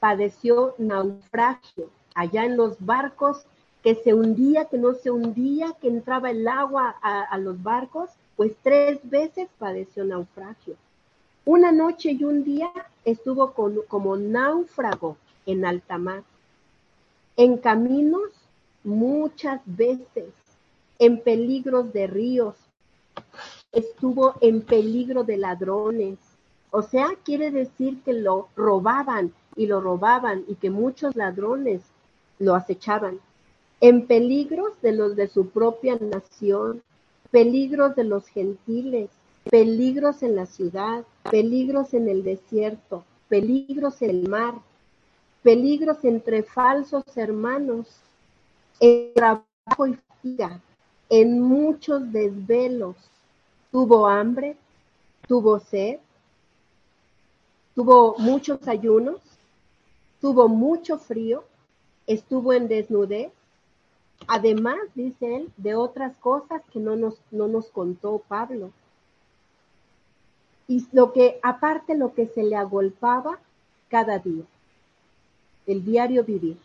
padeció 0.00 0.74
naufragio 0.76 1.88
allá 2.18 2.44
en 2.44 2.56
los 2.56 2.84
barcos 2.84 3.44
que 3.84 3.94
se 3.94 4.12
hundía, 4.12 4.64
que 4.64 4.76
no 4.76 4.94
se 4.94 5.12
hundía, 5.12 5.72
que 5.80 5.86
entraba 5.86 6.32
el 6.32 6.48
agua 6.48 6.96
a, 7.00 7.38
los 7.38 7.62
barcos, 7.62 8.10
pues 8.36 8.52
tres 8.64 8.98
veces 9.04 9.48
padeció 9.56 10.04
naufragio. 10.04 10.74
Una 11.44 11.70
noche 11.70 12.10
y 12.10 12.24
un 12.24 12.42
día 12.42 12.72
estuvo 13.04 13.52
como 13.52 14.16
náufrago 14.16 15.16
en 15.46 15.64
alta 15.64 15.96
mar. 15.96 16.24
En 17.36 17.56
caminos 17.56 18.30
muchas 18.82 19.60
veces, 19.64 20.34
en 20.98 21.20
peligros 21.22 21.92
de 21.92 22.08
ríos, 22.08 22.56
estuvo 23.70 24.34
en 24.40 24.62
peligro 24.62 25.22
de 25.22 25.36
ladrones. 25.36 26.18
O 26.72 26.82
sea, 26.82 27.10
quiere 27.24 27.52
decir 27.52 28.02
que 28.02 28.12
lo 28.12 28.48
robaban 28.56 29.32
y 29.54 29.66
lo 29.66 29.80
robaban 29.80 30.44
y 30.48 30.56
que 30.56 30.70
muchos 30.70 31.14
ladrones 31.14 31.82
lo 32.38 32.54
acechaban. 32.54 33.20
En 33.80 34.06
peligros 34.06 34.72
de 34.82 34.92
los 34.92 35.16
de 35.16 35.28
su 35.28 35.50
propia 35.50 35.96
nación, 35.96 36.82
peligros 37.30 37.94
de 37.94 38.04
los 38.04 38.26
gentiles, 38.26 39.10
peligros 39.50 40.22
en 40.22 40.36
la 40.36 40.46
ciudad, 40.46 41.04
peligros 41.30 41.94
en 41.94 42.08
el 42.08 42.22
desierto, 42.22 43.04
peligros 43.28 44.02
en 44.02 44.10
el 44.10 44.28
mar, 44.28 44.54
peligros 45.42 46.04
entre 46.04 46.42
falsos 46.42 47.04
hermanos, 47.16 47.86
en 48.80 49.14
trabajo 49.14 49.86
y 49.86 49.94
fatiga, 49.94 50.60
en 51.08 51.40
muchos 51.40 52.12
desvelos. 52.12 52.96
Tuvo 53.70 54.06
hambre, 54.06 54.56
tuvo 55.26 55.60
sed, 55.60 55.98
tuvo 57.74 58.16
muchos 58.18 58.66
ayunos, 58.66 59.20
tuvo 60.20 60.48
mucho 60.48 60.98
frío, 60.98 61.44
estuvo 62.08 62.52
en 62.52 62.66
desnudez, 62.66 63.30
Además, 64.26 64.78
dice 64.94 65.36
él, 65.36 65.52
de 65.56 65.74
otras 65.74 66.16
cosas 66.16 66.62
que 66.72 66.80
no 66.80 66.96
nos, 66.96 67.20
no 67.30 67.46
nos 67.46 67.68
contó 67.68 68.22
Pablo. 68.26 68.72
Y 70.66 70.86
lo 70.92 71.12
que, 71.12 71.38
aparte 71.42 71.96
lo 71.96 72.14
que 72.14 72.26
se 72.26 72.42
le 72.42 72.56
agolpaba 72.56 73.38
cada 73.88 74.18
día, 74.18 74.44
el 75.66 75.84
diario 75.84 76.24
vivir, 76.24 76.58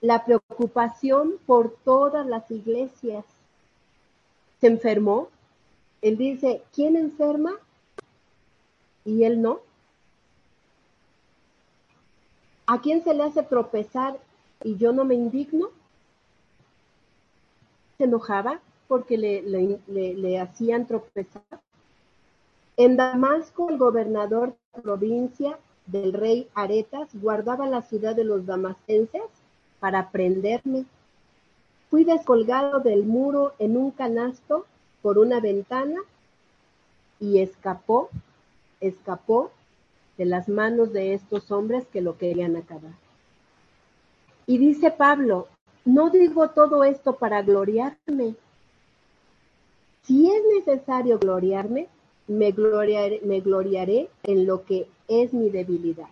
la 0.00 0.24
preocupación 0.24 1.36
por 1.46 1.74
todas 1.84 2.26
las 2.26 2.50
iglesias. 2.50 3.24
Se 4.60 4.66
enfermó. 4.66 5.28
Él 6.02 6.16
dice, 6.16 6.62
¿quién 6.74 6.96
enferma? 6.96 7.52
Y 9.04 9.24
él 9.24 9.40
no. 9.40 9.60
¿A 12.66 12.80
quién 12.80 13.02
se 13.02 13.14
le 13.14 13.24
hace 13.24 13.42
tropezar 13.42 14.18
y 14.64 14.76
yo 14.76 14.92
no 14.92 15.04
me 15.04 15.14
indigno? 15.14 15.70
se 17.98 18.04
enojaba 18.04 18.60
porque 18.86 19.18
le, 19.18 20.40
hacían 20.40 20.86
tropezar. 20.86 21.42
En 22.76 22.96
Damasco, 22.96 23.68
el 23.68 23.76
gobernador 23.76 24.50
de 24.50 24.56
la 24.74 24.82
provincia 24.82 25.58
del 25.86 26.12
rey 26.12 26.48
Aretas 26.54 27.08
guardaba 27.12 27.66
la 27.66 27.82
ciudad 27.82 28.14
de 28.14 28.24
los 28.24 28.46
damasenses 28.46 29.22
para 29.80 30.10
prenderme. 30.10 30.84
Fui 31.90 32.04
descolgado 32.04 32.78
del 32.78 33.04
muro 33.04 33.52
en 33.58 33.76
un 33.76 33.90
canasto 33.90 34.64
por 35.02 35.18
una 35.18 35.40
ventana 35.40 36.00
y 37.18 37.40
escapó, 37.40 38.10
escapó 38.80 39.50
de 40.18 40.24
las 40.24 40.48
manos 40.48 40.92
de 40.92 41.14
estos 41.14 41.50
hombres 41.50 41.84
que 41.88 42.00
lo 42.00 42.16
querían 42.16 42.54
acabar. 42.56 43.07
Y 44.48 44.56
dice 44.56 44.90
Pablo, 44.90 45.46
no 45.84 46.08
digo 46.08 46.48
todo 46.48 46.82
esto 46.82 47.16
para 47.16 47.42
gloriarme. 47.42 48.34
Si 50.04 50.30
es 50.30 50.42
necesario 50.56 51.18
gloriarme, 51.18 51.86
me 52.28 52.52
gloriaré, 52.52 53.20
me 53.24 53.40
gloriaré 53.40 54.08
en 54.22 54.46
lo 54.46 54.64
que 54.64 54.88
es 55.06 55.34
mi 55.34 55.50
debilidad. 55.50 56.08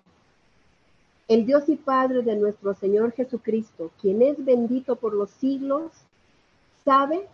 El 1.29 1.47
Dios 1.47 1.67
y 1.71 1.77
Padre 1.77 2.21
de 2.21 2.37
nuestro 2.37 2.75
Señor 2.75 3.13
Jesucristo, 3.13 3.91
quien 4.03 4.21
es 4.21 4.45
bendito 4.45 4.97
por 4.97 5.15
los 5.15 5.31
siglos, 5.31 5.91
sabe 6.85 7.27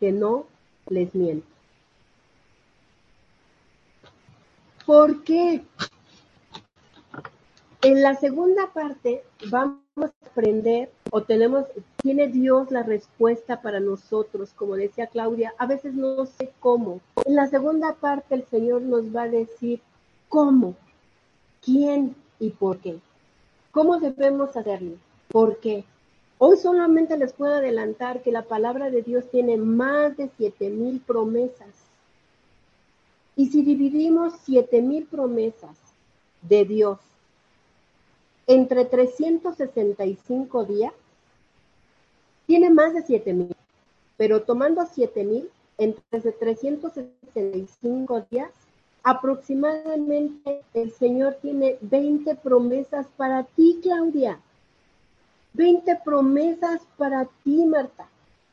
que 0.00 0.12
no 0.12 0.44
les 0.90 1.14
miento. 1.14 1.46
¿Por 4.84 5.24
qué? 5.24 5.64
En 7.80 8.02
la 8.02 8.16
segunda 8.16 8.70
parte 8.74 9.24
vamos 9.50 9.81
aprender 10.32 10.90
o 11.10 11.22
tenemos, 11.22 11.66
tiene 12.02 12.28
Dios 12.28 12.70
la 12.70 12.82
respuesta 12.82 13.60
para 13.60 13.80
nosotros, 13.80 14.50
como 14.56 14.76
decía 14.76 15.06
Claudia, 15.06 15.54
a 15.58 15.66
veces 15.66 15.94
no 15.94 16.24
sé 16.24 16.52
cómo. 16.60 17.00
En 17.26 17.36
la 17.36 17.46
segunda 17.48 17.94
parte 17.94 18.34
el 18.34 18.46
Señor 18.46 18.82
nos 18.82 19.14
va 19.14 19.24
a 19.24 19.28
decir 19.28 19.80
cómo, 20.28 20.74
quién 21.62 22.16
y 22.38 22.50
por 22.50 22.78
qué. 22.78 22.98
¿Cómo 23.70 23.98
debemos 23.98 24.56
hacerlo? 24.56 24.96
¿Por 25.28 25.58
qué? 25.58 25.84
Hoy 26.38 26.56
solamente 26.56 27.16
les 27.18 27.34
puedo 27.34 27.54
adelantar 27.54 28.22
que 28.22 28.32
la 28.32 28.42
palabra 28.42 28.90
de 28.90 29.02
Dios 29.02 29.30
tiene 29.30 29.56
más 29.58 30.16
de 30.16 30.30
siete 30.36 30.70
mil 30.70 31.00
promesas. 31.00 31.68
Y 33.36 33.46
si 33.46 33.62
dividimos 33.62 34.34
siete 34.44 34.80
mil 34.82 35.06
promesas 35.06 35.76
de 36.42 36.64
Dios 36.64 36.98
entre 38.52 38.84
365 38.84 40.64
días, 40.64 40.92
tiene 42.46 42.68
más 42.70 42.92
de 42.92 43.02
7000, 43.02 43.56
pero 44.16 44.42
tomando 44.42 44.84
7000, 44.84 45.48
entre 45.78 46.32
365 46.32 48.26
días, 48.30 48.50
aproximadamente 49.02 50.62
el 50.74 50.92
Señor 50.92 51.38
tiene 51.40 51.78
20 51.80 52.34
promesas 52.36 53.06
para 53.16 53.44
ti, 53.44 53.80
Claudia. 53.82 54.38
20 55.54 56.00
promesas 56.04 56.82
para 56.96 57.26
ti, 57.44 57.64
Marta. 57.64 58.06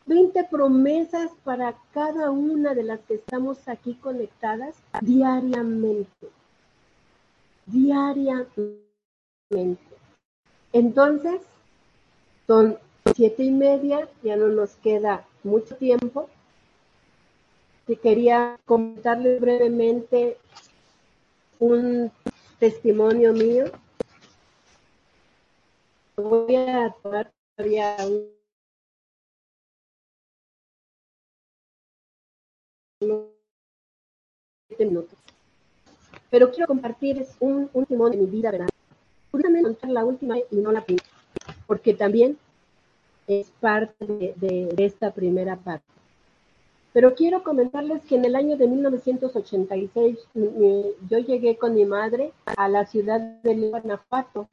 20 0.06 0.46
promesas 0.46 1.30
para 1.44 1.76
cada 1.94 2.32
una 2.32 2.74
de 2.74 2.84
las 2.84 3.02
que 3.02 3.16
estamos 3.16 3.68
aquí 3.68 3.96
conectadas 3.96 4.76
diariamente. 5.02 6.30
Diariamente. 7.66 8.89
Entonces, 10.72 11.42
son 12.46 12.78
siete 13.16 13.44
y 13.44 13.52
media, 13.52 14.08
ya 14.22 14.36
no 14.36 14.48
nos 14.48 14.76
queda 14.76 15.26
mucho 15.44 15.76
tiempo. 15.76 16.30
Que 17.88 17.96
quería 17.96 18.60
comentarles 18.66 19.42
brevemente 19.42 20.38
un 21.58 22.12
testimonio 22.60 23.34
mío. 23.34 23.66
Voy 26.16 26.56
a 26.56 26.94
tomar 27.02 27.32
todavía 27.56 27.98
un 28.06 28.30
minutos. 34.78 35.18
Pero 36.30 36.52
quiero 36.52 36.68
compartir 36.68 37.26
un, 37.40 37.70
un 37.74 37.86
testimonio 37.86 38.20
de 38.20 38.26
mi 38.26 38.30
vida, 38.30 38.52
¿verdad? 38.52 38.70
Contar 39.32 39.90
la 39.90 40.06
última 40.06 40.38
y 40.38 40.56
no 40.58 40.72
la 40.72 40.84
primera, 40.84 41.06
porque 41.68 41.94
también 41.94 42.38
es 43.28 43.52
parte 43.60 44.34
de, 44.36 44.74
esta 44.78 45.12
primera 45.12 45.56
parte. 45.56 45.86
Pero 46.92 47.14
quiero 47.14 47.44
comentarles 47.44 48.04
que 48.06 48.16
en 48.16 48.26
el 48.26 48.36
año 48.36 48.58
de 48.58 48.68
1986 48.68 50.18
yo 50.34 51.18
llegué 51.20 51.56
con 51.58 51.76
mi 51.76 51.86
madre 51.86 52.34
a 52.46 52.68
la 52.68 52.86
ciudad 52.86 53.20
de 53.20 53.70
Guanajuato 53.70 54.50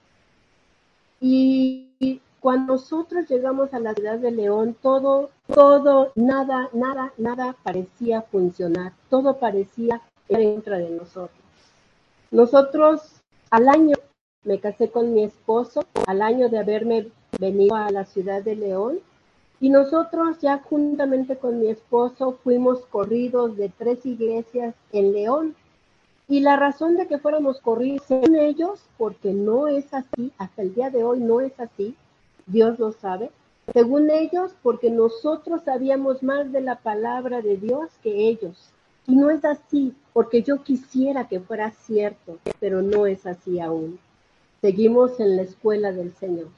y 1.19 2.21
cuando 2.47 2.75
nosotros 2.75 3.29
llegamos 3.29 3.75
a 3.75 3.81
la 3.81 3.93
ciudad 3.93 4.21
de 4.21 4.31
León, 4.31 4.77
todo, 4.81 5.31
todo, 5.53 6.13
nada, 6.15 6.69
nada, 6.73 7.13
nada 7.19 7.57
parecía 7.65 8.23
funcionar, 8.23 8.93
todo 9.11 9.39
parecía 9.39 10.01
dentro 10.29 10.79
de 10.79 10.91
nosotros. 10.91 11.41
Nosotros 12.31 13.17
al 13.51 13.69
año 13.69 13.96
me 14.47 14.61
casé 14.61 14.89
con 14.91 15.13
mi 15.13 15.25
esposo 15.25 15.85
al 16.07 16.23
año 16.23 16.49
de 16.49 16.59
haberme 16.59 17.09
venido 17.39 17.75
a 17.75 17.91
la 17.91 18.05
ciudad 18.05 18.43
de 18.43 18.55
León. 18.55 19.01
Y 19.61 19.71
nosotros 19.71 20.39
ya 20.41 20.59
juntamente 20.59 21.37
con 21.37 21.61
mi 21.61 21.69
esposo 21.69 22.39
fuimos 22.45 22.87
corridos 22.87 23.57
de 23.57 23.71
tres 23.77 24.07
iglesias 24.07 24.75
en 24.93 25.13
León. 25.13 25.57
Y 26.29 26.41
la 26.41 26.57
razón 26.57 26.97
de 26.97 27.09
que 27.09 27.19
fuéramos 27.19 27.61
corridos 27.61 28.09
en 28.11 28.37
ellos, 28.37 28.81
porque 28.97 29.33
no 29.33 29.67
es 29.67 29.93
así, 29.93 30.33
hasta 30.39 30.63
el 30.63 30.75
día 30.75 30.91
de 30.91 31.03
hoy 31.03 31.19
no 31.21 31.41
es 31.41 31.59
así, 31.59 31.97
Dios 32.47 32.79
lo 32.79 32.93
sabe, 32.93 33.31
según 33.73 34.11
ellos, 34.11 34.53
porque 34.63 34.91
nosotros 34.91 35.63
sabíamos 35.65 36.23
más 36.23 36.53
de 36.53 36.61
la 36.61 36.77
palabra 36.77 37.43
de 37.43 37.57
Dios 37.57 37.91
que 38.03 38.29
ellos. 38.29 38.71
Y 39.09 39.17
no 39.17 39.31
es 39.31 39.45
así, 39.45 39.95
porque 40.13 40.43
yo 40.43 40.63
quisiera 40.63 41.27
que 41.27 41.41
fuera 41.41 41.71
cierto, 41.71 42.39
pero 42.61 42.83
no 42.83 43.07
es 43.07 43.27
así 43.27 43.59
aún. 43.61 43.99
Seguimos 44.61 45.21
en 45.21 45.37
la 45.37 45.43
escuela 45.43 45.93
del 45.93 46.15
Señor. 46.15 46.49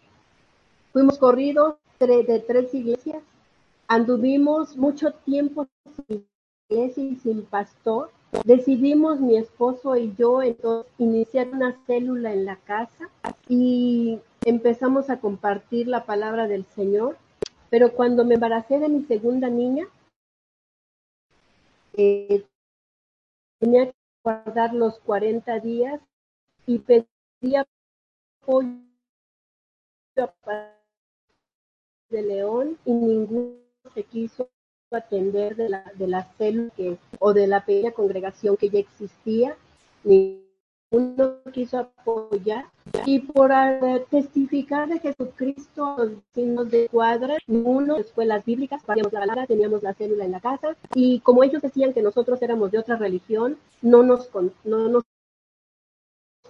Fuimos 0.93 1.19
corridos 1.19 1.77
de 1.99 2.45
tres 2.47 2.73
iglesias, 2.75 3.23
anduvimos 3.89 4.77
mucho 4.77 5.13
tiempo 5.13 5.67
sin 6.07 6.27
iglesia 6.69 7.05
y 7.05 7.17
sin 7.17 7.43
pastor. 7.43 8.11
Decidimos 8.45 9.21
mi 9.21 9.37
esposo 9.37 9.97
y 9.97 10.15
yo 10.17 10.43
entonces 10.43 10.93
iniciar 10.99 11.49
una 11.49 11.77
célula 11.87 12.33
en 12.33 12.45
la 12.45 12.57
casa 12.57 13.09
y 13.49 14.21
empezamos 14.45 15.11
a 15.11 15.19
compartir 15.21 15.89
la 15.89 16.05
palabra 16.05 16.47
del 16.47 16.65
Señor. 16.67 17.17
Pero 17.71 17.93
cuando 17.93 18.25
me 18.25 18.35
embaracé 18.35 18.79
de 18.79 18.89
mi 18.89 19.03
segunda 19.05 19.49
niña, 19.49 19.89
eh, 21.95 22.47
tenía 23.59 23.87
que 23.87 23.95
guardar 24.23 24.73
los 24.73 24.99
40 25.01 25.59
días 25.61 26.01
y 26.67 26.79
pedía 26.79 27.67
apoyo 28.43 28.69
de 32.11 32.23
León 32.23 32.79
y 32.85 32.93
ninguno 32.93 33.59
se 33.95 34.03
quiso 34.05 34.49
atender 34.91 35.57
de 35.57 35.69
la, 35.69 35.93
de 35.95 36.07
la 36.07 36.25
célula 36.39 36.73
o 37.19 37.35
de 37.35 37.47
la 37.47 37.65
pequeña 37.65 37.93
congregación 37.93 38.57
que 38.57 38.71
ya 38.71 38.79
existía, 38.79 39.57
ninguno 40.05 41.43
quiso 41.53 41.79
apoyar. 41.79 42.67
Y 43.05 43.21
por 43.21 43.53
eh, 43.53 44.07
testificar 44.11 44.89
de 44.89 44.99
Jesucristo 44.99 45.95
los 45.99 46.13
vecinos 46.35 46.71
de 46.71 46.89
cuadra, 46.89 47.37
ninguno 47.47 47.99
escuelas 47.99 48.45
bíblicas, 48.47 48.83
teníamos 48.83 49.13
la 49.13 49.21
palabra, 49.21 49.47
teníamos 49.47 49.83
la 49.83 49.93
célula 49.93 50.25
en 50.25 50.33
la 50.33 50.41
casa, 50.41 50.75
y 50.95 51.21
como 51.21 51.45
ellos 51.45 51.61
decían 51.61 51.93
que 51.93 52.03
nosotros 52.03 52.41
éramos 52.41 52.71
de 52.71 52.79
otra 52.79 52.97
religión, 52.97 53.59
no 53.83 54.03
nos, 54.03 54.31
no 54.65 54.89
nos 54.89 55.05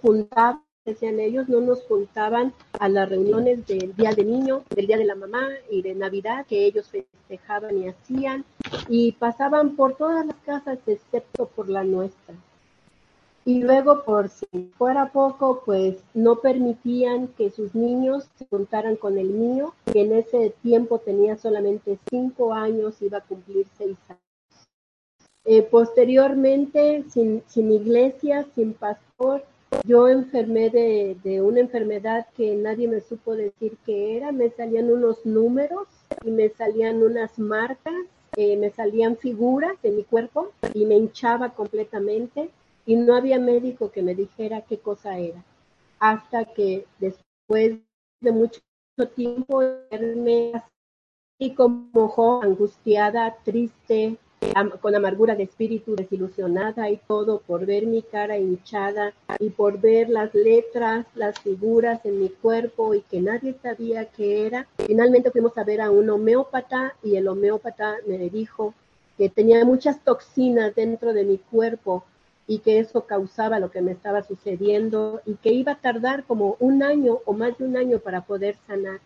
juntaban 0.01 0.63
decían 0.85 1.19
ellos, 1.19 1.49
no 1.49 1.59
nos 1.61 1.83
juntaban 1.83 2.53
a 2.79 2.89
las 2.89 3.09
reuniones 3.09 3.65
del 3.67 3.95
Día 3.95 4.11
de 4.11 4.23
Niño, 4.23 4.63
del 4.75 4.87
Día 4.87 4.97
de 4.97 5.05
la 5.05 5.15
Mamá 5.15 5.47
y 5.69 5.81
de 5.81 5.93
Navidad 5.93 6.45
que 6.47 6.65
ellos 6.65 6.87
festejaban 6.87 7.77
y 7.77 7.89
hacían, 7.89 8.45
y 8.87 9.11
pasaban 9.13 9.75
por 9.75 9.95
todas 9.95 10.25
las 10.25 10.37
casas 10.37 10.79
excepto 10.87 11.47
por 11.47 11.69
la 11.69 11.83
nuestra. 11.83 12.35
Y 13.45 13.61
luego, 13.61 14.03
por 14.03 14.29
si 14.29 14.45
fuera 14.77 15.11
poco, 15.11 15.63
pues 15.65 15.97
no 16.13 16.35
permitían 16.35 17.29
que 17.29 17.49
sus 17.49 17.73
niños 17.73 18.27
se 18.37 18.45
juntaran 18.45 18.95
con 18.95 19.17
el 19.17 19.29
mío, 19.29 19.73
que 19.91 20.01
en 20.01 20.13
ese 20.13 20.53
tiempo 20.61 20.99
tenía 20.99 21.35
solamente 21.37 21.97
cinco 22.09 22.53
años, 22.53 23.01
iba 23.01 23.19
a 23.19 23.21
cumplir 23.21 23.65
seis 23.77 23.97
años. 24.07 24.21
Eh, 25.45 25.63
posteriormente, 25.63 27.05
sin 27.09 27.71
iglesia, 27.71 28.45
sin 28.53 28.73
pastor, 28.73 29.43
yo 29.85 30.07
enfermé 30.07 30.69
de, 30.69 31.41
una 31.41 31.59
enfermedad 31.59 32.27
que 32.35 32.55
nadie 32.55 32.87
me 32.87 33.01
supo 33.01 33.35
decir 33.35 33.77
qué 33.85 34.17
era. 34.17 34.31
Me 34.31 34.49
salían 34.49 34.91
unos 34.91 35.25
números 35.25 35.87
y 36.23 36.31
me 36.31 36.49
salían 36.49 37.03
unas 37.03 37.37
marcas, 37.39 37.95
eh, 38.35 38.57
me 38.57 38.71
salían 38.71 39.17
figuras 39.17 39.81
de 39.81 39.91
mi 39.91 40.03
cuerpo 40.03 40.51
y 40.73 40.85
me 40.85 40.95
hinchaba 40.95 41.49
completamente 41.49 42.49
y 42.85 42.95
no 42.95 43.15
había 43.15 43.39
médico 43.39 43.91
que 43.91 44.01
me 44.01 44.15
dijera 44.15 44.61
qué 44.61 44.79
cosa 44.79 45.17
era. 45.17 45.43
Hasta 45.99 46.45
que 46.45 46.85
después 46.99 47.77
de 48.21 48.31
mucho 48.31 48.61
tiempo 49.15 49.61
así 49.61 51.53
como 51.55 52.41
angustiada, 52.41 53.37
triste, 53.43 54.17
con 54.81 54.95
amargura 54.95 55.35
de 55.35 55.43
espíritu, 55.43 55.95
desilusionada 55.95 56.89
y 56.89 56.97
todo 56.97 57.39
por 57.39 57.65
ver 57.65 57.85
mi 57.85 58.01
cara 58.01 58.37
hinchada 58.37 59.13
y 59.39 59.49
por 59.49 59.79
ver 59.79 60.09
las 60.09 60.33
letras, 60.33 61.05
las 61.15 61.39
figuras 61.39 62.03
en 62.05 62.21
mi 62.21 62.29
cuerpo 62.29 62.93
y 62.93 63.01
que 63.01 63.21
nadie 63.21 63.55
sabía 63.61 64.05
qué 64.05 64.47
era. 64.47 64.67
Finalmente 64.85 65.31
fuimos 65.31 65.57
a 65.57 65.63
ver 65.63 65.81
a 65.81 65.91
un 65.91 66.09
homeópata 66.09 66.95
y 67.03 67.15
el 67.15 67.27
homeópata 67.27 67.97
me 68.07 68.17
dijo 68.29 68.73
que 69.17 69.29
tenía 69.29 69.63
muchas 69.65 70.03
toxinas 70.03 70.73
dentro 70.73 71.13
de 71.13 71.25
mi 71.25 71.37
cuerpo 71.37 72.05
y 72.47 72.59
que 72.59 72.79
eso 72.79 73.05
causaba 73.05 73.59
lo 73.59 73.69
que 73.69 73.81
me 73.81 73.91
estaba 73.91 74.23
sucediendo 74.23 75.21
y 75.25 75.35
que 75.35 75.51
iba 75.51 75.73
a 75.73 75.79
tardar 75.79 76.23
como 76.23 76.55
un 76.59 76.81
año 76.81 77.19
o 77.25 77.33
más 77.33 77.57
de 77.57 77.65
un 77.65 77.77
año 77.77 77.99
para 77.99 78.21
poder 78.21 78.57
sanar. 78.65 78.99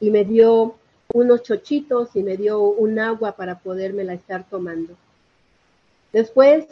Y 0.00 0.10
me 0.10 0.24
dio 0.24 0.74
unos 1.14 1.44
chochitos 1.44 2.14
y 2.16 2.22
me 2.22 2.36
dio 2.36 2.60
un 2.60 2.98
agua 2.98 3.32
para 3.32 3.60
podérmela 3.60 4.12
estar 4.12 4.44
tomando. 4.44 4.94
Después 6.12 6.66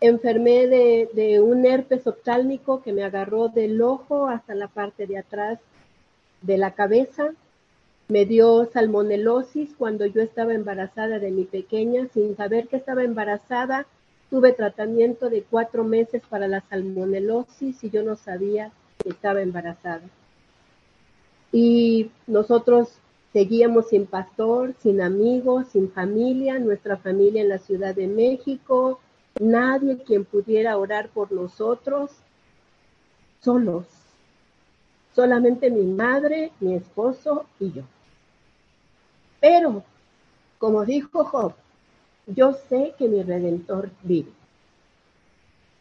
enfermé 0.00 0.68
de, 0.68 1.10
de, 1.12 1.40
un 1.40 1.66
herpes 1.66 2.06
oftálmico 2.06 2.82
que 2.82 2.92
me 2.92 3.02
agarró 3.02 3.48
del 3.48 3.82
ojo 3.82 4.28
hasta 4.28 4.54
la 4.54 4.68
parte 4.68 5.08
de 5.08 5.18
atrás 5.18 5.58
de 6.40 6.56
la 6.56 6.70
cabeza. 6.74 7.32
Me 8.06 8.26
dio 8.26 8.66
salmonelosis 8.72 9.74
cuando 9.76 10.06
yo 10.06 10.22
estaba 10.22 10.54
embarazada 10.54 11.18
de 11.18 11.32
mi 11.32 11.44
pequeña. 11.44 12.06
Sin 12.14 12.36
saber 12.36 12.68
que 12.68 12.76
estaba 12.76 13.02
embarazada, 13.02 13.86
tuve 14.30 14.52
tratamiento 14.52 15.30
de 15.30 15.42
cuatro 15.42 15.82
meses 15.82 16.22
para 16.30 16.46
la 16.46 16.60
salmonelosis 16.60 17.82
y 17.82 17.90
yo 17.90 18.04
no 18.04 18.14
sabía 18.14 18.70
que 19.02 19.08
estaba 19.08 19.42
embarazada. 19.42 20.02
Y 21.50 22.12
nosotros 22.28 22.88
Seguíamos 23.32 23.88
sin 23.88 24.06
pastor, 24.06 24.74
sin 24.80 25.02
amigos, 25.02 25.68
sin 25.68 25.90
familia, 25.90 26.58
nuestra 26.58 26.96
familia 26.96 27.42
en 27.42 27.50
la 27.50 27.58
Ciudad 27.58 27.94
de 27.94 28.06
México, 28.06 29.00
nadie 29.38 29.98
quien 30.02 30.24
pudiera 30.24 30.78
orar 30.78 31.10
por 31.10 31.30
nosotros, 31.30 32.10
solos. 33.40 33.84
Solamente 35.14 35.70
mi 35.70 35.84
madre, 35.84 36.52
mi 36.60 36.74
esposo 36.74 37.44
y 37.60 37.72
yo. 37.72 37.82
Pero, 39.40 39.84
como 40.58 40.84
dijo 40.84 41.24
Job, 41.24 41.52
yo 42.26 42.54
sé 42.68 42.94
que 42.98 43.08
mi 43.08 43.22
redentor 43.22 43.90
vive. 44.02 44.32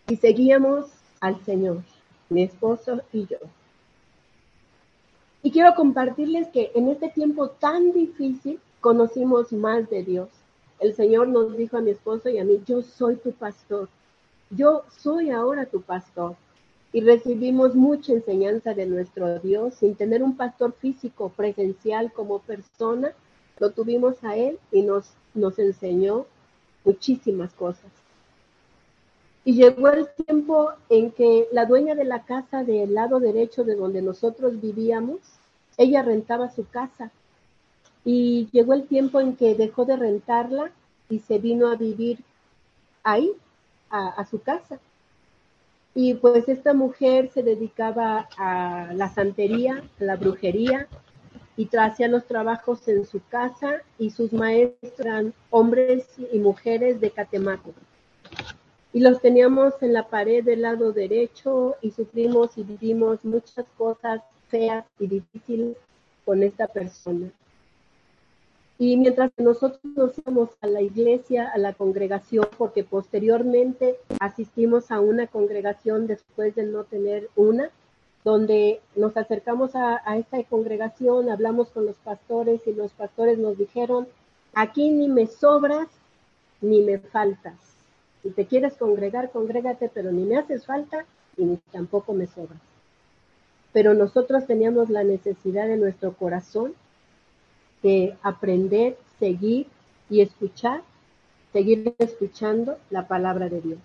Y 0.10 0.18
seguíamos 0.18 0.86
al 1.20 1.44
Señor, 1.44 1.84
mi 2.30 2.44
esposo 2.44 3.02
y 3.12 3.26
yo. 3.26 3.38
Y 5.48 5.52
quiero 5.52 5.76
compartirles 5.76 6.50
que 6.50 6.74
en 6.76 6.90
este 6.90 7.08
tiempo 7.08 7.48
tan 7.48 7.94
difícil 7.94 8.60
conocimos 8.82 9.54
más 9.54 9.90
de 9.90 10.04
Dios. 10.04 10.28
El 10.78 10.94
Señor 10.94 11.30
nos 11.30 11.56
dijo 11.56 11.78
a 11.78 11.82
mi 11.82 11.92
esposo 11.92 12.28
y 12.28 12.38
a 12.38 12.44
mí, 12.44 12.62
yo 12.66 12.82
soy 12.82 13.16
tu 13.16 13.32
pastor. 13.32 13.88
Yo 14.50 14.84
soy 14.90 15.30
ahora 15.30 15.66
tu 15.66 15.82
pastor. 15.82 16.36
Y 16.92 17.00
recibimos 17.00 17.76
mucha 17.76 18.12
enseñanza 18.12 18.74
de 18.74 18.88
nuestro 18.88 19.40
Dios 19.40 19.76
sin 19.76 19.96
tener 19.96 20.22
un 20.22 20.36
pastor 20.36 20.74
físico 20.74 21.30
presencial 21.30 22.12
como 22.12 22.40
persona. 22.40 23.14
Lo 23.58 23.70
tuvimos 23.70 24.22
a 24.26 24.36
Él 24.36 24.60
y 24.74 24.82
nos, 24.82 25.14
nos 25.34 25.58
enseñó 25.60 26.26
muchísimas 26.84 27.54
cosas. 27.54 27.90
Y 29.46 29.54
llegó 29.54 29.88
el 29.88 30.10
tiempo 30.10 30.72
en 30.90 31.12
que 31.12 31.48
la 31.54 31.66
dueña 31.66 31.96
de 31.96 32.04
la 32.04 32.26
casa 32.26 32.66
del 32.66 32.94
lado 32.94 33.22
derecho 33.22 33.64
de 33.64 33.76
donde 33.76 34.02
nosotros 34.02 34.60
vivíamos 34.60 35.22
ella 35.78 36.02
rentaba 36.02 36.50
su 36.50 36.68
casa 36.68 37.12
y 38.04 38.50
llegó 38.52 38.74
el 38.74 38.88
tiempo 38.88 39.20
en 39.20 39.36
que 39.36 39.56
dejó 39.56 39.86
de 39.86 39.96
rentarla 39.96 40.72
y 41.10 41.20
se 41.20 41.40
vino 41.40 41.68
a 41.68 41.76
vivir 41.76 42.20
ahí, 43.04 43.32
a, 43.90 44.26
su 44.26 44.42
casa. 44.42 44.80
Y 45.96 46.16
pues 46.16 46.50
esta 46.50 46.74
mujer 46.74 47.30
se 47.34 47.44
dedicaba 47.44 48.28
a 48.38 48.92
la 48.94 49.10
santería, 49.10 49.84
a 50.00 50.04
la 50.04 50.16
brujería, 50.16 50.88
y 51.58 51.70
hacía 51.76 52.08
los 52.08 52.26
trabajos 52.26 52.88
en 52.88 53.06
su 53.06 53.20
casa 53.30 53.82
y 53.98 54.12
sus 54.12 54.32
maestros 54.32 55.00
eran 55.00 55.34
hombres 55.50 56.06
y 56.32 56.38
mujeres 56.38 57.02
de 57.02 57.10
Catemaco. 57.12 57.74
Y 58.94 59.00
los 59.00 59.22
teníamos 59.22 59.74
en 59.82 59.94
la 59.94 60.08
pared 60.08 60.44
del 60.44 60.62
lado 60.62 60.92
derecho 60.92 61.76
y 61.82 61.92
sufrimos 61.92 62.58
y 62.58 62.64
vivimos 62.64 63.26
muchas 63.26 63.66
cosas 63.78 64.22
feas 64.50 64.86
y 65.00 65.08
difíciles 65.08 65.78
con 66.26 66.44
esta 66.44 66.68
persona. 66.68 67.32
Y 68.80 68.96
mientras 68.98 69.32
nosotros 69.38 69.80
nos 69.96 70.18
íbamos 70.20 70.50
a 70.62 70.68
la 70.68 70.82
iglesia, 70.82 71.50
a 71.50 71.58
la 71.58 71.74
congregación, 71.74 72.48
porque 72.58 72.84
posteriormente 72.84 73.98
asistimos 74.20 74.92
a 74.92 75.00
una 75.00 75.26
congregación 75.26 76.06
después 76.06 76.54
de 76.54 76.64
no 76.64 76.84
tener 76.84 77.30
una, 77.36 77.72
donde 78.24 78.82
nos 78.96 79.18
acercamos 79.18 79.76
a, 79.76 80.02
a, 80.06 80.18
esta 80.18 80.44
congregación, 80.44 81.30
hablamos 81.30 81.70
con 81.70 81.86
los 81.86 81.96
pastores 81.96 82.62
y 82.68 82.74
los 82.74 82.92
pastores 82.92 83.40
nos 83.40 83.58
dijeron, 83.58 84.08
aquí 84.54 84.92
ni 84.92 85.08
me 85.08 85.28
sobras 85.28 85.88
ni 86.62 86.82
me 86.82 87.00
faltas. 87.00 87.56
Si 88.22 88.30
te 88.30 88.46
quieres 88.46 88.76
congregar, 88.76 89.32
congrégate, 89.32 89.90
pero 89.92 90.12
ni 90.12 90.24
me 90.24 90.38
haces 90.38 90.66
falta 90.66 91.06
y 91.36 91.46
ni 91.46 91.58
tampoco 91.72 92.14
me 92.14 92.28
sobras. 92.28 92.77
Pero 93.78 93.94
nosotros 93.94 94.48
teníamos 94.48 94.90
la 94.90 95.04
necesidad 95.04 95.68
de 95.68 95.78
nuestro 95.78 96.14
corazón 96.14 96.74
de 97.84 98.18
aprender, 98.24 98.98
seguir 99.20 99.68
y 100.10 100.22
escuchar, 100.22 100.82
seguir 101.54 101.94
escuchando 102.00 102.80
la 102.90 103.08
palabra 103.08 103.50
de 103.50 103.62
Dios. 103.62 103.80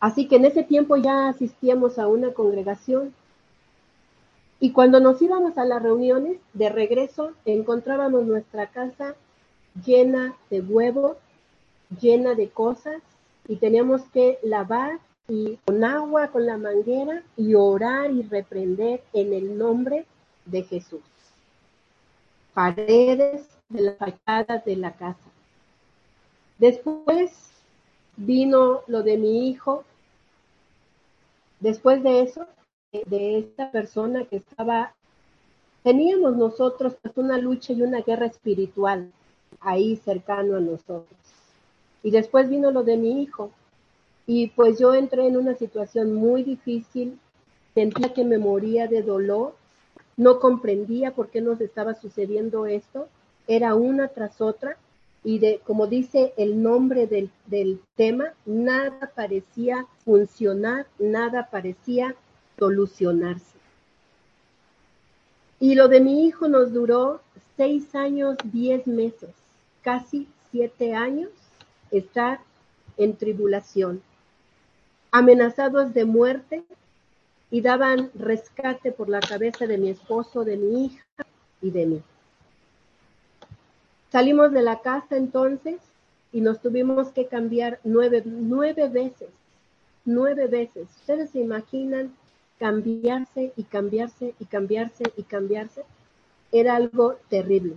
Así 0.00 0.28
que 0.28 0.36
en 0.36 0.46
ese 0.46 0.62
tiempo 0.62 0.96
ya 0.96 1.28
asistíamos 1.28 1.98
a 1.98 2.06
una 2.08 2.32
congregación 2.32 3.12
y 4.60 4.72
cuando 4.72 4.98
nos 4.98 5.20
íbamos 5.20 5.58
a 5.58 5.66
las 5.66 5.82
reuniones, 5.82 6.38
de 6.54 6.70
regreso 6.70 7.32
encontrábamos 7.44 8.24
nuestra 8.24 8.68
casa 8.68 9.14
llena 9.84 10.36
de 10.48 10.62
huevos, 10.62 11.18
llena 12.00 12.34
de 12.34 12.48
cosas 12.48 13.02
y 13.46 13.56
teníamos 13.56 14.00
que 14.04 14.38
lavar 14.42 15.00
y 15.30 15.58
con 15.64 15.84
agua, 15.84 16.26
con 16.28 16.44
la 16.44 16.58
manguera 16.58 17.22
y 17.36 17.54
orar 17.54 18.10
y 18.10 18.22
reprender 18.22 19.00
en 19.12 19.32
el 19.32 19.56
nombre 19.56 20.04
de 20.44 20.64
Jesús. 20.64 21.00
Paredes 22.52 23.46
de 23.68 23.80
las 23.80 23.96
fachadas 23.96 24.64
de 24.64 24.74
la 24.74 24.92
casa. 24.92 25.30
Después 26.58 27.30
vino 28.16 28.80
lo 28.88 29.04
de 29.04 29.16
mi 29.16 29.48
hijo. 29.48 29.84
Después 31.60 32.02
de 32.02 32.22
eso, 32.22 32.46
de 32.92 33.38
esta 33.38 33.70
persona 33.70 34.24
que 34.24 34.36
estaba, 34.36 34.94
teníamos 35.84 36.36
nosotros 36.36 36.96
pues, 37.00 37.16
una 37.16 37.38
lucha 37.38 37.72
y 37.72 37.82
una 37.82 38.00
guerra 38.00 38.26
espiritual 38.26 39.12
ahí 39.60 39.94
cercano 39.94 40.56
a 40.56 40.60
nosotros. 40.60 41.06
Y 42.02 42.10
después 42.10 42.50
vino 42.50 42.72
lo 42.72 42.82
de 42.82 42.96
mi 42.96 43.22
hijo. 43.22 43.52
Y 44.32 44.46
pues 44.46 44.78
yo 44.78 44.94
entré 44.94 45.26
en 45.26 45.36
una 45.36 45.56
situación 45.56 46.14
muy 46.14 46.44
difícil, 46.44 47.18
sentía 47.74 48.14
que 48.14 48.24
me 48.24 48.38
moría 48.38 48.86
de 48.86 49.02
dolor, 49.02 49.56
no 50.16 50.38
comprendía 50.38 51.10
por 51.10 51.30
qué 51.30 51.40
nos 51.40 51.60
estaba 51.60 51.94
sucediendo 51.94 52.64
esto, 52.66 53.08
era 53.48 53.74
una 53.74 54.06
tras 54.06 54.40
otra 54.40 54.76
y 55.24 55.40
de, 55.40 55.60
como 55.66 55.88
dice 55.88 56.32
el 56.36 56.62
nombre 56.62 57.08
del, 57.08 57.32
del 57.46 57.80
tema, 57.96 58.32
nada 58.46 59.10
parecía 59.16 59.88
funcionar, 60.04 60.86
nada 61.00 61.48
parecía 61.50 62.14
solucionarse. 62.56 63.58
Y 65.58 65.74
lo 65.74 65.88
de 65.88 65.98
mi 65.98 66.24
hijo 66.24 66.46
nos 66.46 66.72
duró 66.72 67.20
seis 67.56 67.96
años, 67.96 68.36
diez 68.44 68.86
meses, 68.86 69.30
casi 69.82 70.28
siete 70.52 70.94
años, 70.94 71.30
estar 71.90 72.38
en 72.96 73.16
tribulación, 73.16 74.02
amenazados 75.10 75.92
de 75.94 76.04
muerte 76.04 76.64
y 77.50 77.60
daban 77.60 78.10
rescate 78.14 78.92
por 78.92 79.08
la 79.08 79.20
cabeza 79.20 79.66
de 79.66 79.78
mi 79.78 79.90
esposo, 79.90 80.44
de 80.44 80.56
mi 80.56 80.86
hija 80.86 81.04
y 81.60 81.70
de 81.70 81.86
mí. 81.86 82.02
Salimos 84.10 84.52
de 84.52 84.62
la 84.62 84.80
casa 84.80 85.16
entonces 85.16 85.80
y 86.32 86.40
nos 86.40 86.60
tuvimos 86.60 87.08
que 87.08 87.26
cambiar 87.26 87.80
nueve, 87.84 88.22
nueve 88.24 88.88
veces, 88.88 89.28
nueve 90.04 90.46
veces. 90.46 90.88
Ustedes 91.00 91.30
se 91.30 91.40
imaginan 91.40 92.14
cambiarse 92.58 93.52
y 93.56 93.64
cambiarse 93.64 94.34
y 94.38 94.44
cambiarse 94.44 95.04
y 95.16 95.22
cambiarse. 95.22 95.82
Era 96.52 96.76
algo 96.76 97.16
terrible. 97.28 97.76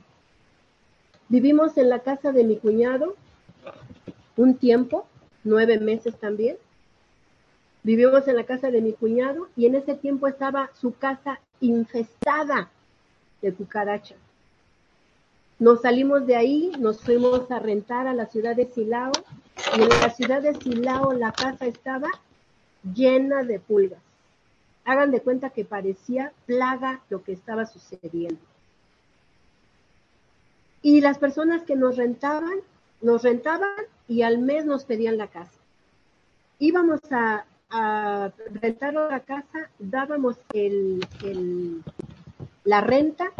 Vivimos 1.29 1.77
en 1.77 1.89
la 1.89 1.99
casa 1.99 2.31
de 2.31 2.43
mi 2.43 2.57
cuñado 2.57 3.15
un 4.35 4.55
tiempo, 4.55 5.07
nueve 5.43 5.79
meses 5.79 6.15
también. 6.19 6.57
Vivimos 7.83 8.27
en 8.27 8.37
la 8.37 8.45
casa 8.45 8.71
de 8.71 8.81
mi 8.81 8.93
cuñado 8.93 9.49
y 9.57 9.65
en 9.65 9.75
ese 9.75 9.95
tiempo 9.95 10.27
estaba 10.27 10.69
su 10.79 10.95
casa 10.95 11.39
infestada 11.59 12.69
de 13.41 13.53
cucarachas. 13.53 14.17
Nos 15.59 15.81
salimos 15.81 16.25
de 16.25 16.35
ahí, 16.35 16.71
nos 16.79 17.01
fuimos 17.01 17.51
a 17.51 17.59
rentar 17.59 18.07
a 18.07 18.13
la 18.13 18.25
ciudad 18.25 18.55
de 18.55 18.65
Silao 18.65 19.11
y 19.77 19.81
en 19.81 19.89
la 19.89 20.09
ciudad 20.09 20.41
de 20.41 20.55
Silao 20.55 21.13
la 21.13 21.31
casa 21.31 21.65
estaba 21.65 22.09
llena 22.83 23.43
de 23.43 23.59
pulgas. 23.59 24.01
Hagan 24.85 25.11
de 25.11 25.21
cuenta 25.21 25.49
que 25.51 25.63
parecía 25.65 26.33
plaga 26.45 27.01
lo 27.09 27.23
que 27.23 27.33
estaba 27.33 27.65
sucediendo. 27.65 28.41
Y 30.81 30.99
las 30.99 31.17
personas 31.17 31.63
que 31.63 31.75
nos 31.75 31.95
rentaban, 31.95 32.59
nos 33.01 33.23
rentaban 33.23 33.69
y 34.07 34.23
al 34.23 34.39
mes 34.39 34.65
nos 34.65 34.83
pedían 34.83 35.17
la 35.17 35.27
casa. 35.27 35.59
Íbamos 36.59 36.99
a, 37.11 37.45
rentar 37.69 38.93
la 38.93 39.19
casa, 39.21 39.69
dábamos 39.79 40.37
el, 40.53 41.01
la 42.63 42.81
renta 42.81 43.31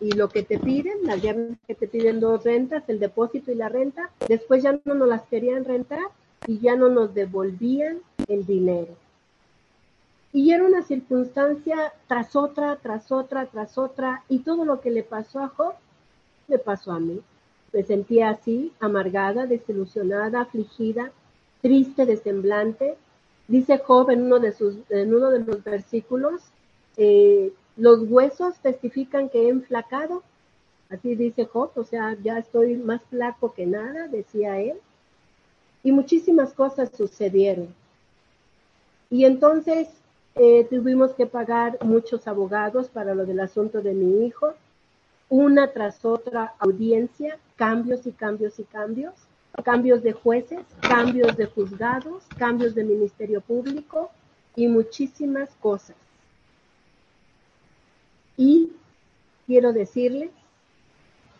y 0.00 0.12
lo 0.12 0.28
que 0.28 0.42
te 0.42 0.58
piden, 0.58 0.98
las 1.04 1.22
llaves 1.22 1.58
que 1.66 1.74
te 1.74 1.86
piden 1.86 2.20
dos 2.20 2.44
rentas, 2.44 2.84
el 2.88 2.98
depósito 2.98 3.52
y 3.52 3.54
la 3.54 3.68
renta, 3.68 4.10
después 4.28 4.62
ya 4.62 4.78
no 4.84 4.94
nos 4.94 5.08
las 5.08 5.22
querían 5.22 5.64
rentar 5.64 6.08
y 6.46 6.58
ya 6.58 6.74
no 6.74 6.88
nos 6.88 7.14
devolvían 7.14 7.98
el 8.26 8.46
dinero. 8.46 8.96
Y 10.32 10.52
era 10.52 10.64
una 10.64 10.82
circunstancia 10.82 11.92
tras 12.06 12.36
otra, 12.36 12.76
tras 12.76 13.10
otra, 13.10 13.46
tras 13.46 13.76
otra, 13.76 14.22
y 14.28 14.40
todo 14.40 14.64
lo 14.64 14.80
que 14.80 14.90
le 14.90 15.02
pasó 15.02 15.40
a 15.40 15.48
Job, 15.48 15.74
me 16.46 16.58
pasó 16.58 16.92
a 16.92 17.00
mí. 17.00 17.20
Me 17.72 17.82
sentía 17.82 18.30
así, 18.30 18.72
amargada, 18.80 19.46
desilusionada, 19.46 20.42
afligida, 20.42 21.12
triste 21.62 22.06
de 22.06 22.16
semblante. 22.16 22.96
Dice 23.50 23.78
Job 23.78 24.10
en 24.10 24.22
uno 24.22 24.38
de, 24.38 24.52
sus, 24.52 24.76
en 24.88 25.12
uno 25.14 25.30
de 25.30 25.40
los 25.40 25.62
versículos, 25.64 26.40
eh, 26.96 27.52
los 27.76 28.00
huesos 28.08 28.58
testifican 28.60 29.28
que 29.28 29.42
he 29.42 29.48
enflacado. 29.48 30.22
Así 30.88 31.14
dice 31.16 31.46
Job, 31.46 31.72
o 31.74 31.84
sea, 31.84 32.16
ya 32.22 32.38
estoy 32.38 32.76
más 32.76 33.02
flaco 33.10 33.52
que 33.52 33.66
nada, 33.66 34.08
decía 34.08 34.60
él. 34.60 34.78
Y 35.82 35.92
muchísimas 35.92 36.52
cosas 36.54 36.90
sucedieron. 36.96 37.74
Y 39.10 39.24
entonces 39.24 39.88
eh, 40.36 40.66
tuvimos 40.70 41.12
que 41.14 41.26
pagar 41.26 41.78
muchos 41.82 42.28
abogados 42.28 42.88
para 42.88 43.14
lo 43.14 43.26
del 43.26 43.40
asunto 43.40 43.82
de 43.82 43.94
mi 43.94 44.26
hijo 44.26 44.54
una 45.30 45.72
tras 45.72 46.04
otra 46.04 46.54
audiencia, 46.58 47.38
cambios 47.56 48.06
y 48.06 48.12
cambios 48.12 48.58
y 48.58 48.64
cambios, 48.64 49.14
cambios 49.64 50.02
de 50.02 50.12
jueces, 50.12 50.64
cambios 50.80 51.36
de 51.36 51.46
juzgados, 51.46 52.24
cambios 52.38 52.74
de 52.74 52.84
ministerio 52.84 53.40
público 53.40 54.10
y 54.56 54.68
muchísimas 54.68 55.50
cosas. 55.60 55.96
Y 58.36 58.72
quiero 59.46 59.72
decirles 59.72 60.30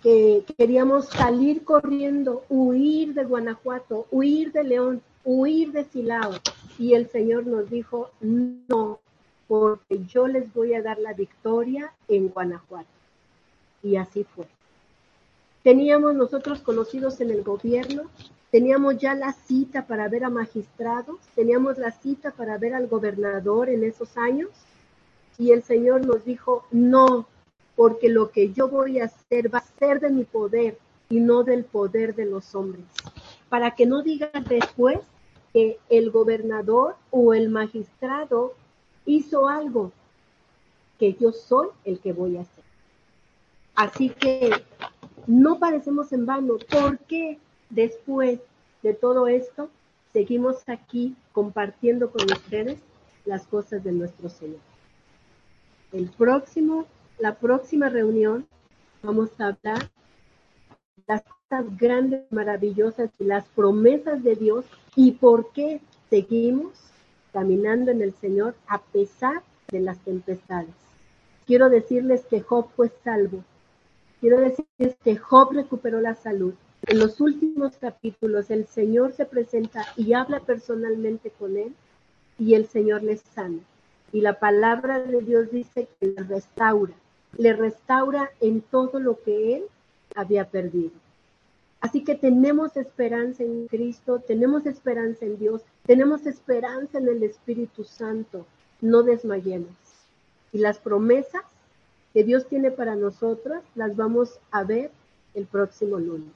que 0.03 0.45
queríamos 0.57 1.09
salir 1.09 1.65
corriendo, 1.65 2.45
huir 2.49 3.15
de 3.15 3.25
Guanajuato, 3.25 4.07
huir 4.11 4.53
de 4.53 4.65
León, 4.65 5.03
huir 5.25 5.73
de 5.73 5.85
Silao. 5.85 6.33
Y 6.79 6.95
el 6.95 7.09
Señor 7.09 7.47
nos 7.47 7.71
dijo, 7.71 8.11
no, 8.21 9.01
porque 9.49 10.05
yo 10.07 10.27
les 10.27 10.53
voy 10.55 10.75
a 10.75 10.83
dar 10.83 10.99
la 10.99 11.13
victoria 11.13 11.93
en 12.09 12.29
Guanajuato 12.29 12.89
y 13.83 13.97
así 13.97 14.25
fue. 14.25 14.47
Teníamos 15.63 16.15
nosotros 16.15 16.61
conocidos 16.61 17.21
en 17.21 17.31
el 17.31 17.43
gobierno, 17.43 18.05
teníamos 18.51 18.99
ya 18.99 19.15
la 19.15 19.33
cita 19.33 19.87
para 19.87 20.09
ver 20.09 20.25
a 20.25 20.31
magistrados, 20.31 21.19
teníamos 21.35 21.77
la 21.79 21.93
cita 21.93 22.31
para 22.31 22.57
ver 22.57 22.75
al 22.75 22.87
gobernador 22.87 23.69
en 23.69 23.85
esos 23.85 24.17
años 24.17 24.49
y 25.39 25.53
el 25.53 25.63
Señor 25.63 26.07
nos 26.07 26.25
dijo, 26.25 26.65
no, 26.71 27.27
porque 27.77 28.09
lo 28.09 28.31
que 28.31 28.53
yo 28.53 28.69
voy 28.69 29.01
a 29.01 29.07
hacer 29.07 29.53
va 29.53 29.59
a 29.59 29.79
ser 29.79 30.01
de 30.01 30.11
mi 30.11 30.25
poder 30.25 30.79
y 31.09 31.21
no 31.21 31.45
del 31.45 31.65
poder 31.65 32.15
de 32.15 32.27
los 32.27 32.55
hombres. 32.55 32.85
Para 33.49 33.73
que 33.73 33.87
no 33.87 34.03
digan 34.03 34.45
después 34.49 34.99
que 35.53 35.79
el 35.89 36.11
gobernador 36.11 36.97
o 37.11 37.35
el 37.35 37.49
magistrado 37.49 38.55
hizo 39.07 39.49
algo, 39.49 39.93
que 40.99 41.15
yo 41.15 41.33
soy 41.33 41.69
el 41.85 41.99
que 42.01 42.13
voy 42.13 42.37
a 42.37 42.43
hacer. 42.43 42.65
Así 43.75 44.11
que 44.11 44.51
no 45.31 45.61
parecemos 45.61 46.13
en 46.13 46.27
vano. 46.27 46.57
¿Por 46.69 46.99
qué 46.99 47.39
después 47.71 48.41
de 48.83 48.95
todo 48.95 49.29
esto 49.29 49.71
seguimos 50.13 50.69
aquí 50.69 51.15
compartiendo 51.31 52.11
con 52.11 52.25
ustedes 52.25 52.81
las 53.25 53.47
cosas 53.47 53.85
de 53.85 53.93
nuestro 53.93 54.29
Señor? 54.29 54.59
El 55.93 56.11
próximo, 56.11 56.87
la 57.21 57.37
próxima 57.37 57.89
reunión 57.89 58.49
vamos 59.03 59.31
a 59.41 59.49
hablar 59.49 59.89
de 60.97 61.03
las 61.07 61.23
cosas 61.23 61.79
grandes, 61.79 62.23
maravillosas 62.33 63.11
y 63.21 63.25
las 63.25 63.45
promesas 63.45 64.25
de 64.25 64.35
Dios 64.35 64.65
y 64.97 65.13
por 65.13 65.53
qué 65.53 65.81
seguimos 66.09 66.73
caminando 67.33 67.93
en 67.93 68.03
el 68.03 68.15
Señor 68.15 68.57
a 68.67 68.81
pesar 68.81 69.45
de 69.71 69.79
las 69.79 69.99
tempestades. 70.01 70.75
Quiero 71.47 71.71
decirles 71.71 72.27
que 72.27 72.41
Job 72.41 72.69
fue 72.75 72.91
salvo. 73.05 73.45
Quiero 74.21 74.39
decirles 74.39 74.97
que 75.03 75.17
Job 75.17 75.53
recuperó 75.53 76.01
la 76.03 76.15
salud. 76.15 76.53
En 76.87 76.99
los 76.99 77.21
últimos 77.21 77.77
capítulos 77.79 78.51
el 78.51 78.67
Señor 78.67 79.15
se 79.15 79.25
presenta 79.25 79.87
y 79.97 80.13
habla 80.13 80.41
personalmente 80.41 81.31
con 81.31 81.57
él 81.57 81.75
y 82.39 82.55
el 82.55 82.67
Señor 82.67 83.03
le 83.03 83.17
sana. 83.17 83.61
Y 84.13 84.21
la 84.21 84.39
palabra 84.39 85.01
de 85.01 85.23
Dios 85.23 85.51
dice 85.51 85.89
que 85.99 86.09
le 86.09 86.23
restaura, 86.23 86.93
le 87.39 87.55
restaura 87.55 88.31
en 88.41 88.61
todo 88.61 89.01
lo 89.01 89.23
que 89.23 89.57
él 89.57 89.65
había 90.15 90.51
perdido. 90.51 90.93
Así 91.81 92.05
que 92.05 92.15
tenemos 92.15 92.77
esperanza 92.77 93.43
en 93.43 93.69
Cristo, 93.69 94.21
tenemos 94.21 94.67
esperanza 94.67 95.25
en 95.25 95.39
Dios, 95.39 95.63
tenemos 95.87 96.27
esperanza 96.27 96.99
en 96.99 97.09
el 97.09 97.23
Espíritu 97.23 97.85
Santo. 97.85 98.45
No 98.83 99.03
desmayemos. 99.03 99.73
Y 100.53 100.59
las 100.59 100.79
promesas 100.79 101.45
que 102.13 102.25
Dios 102.25 102.47
tiene 102.47 102.71
para 102.71 102.97
nosotras 102.97 103.63
las 103.75 103.97
vamos 103.97 104.39
a 104.51 104.65
ver 104.65 104.91
el 105.35 105.47
próximo 105.47 105.99
lunes. 105.99 106.33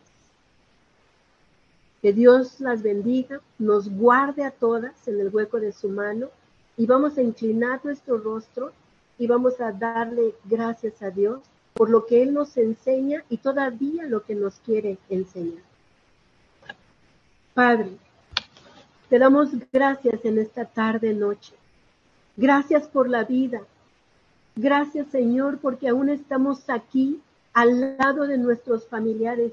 Que 2.01 2.13
Dios 2.13 2.61
las 2.61 2.83
bendiga, 2.83 3.41
nos 3.59 3.89
guarde 3.89 4.45
a 4.45 4.51
todas 4.51 5.09
en 5.09 5.21
el 5.21 5.35
hueco 5.35 5.59
de 5.59 5.73
su 5.73 5.89
mano 5.89 6.29
y 6.77 6.87
vamos 6.87 7.17
a 7.17 7.23
inclinar 7.23 7.81
nuestro 7.83 8.19
rostro 8.19 8.73
y 9.19 9.27
vamos 9.27 9.61
a 9.61 9.73
darle 9.73 10.35
gracias 10.45 11.03
a 11.03 11.11
Dios 11.11 11.41
por 11.73 11.91
lo 11.91 12.07
que 12.07 12.23
Él 12.23 12.35
nos 12.35 12.57
enseña 12.57 13.25
y 13.29 13.39
todavía 13.39 14.05
lo 14.07 14.23
que 14.23 14.35
nos 14.35 14.55
quiere 14.61 14.99
enseñar. 15.09 15.63
Padre, 17.53 17.97
te 19.09 19.19
damos 19.19 19.51
gracias 19.73 20.25
en 20.25 20.39
esta 20.39 20.65
tarde, 20.65 21.15
noche. 21.15 21.55
Gracias 22.37 22.89
por 22.89 23.09
la 23.09 23.25
vida. 23.25 23.63
Gracias, 24.57 25.09
Señor, 25.09 25.59
porque 25.59 25.89
aún 25.89 26.09
estamos 26.09 26.69
aquí 26.71 27.21
al 27.53 27.97
lado 27.99 28.27
de 28.27 28.39
nuestros 28.39 28.87
familiares, 28.87 29.53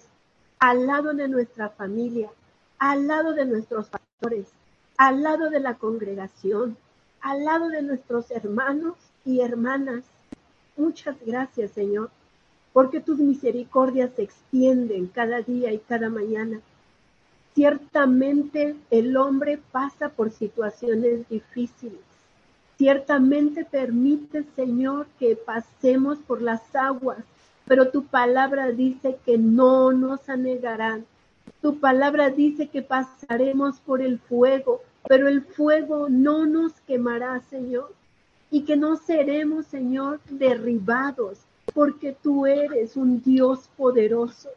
al 0.59 0.85
lado 0.85 1.13
de 1.13 1.27
nuestra 1.27 1.69
familia, 1.69 2.29
al 2.77 3.07
lado 3.07 3.33
de 3.33 3.45
nuestros 3.45 3.87
pastores, 3.87 4.47
al 4.97 5.23
lado 5.23 5.49
de 5.49 5.59
la 5.59 5.75
congregación, 5.75 6.77
al 7.21 7.43
lado 7.45 7.69
de 7.69 7.81
nuestros 7.81 8.31
hermanos 8.31 8.95
y 9.25 9.41
hermanas 9.41 10.03
Muchas 10.77 11.15
gracias, 11.25 11.71
Señor, 11.71 12.09
porque 12.73 13.01
tus 13.01 13.19
misericordias 13.19 14.11
se 14.15 14.23
extienden 14.23 15.07
cada 15.07 15.41
día 15.41 15.71
y 15.73 15.79
cada 15.79 16.09
mañana. 16.09 16.61
Ciertamente 17.53 18.75
el 18.89 19.17
hombre 19.17 19.59
pasa 19.71 20.09
por 20.09 20.31
situaciones 20.31 21.27
difíciles. 21.29 21.99
Ciertamente 22.81 23.63
permite, 23.63 24.43
Señor, 24.55 25.05
que 25.19 25.35
pasemos 25.35 26.17
por 26.17 26.41
las 26.41 26.75
aguas, 26.75 27.23
pero 27.67 27.91
tu 27.91 28.05
palabra 28.05 28.71
dice 28.71 29.19
que 29.23 29.37
no 29.37 29.91
nos 29.91 30.27
anegarán. 30.27 31.05
Tu 31.61 31.79
palabra 31.79 32.31
dice 32.31 32.69
que 32.69 32.81
pasaremos 32.81 33.79
por 33.81 34.01
el 34.01 34.17
fuego, 34.17 34.81
pero 35.07 35.27
el 35.27 35.43
fuego 35.43 36.09
no 36.09 36.47
nos 36.47 36.73
quemará, 36.87 37.39
Señor 37.51 37.93
y 38.49 38.63
que 38.63 38.75
no 38.75 38.97
seremos, 38.97 39.67
Señor, 39.67 40.19
derribados, 40.27 41.37
porque 41.75 42.17
tú 42.19 42.47
eres 42.47 42.97
un 42.97 43.21
Dios 43.21 43.69
poderoso, 43.77 44.49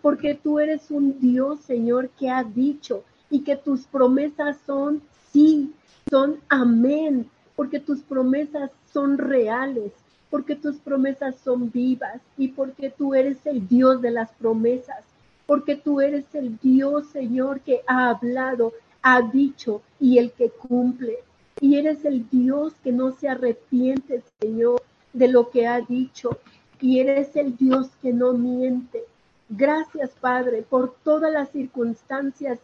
porque 0.00 0.34
tú 0.34 0.60
eres 0.60 0.92
un 0.92 1.18
Dios, 1.18 1.58
Señor, 1.66 2.08
que 2.10 2.30
ha 2.30 2.44
dicho 2.44 3.02
y 3.30 3.40
que 3.40 3.56
tus 3.56 3.80
promesas 3.86 4.58
son 4.64 5.02
sí, 5.32 5.72
son 6.08 6.38
amén, 6.48 7.28
porque 7.56 7.80
tus 7.80 8.00
promesas 8.00 8.70
son 8.92 9.18
reales, 9.18 9.92
porque 10.30 10.56
tus 10.56 10.76
promesas 10.76 11.36
son 11.44 11.70
vivas 11.70 12.20
y 12.36 12.48
porque 12.48 12.90
tú 12.90 13.14
eres 13.14 13.44
el 13.46 13.68
Dios 13.68 14.02
de 14.02 14.10
las 14.10 14.32
promesas, 14.32 15.04
porque 15.46 15.76
tú 15.76 16.00
eres 16.00 16.24
el 16.34 16.58
Dios, 16.58 17.06
Señor, 17.08 17.60
que 17.60 17.82
ha 17.86 18.08
hablado, 18.10 18.72
ha 19.02 19.22
dicho 19.22 19.82
y 20.00 20.18
el 20.18 20.32
que 20.32 20.50
cumple 20.50 21.18
y 21.60 21.76
eres 21.76 22.04
el 22.04 22.28
Dios 22.28 22.74
que 22.82 22.92
no 22.92 23.12
se 23.12 23.28
arrepiente, 23.28 24.22
Señor, 24.40 24.82
de 25.12 25.28
lo 25.28 25.50
que 25.50 25.66
ha 25.66 25.80
dicho, 25.80 26.38
y 26.80 26.98
eres 26.98 27.36
el 27.36 27.56
Dios 27.56 27.88
que 28.02 28.12
no 28.12 28.32
miente. 28.32 29.04
Gracias, 29.48 30.10
Padre, 30.20 30.62
por 30.62 30.94
todas 31.04 31.32
las 31.32 31.50
circunstancias 31.50 32.58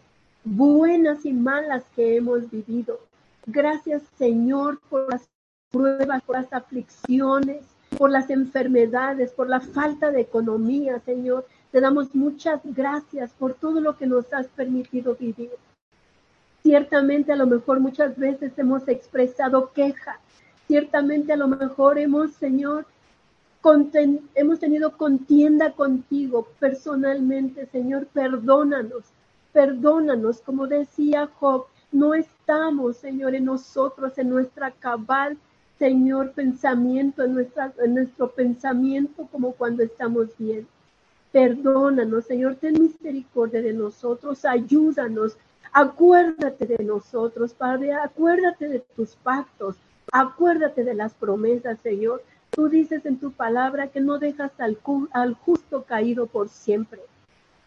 buenas 0.44 1.24
y 1.24 1.32
malas 1.32 1.84
que 1.94 2.16
hemos 2.16 2.50
vivido. 2.50 3.00
Gracias, 3.46 4.02
Señor, 4.18 4.80
por 4.88 5.10
las 5.10 5.28
pruebas, 5.70 6.22
por 6.22 6.36
las 6.36 6.52
aflicciones, 6.52 7.64
por 7.96 8.10
las 8.10 8.30
enfermedades, 8.30 9.32
por 9.32 9.48
la 9.48 9.60
falta 9.60 10.10
de 10.10 10.20
economía, 10.20 11.00
Señor. 11.00 11.46
Te 11.72 11.80
damos 11.80 12.14
muchas 12.14 12.60
gracias 12.64 13.30
por 13.32 13.54
todo 13.54 13.80
lo 13.80 13.96
que 13.96 14.06
nos 14.06 14.32
has 14.32 14.48
permitido 14.48 15.16
vivir. 15.16 15.50
Ciertamente 16.62 17.32
a 17.32 17.36
lo 17.36 17.46
mejor 17.46 17.80
muchas 17.80 18.16
veces 18.18 18.52
hemos 18.58 18.86
expresado 18.88 19.72
queja. 19.72 20.20
Ciertamente 20.66 21.32
a 21.32 21.36
lo 21.36 21.48
mejor 21.48 21.98
hemos, 21.98 22.32
Señor, 22.32 22.86
hemos 24.34 24.60
tenido 24.60 24.96
contienda 24.96 25.72
contigo 25.72 26.48
personalmente, 26.58 27.66
Señor, 27.66 28.06
perdónanos, 28.06 29.04
perdónanos. 29.52 30.40
Como 30.40 30.66
decía 30.66 31.28
Job, 31.38 31.66
no 31.92 32.14
estamos, 32.14 32.96
Señor, 32.96 33.34
en 33.34 33.46
nosotros, 33.46 34.16
en 34.18 34.30
nuestra 34.30 34.70
cabal, 34.70 35.36
Señor, 35.78 36.32
pensamiento, 36.32 37.22
en, 37.24 37.34
nuestra, 37.34 37.72
en 37.82 37.94
nuestro 37.94 38.30
pensamiento 38.30 39.28
como 39.30 39.52
cuando 39.52 39.82
estamos 39.82 40.28
bien. 40.38 40.66
Perdónanos, 41.32 42.24
Señor, 42.26 42.56
ten 42.56 42.74
misericordia 42.80 43.62
de 43.62 43.72
nosotros, 43.72 44.44
ayúdanos 44.44 45.36
Acuérdate 45.72 46.66
de 46.66 46.84
nosotros, 46.84 47.54
Padre, 47.54 47.92
acuérdate 47.92 48.68
de 48.68 48.80
tus 48.80 49.14
pactos, 49.14 49.76
acuérdate 50.10 50.82
de 50.82 50.94
las 50.94 51.14
promesas, 51.14 51.78
Señor. 51.80 52.24
Tú 52.50 52.68
dices 52.68 53.06
en 53.06 53.18
tu 53.18 53.30
palabra 53.30 53.86
que 53.86 54.00
no 54.00 54.18
dejas 54.18 54.50
al, 54.58 54.78
al 55.12 55.34
justo 55.34 55.84
caído 55.84 56.26
por 56.26 56.48
siempre. 56.48 57.00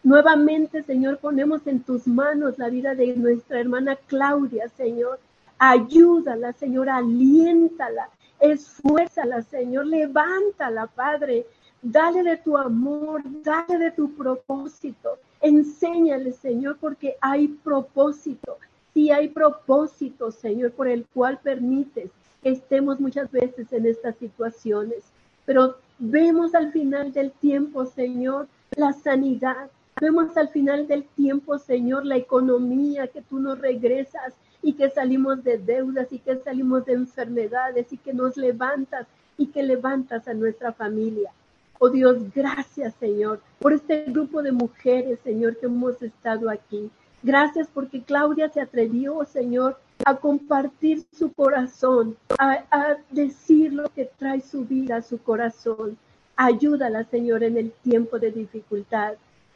Nuevamente, 0.04 0.82
Señor, 0.82 1.16
ponemos 1.16 1.66
en 1.66 1.80
tus 1.80 2.06
manos 2.06 2.58
la 2.58 2.68
vida 2.68 2.94
de 2.94 3.16
nuestra 3.16 3.58
hermana 3.58 3.96
Claudia, 4.06 4.68
Señor. 4.76 5.18
Ayúdala, 5.58 6.52
Señor, 6.52 6.90
aliéntala, 6.90 8.10
esfuérzala, 8.38 9.40
Señor, 9.40 9.86
levántala, 9.86 10.88
Padre. 10.88 11.46
Dale 11.80 12.22
de 12.22 12.36
tu 12.36 12.54
amor, 12.58 13.22
dale 13.42 13.78
de 13.78 13.90
tu 13.92 14.14
propósito. 14.14 15.18
Enséñale, 15.40 16.32
Señor, 16.32 16.76
porque 16.78 17.16
hay 17.22 17.48
propósito. 17.48 18.58
Sí 18.92 19.10
hay 19.10 19.28
propósito, 19.28 20.30
Señor, 20.30 20.72
por 20.72 20.86
el 20.86 21.06
cual 21.14 21.40
permites 21.42 22.10
que 22.42 22.50
estemos 22.50 23.00
muchas 23.00 23.32
veces 23.32 23.72
en 23.72 23.86
estas 23.86 24.16
situaciones. 24.16 25.02
Pero 25.46 25.76
vemos 25.98 26.54
al 26.54 26.72
final 26.72 27.10
del 27.10 27.32
tiempo, 27.32 27.86
Señor, 27.86 28.48
la 28.76 28.92
sanidad. 28.92 29.70
Vemos 30.00 30.36
al 30.36 30.48
final 30.48 30.86
del 30.88 31.04
tiempo, 31.04 31.58
Señor, 31.58 32.04
la 32.04 32.16
economía 32.16 33.06
que 33.06 33.22
tú 33.22 33.38
nos 33.38 33.58
regresas 33.58 34.34
y 34.62 34.72
que 34.72 34.90
salimos 34.90 35.44
de 35.44 35.58
deudas 35.58 36.12
y 36.12 36.18
que 36.18 36.36
salimos 36.36 36.84
de 36.86 36.94
enfermedades 36.94 37.92
y 37.92 37.98
que 37.98 38.12
nos 38.12 38.36
levantas 38.36 39.06
y 39.36 39.46
que 39.46 39.62
levantas 39.62 40.26
a 40.26 40.34
nuestra 40.34 40.72
familia. 40.72 41.30
Oh 41.78 41.90
Dios, 41.90 42.16
gracias 42.34 42.94
Señor 42.94 43.40
por 43.58 43.72
este 43.72 44.04
grupo 44.04 44.42
de 44.42 44.52
mujeres, 44.52 45.18
Señor, 45.24 45.56
que 45.58 45.66
hemos 45.66 46.00
estado 46.02 46.48
aquí. 46.50 46.90
Gracias 47.22 47.68
porque 47.72 48.02
Claudia 48.02 48.48
se 48.48 48.60
atrevió, 48.60 49.24
Señor, 49.24 49.78
a 50.04 50.16
compartir 50.16 51.04
su 51.12 51.32
corazón, 51.32 52.16
a, 52.38 52.96
decir 53.10 53.72
lo 53.72 53.88
que 53.88 54.10
trae 54.18 54.40
su 54.40 54.64
vida 54.64 54.96
a 54.96 55.02
su 55.02 55.18
corazón. 55.18 55.96
Ayúdala, 56.36 57.04
Señor, 57.04 57.42
en 57.42 57.56
el 57.56 57.72
tiempo 57.72 58.18
de 58.18 58.30
dificultad. 58.30 59.14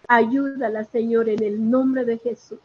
Ayúdala, 0.09 0.85
Señor, 0.85 1.29
en 1.29 1.43
el 1.43 1.71
nombre 1.71 2.05
de 2.05 2.19
Jesús. 2.19 2.59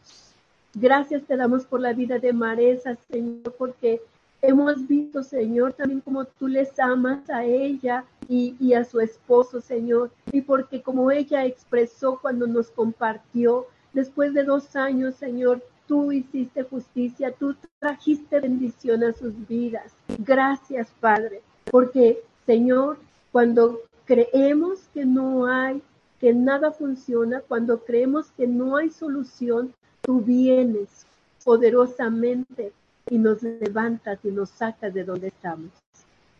Gracias 0.74 1.22
te 1.24 1.36
damos 1.36 1.64
por 1.66 1.80
la 1.80 1.92
vida 1.92 2.18
de 2.18 2.32
Maresa, 2.32 2.96
Señor, 3.08 3.54
porque 3.56 4.00
Hemos 4.46 4.86
visto, 4.86 5.22
Señor, 5.22 5.72
también 5.72 6.02
como 6.02 6.26
tú 6.26 6.48
les 6.48 6.78
amas 6.78 7.30
a 7.30 7.46
ella 7.46 8.04
y, 8.28 8.74
a 8.74 8.84
su 8.84 9.00
esposo, 9.00 9.62
Señor, 9.62 10.10
y 10.32 10.42
porque 10.42 10.82
como 10.82 11.10
ella 11.10 11.46
expresó 11.46 12.18
cuando 12.20 12.46
nos 12.46 12.70
compartió, 12.70 13.66
después 13.94 14.34
de 14.34 14.44
dos 14.44 14.76
años, 14.76 15.14
Señor, 15.14 15.62
tú 15.88 16.12
hiciste 16.12 16.62
justicia, 16.62 17.32
tú 17.32 17.56
trajiste 17.78 18.38
bendición 18.40 19.02
a 19.04 19.14
sus 19.14 19.32
vidas. 19.48 19.94
Gracias, 20.18 20.92
Padre, 21.00 21.40
porque, 21.70 22.20
Señor, 22.44 22.98
cuando 23.32 23.80
creemos 24.04 24.80
que 24.92 25.06
no 25.06 25.46
hay, 25.46 25.80
que 26.24 26.32
nada 26.32 26.70
funciona, 26.70 27.42
cuando 27.42 27.84
creemos 27.84 28.30
que 28.30 28.46
no 28.46 28.78
hay 28.78 28.88
solución, 28.88 29.74
tú 30.00 30.22
vienes 30.22 31.04
poderosamente 31.44 32.72
y 33.10 33.18
nos 33.18 33.42
levantas 33.42 34.24
y 34.24 34.28
nos 34.28 34.48
sacas 34.48 34.94
de 34.94 35.04
donde 35.04 35.28
estamos. 35.28 35.68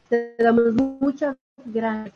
Te 0.08 0.36
damos 0.38 0.72
muchas 0.72 1.36
gracias, 1.66 2.14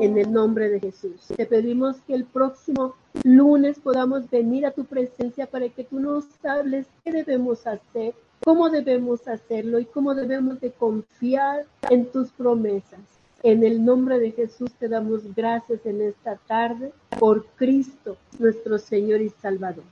en 0.00 0.18
el 0.18 0.30
nombre 0.30 0.68
de 0.68 0.78
Jesús. 0.78 1.28
Te 1.34 1.46
pedimos 1.46 2.02
que 2.02 2.16
el 2.16 2.26
próximo 2.26 2.96
lunes 3.22 3.78
podamos 3.78 4.28
venir 4.28 4.66
a 4.66 4.72
tu 4.72 4.84
presencia 4.84 5.46
para 5.46 5.70
que 5.70 5.84
tú 5.84 6.00
nos 6.00 6.26
hables 6.44 6.86
qué 7.02 7.12
debemos 7.12 7.66
hacer, 7.66 8.14
cómo 8.44 8.68
debemos 8.68 9.26
hacerlo 9.26 9.78
y 9.78 9.86
cómo 9.86 10.14
debemos 10.14 10.60
de 10.60 10.70
confiar 10.70 11.64
en 11.88 12.04
tus 12.12 12.30
promesas. 12.32 13.00
En 13.42 13.62
el 13.62 13.84
nombre 13.84 14.18
de 14.18 14.32
Jesús 14.32 14.72
te 14.78 14.88
damos 14.88 15.34
gracias 15.34 15.84
en 15.84 16.00
esta 16.00 16.36
tarde 16.36 16.92
por 17.18 17.46
Cristo, 17.56 18.16
nuestro 18.38 18.78
Señor 18.78 19.20
y 19.20 19.30
Salvador. 19.30 19.84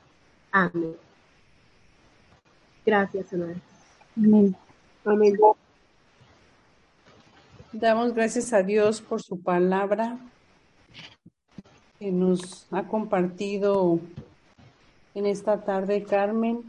Amén. 0.50 0.96
Gracias, 2.84 3.32
hermanos. 3.32 3.58
Amén. 4.16 4.56
Amén. 5.04 5.36
Damos 7.72 8.14
gracias 8.14 8.52
a 8.52 8.62
Dios 8.62 9.00
por 9.00 9.22
su 9.22 9.40
palabra 9.40 10.18
que 11.98 12.10
nos 12.10 12.66
ha 12.70 12.82
compartido 12.82 14.00
en 15.14 15.26
esta 15.26 15.62
tarde, 15.62 16.02
Carmen. 16.04 16.64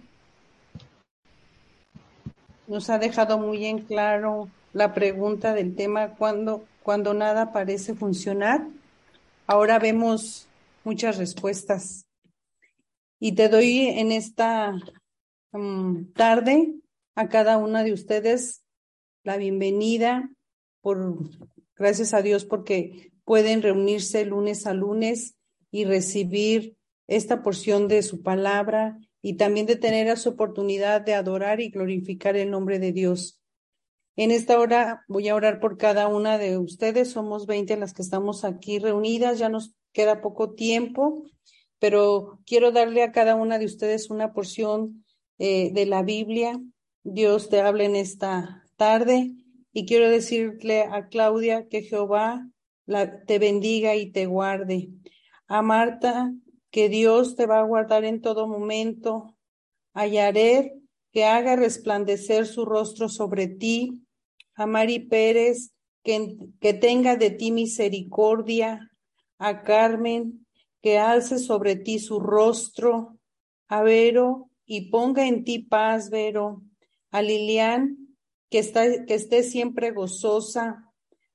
Nos 2.67 2.89
ha 2.89 2.99
dejado 2.99 3.37
muy 3.37 3.65
en 3.65 3.79
claro 3.79 4.47
la 4.73 4.93
pregunta 4.93 5.53
del 5.53 5.75
tema 5.75 6.15
cuando, 6.15 6.65
cuando 6.81 7.13
nada 7.13 7.51
parece 7.51 7.93
funcionar. 7.93 8.67
Ahora 9.45 9.79
vemos 9.79 10.47
muchas 10.83 11.17
respuestas. 11.17 12.05
Y 13.19 13.33
te 13.33 13.47
doy 13.47 13.87
en 13.87 14.11
esta 14.11 14.75
um, 15.51 16.11
tarde 16.13 16.73
a 17.15 17.29
cada 17.29 17.57
una 17.57 17.83
de 17.83 17.93
ustedes 17.93 18.63
la 19.23 19.37
bienvenida 19.37 20.29
por 20.81 21.17
gracias 21.75 22.13
a 22.13 22.21
Dios 22.21 22.43
porque 22.43 23.13
pueden 23.23 23.61
reunirse 23.61 24.25
lunes 24.25 24.67
a 24.67 24.73
lunes 24.73 25.35
y 25.71 25.85
recibir 25.85 26.75
esta 27.07 27.41
porción 27.41 27.87
de 27.87 28.01
su 28.03 28.21
palabra 28.21 28.97
y 29.21 29.35
también 29.35 29.65
de 29.65 29.77
tener 29.77 30.07
esa 30.07 30.29
oportunidad 30.29 31.01
de 31.01 31.13
adorar 31.13 31.61
y 31.61 31.69
glorificar 31.69 32.35
el 32.35 32.51
nombre 32.51 32.79
de 32.79 32.91
Dios. 32.91 33.39
En 34.15 34.29
esta 34.29 34.59
hora 34.59 35.03
voy 35.07 35.27
a 35.27 35.35
orar 35.35 35.59
por 35.59 35.77
cada 35.77 36.07
una 36.07 36.37
de 36.37 36.59
ustedes. 36.59 37.11
Somos 37.11 37.47
20 37.47 37.77
las 37.77 37.93
que 37.93 38.03
estamos 38.03 38.45
aquí 38.45 38.77
reunidas. 38.77 39.39
Ya 39.39 39.49
nos 39.49 39.73
queda 39.91 40.21
poco 40.21 40.51
tiempo, 40.51 41.25
pero 41.79 42.39
quiero 42.45 42.71
darle 42.71 43.01
a 43.01 43.11
cada 43.11 43.35
una 43.35 43.57
de 43.57 43.65
ustedes 43.65 44.11
una 44.11 44.31
porción 44.31 45.03
eh, 45.39 45.71
de 45.73 45.87
la 45.87 46.03
Biblia. 46.03 46.61
Dios 47.03 47.49
te 47.49 47.61
hable 47.61 47.85
en 47.85 47.95
esta 47.95 48.63
tarde 48.77 49.31
y 49.71 49.85
quiero 49.87 50.07
decirle 50.09 50.83
a 50.83 51.07
Claudia 51.07 51.67
que 51.67 51.81
Jehová 51.81 52.47
la, 52.85 53.23
te 53.25 53.39
bendiga 53.39 53.95
y 53.95 54.11
te 54.11 54.27
guarde. 54.27 54.89
A 55.47 55.63
Marta, 55.63 56.31
que 56.69 56.87
Dios 56.87 57.35
te 57.35 57.47
va 57.47 57.59
a 57.59 57.65
guardar 57.65 58.05
en 58.05 58.21
todo 58.21 58.47
momento. 58.47 59.35
A 59.93 60.05
Yared, 60.05 60.71
que 61.11 61.25
haga 61.25 61.55
resplandecer 61.55 62.45
su 62.45 62.65
rostro 62.65 63.09
sobre 63.09 63.47
ti. 63.47 64.02
A 64.55 64.65
Mari 64.65 64.99
Pérez, 64.99 65.71
que, 66.03 66.35
que 66.59 66.73
tenga 66.73 67.15
de 67.15 67.31
ti 67.31 67.51
misericordia. 67.51 68.89
A 69.37 69.63
Carmen, 69.63 70.45
que 70.81 70.97
alce 70.97 71.39
sobre 71.39 71.75
ti 71.75 71.99
su 71.99 72.19
rostro. 72.19 73.17
A 73.67 73.81
Vero, 73.81 74.49
y 74.65 74.89
ponga 74.89 75.27
en 75.27 75.43
ti 75.43 75.59
paz, 75.59 76.09
Vero. 76.09 76.61
A 77.11 77.21
Lilian, 77.21 77.97
que, 78.49 78.59
está, 78.59 79.05
que 79.05 79.15
esté 79.15 79.43
siempre 79.43 79.91
gozosa, 79.91 80.91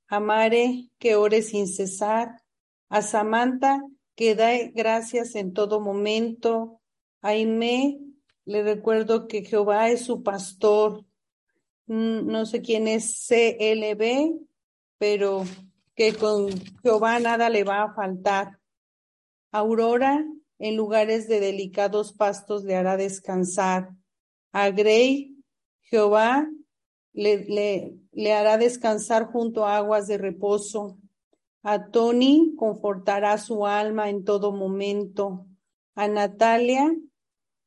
a 0.09 0.20
Mare, 0.20 0.89
que 0.99 1.16
ore 1.16 1.43
sin 1.43 1.66
cesar, 1.66 2.43
a 2.89 3.03
Samantha, 3.03 3.82
que 4.15 4.35
da 4.35 4.51
gracias 4.74 5.35
en 5.35 5.53
todo 5.53 5.81
momento, 5.81 6.81
a 7.20 7.28
Aime, 7.28 8.01
le 8.45 8.62
recuerdo 8.62 9.28
que 9.28 9.45
Jehová 9.45 9.90
es 9.90 10.07
su 10.07 10.23
pastor, 10.23 11.05
no 11.89 12.47
sé 12.47 12.62
quién 12.62 12.86
es 12.86 13.27
CLB, 13.27 14.39
pero 14.98 15.44
que 15.94 16.15
con 16.15 16.51
Jehová 16.82 17.19
nada 17.19 17.48
le 17.48 17.65
va 17.65 17.82
a 17.82 17.94
faltar. 17.94 18.59
Aurora, 19.51 20.24
en 20.59 20.77
lugares 20.77 21.28
de 21.28 21.40
delicados 21.40 22.12
pastos 22.12 22.65
le 22.65 22.77
hará 22.77 22.97
descansar. 22.97 23.90
A 24.52 24.70
Grey, 24.70 25.36
Jehová 25.82 26.48
le, 27.12 27.98
le, 28.12 28.32
hará 28.32 28.59
descansar 28.59 29.27
junto 29.27 29.65
a 29.65 29.77
aguas 29.78 30.06
de 30.06 30.19
reposo. 30.19 30.98
A 31.62 31.90
Tony 31.90 32.55
confortará 32.56 33.39
su 33.39 33.66
alma 33.66 34.09
en 34.10 34.24
todo 34.24 34.52
momento. 34.52 35.47
A 35.94 36.06
Natalia 36.06 36.94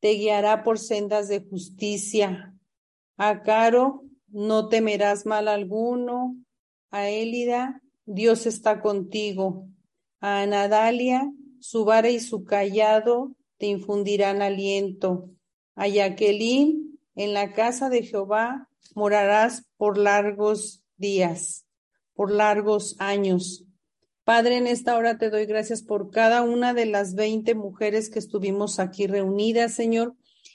te 0.00 0.12
guiará 0.12 0.62
por 0.62 0.78
sendas 0.78 1.28
de 1.28 1.40
justicia. 1.40 2.54
A 3.16 3.42
Caro 3.42 4.04
no 4.32 4.68
temerás 4.68 5.26
mal 5.26 5.46
alguno. 5.46 6.36
A 6.90 7.08
Élida, 7.08 7.80
Dios 8.04 8.46
está 8.46 8.80
contigo. 8.80 9.68
A 10.20 10.44
Nadalia, 10.46 11.30
su 11.60 11.84
vara 11.84 12.10
y 12.10 12.18
su 12.18 12.44
callado 12.44 13.36
te 13.58 13.66
infundirán 13.66 14.42
aliento. 14.42 15.30
A 15.76 15.86
Jacqueline, 15.86 16.98
en 17.14 17.34
la 17.34 17.52
casa 17.52 17.88
de 17.88 18.02
Jehová 18.02 18.68
morarás 18.94 19.66
por 19.76 19.98
largos 19.98 20.82
días, 20.96 21.66
por 22.14 22.32
largos 22.32 22.96
años. 22.98 23.64
Padre, 24.24 24.56
en 24.56 24.66
esta 24.66 24.96
hora 24.96 25.18
te 25.18 25.30
doy 25.30 25.46
gracias 25.46 25.82
por 25.82 26.10
cada 26.10 26.42
una 26.42 26.74
de 26.74 26.86
las 26.86 27.14
veinte 27.14 27.54
mujeres 27.54 28.08
que 28.08 28.18
estuvimos 28.18 28.78
aquí 28.78 29.06
reunidas, 29.06 29.74
Señor. 29.74 30.14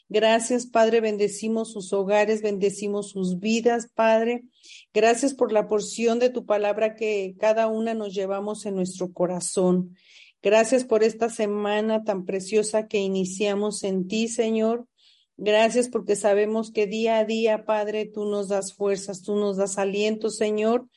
Gracias, 0.10 0.66
Padre, 0.66 1.02
bendecimos 1.02 1.74
sus 1.74 1.92
hogares, 1.92 2.42
bendecimos 2.42 3.10
sus 3.10 3.40
vidas, 3.40 3.90
Padre. 3.94 4.46
Gracias 4.94 5.34
por 5.34 5.52
la 5.52 5.68
porción 5.68 6.18
de 6.20 6.30
tu 6.30 6.46
palabra 6.46 6.96
que 6.96 7.36
cada 7.40 7.68
una 7.68 7.94
nos 7.94 8.14
llevamos 8.14 8.66
en 8.66 8.76
nuestro 8.76 9.12
corazón. 9.12 9.96
Gracias 10.42 10.86
por 10.86 11.04
esta 11.04 11.30
semana 11.30 12.06
tan 12.06 12.26
preciosa 12.26 12.88
que 12.88 13.00
iniciamos 13.00 13.84
en 13.84 14.08
ti, 14.08 14.30
Señor. 14.30 14.88
Gracias 15.36 15.90
porque 15.90 16.16
sabemos 16.16 16.72
que 16.72 16.88
día 16.88 17.20
a 17.20 17.26
día, 17.26 17.66
Padre, 17.66 18.06
tú 18.06 18.26
nos 18.26 18.48
das 18.48 18.74
fuerzas, 18.74 19.24
tú 19.24 19.36
nos 19.36 19.58
das 19.58 19.78
aliento, 19.78 20.30
Señor. 20.30 20.88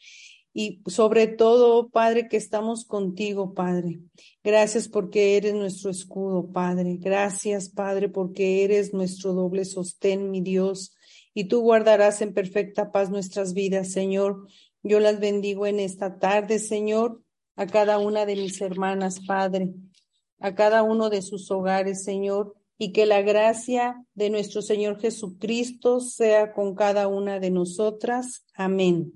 Y 0.52 0.82
sobre 0.86 1.26
todo, 1.28 1.88
Padre, 1.88 2.28
que 2.28 2.36
estamos 2.36 2.84
contigo, 2.84 3.54
Padre. 3.54 4.00
Gracias 4.42 4.88
porque 4.88 5.36
eres 5.36 5.54
nuestro 5.54 5.90
escudo, 5.90 6.50
Padre. 6.50 6.96
Gracias, 6.98 7.68
Padre, 7.68 8.08
porque 8.08 8.64
eres 8.64 8.92
nuestro 8.92 9.32
doble 9.32 9.64
sostén, 9.64 10.30
mi 10.30 10.40
Dios. 10.40 10.94
Y 11.34 11.44
tú 11.44 11.60
guardarás 11.60 12.20
en 12.22 12.34
perfecta 12.34 12.90
paz 12.90 13.10
nuestras 13.10 13.54
vidas, 13.54 13.92
Señor. 13.92 14.46
Yo 14.82 14.98
las 14.98 15.20
bendigo 15.20 15.66
en 15.66 15.78
esta 15.78 16.18
tarde, 16.18 16.58
Señor, 16.58 17.22
a 17.54 17.66
cada 17.66 17.98
una 17.98 18.26
de 18.26 18.34
mis 18.34 18.60
hermanas, 18.60 19.20
Padre, 19.26 19.72
a 20.40 20.54
cada 20.54 20.82
uno 20.82 21.10
de 21.10 21.22
sus 21.22 21.50
hogares, 21.50 22.02
Señor 22.02 22.56
y 22.82 22.92
que 22.92 23.04
la 23.04 23.20
gracia 23.20 24.06
de 24.14 24.30
nuestro 24.30 24.62
Señor 24.62 24.98
Jesucristo 24.98 26.00
sea 26.00 26.54
con 26.54 26.74
cada 26.74 27.08
una 27.08 27.38
de 27.38 27.50
nosotras. 27.50 28.46
Amén. 28.54 29.12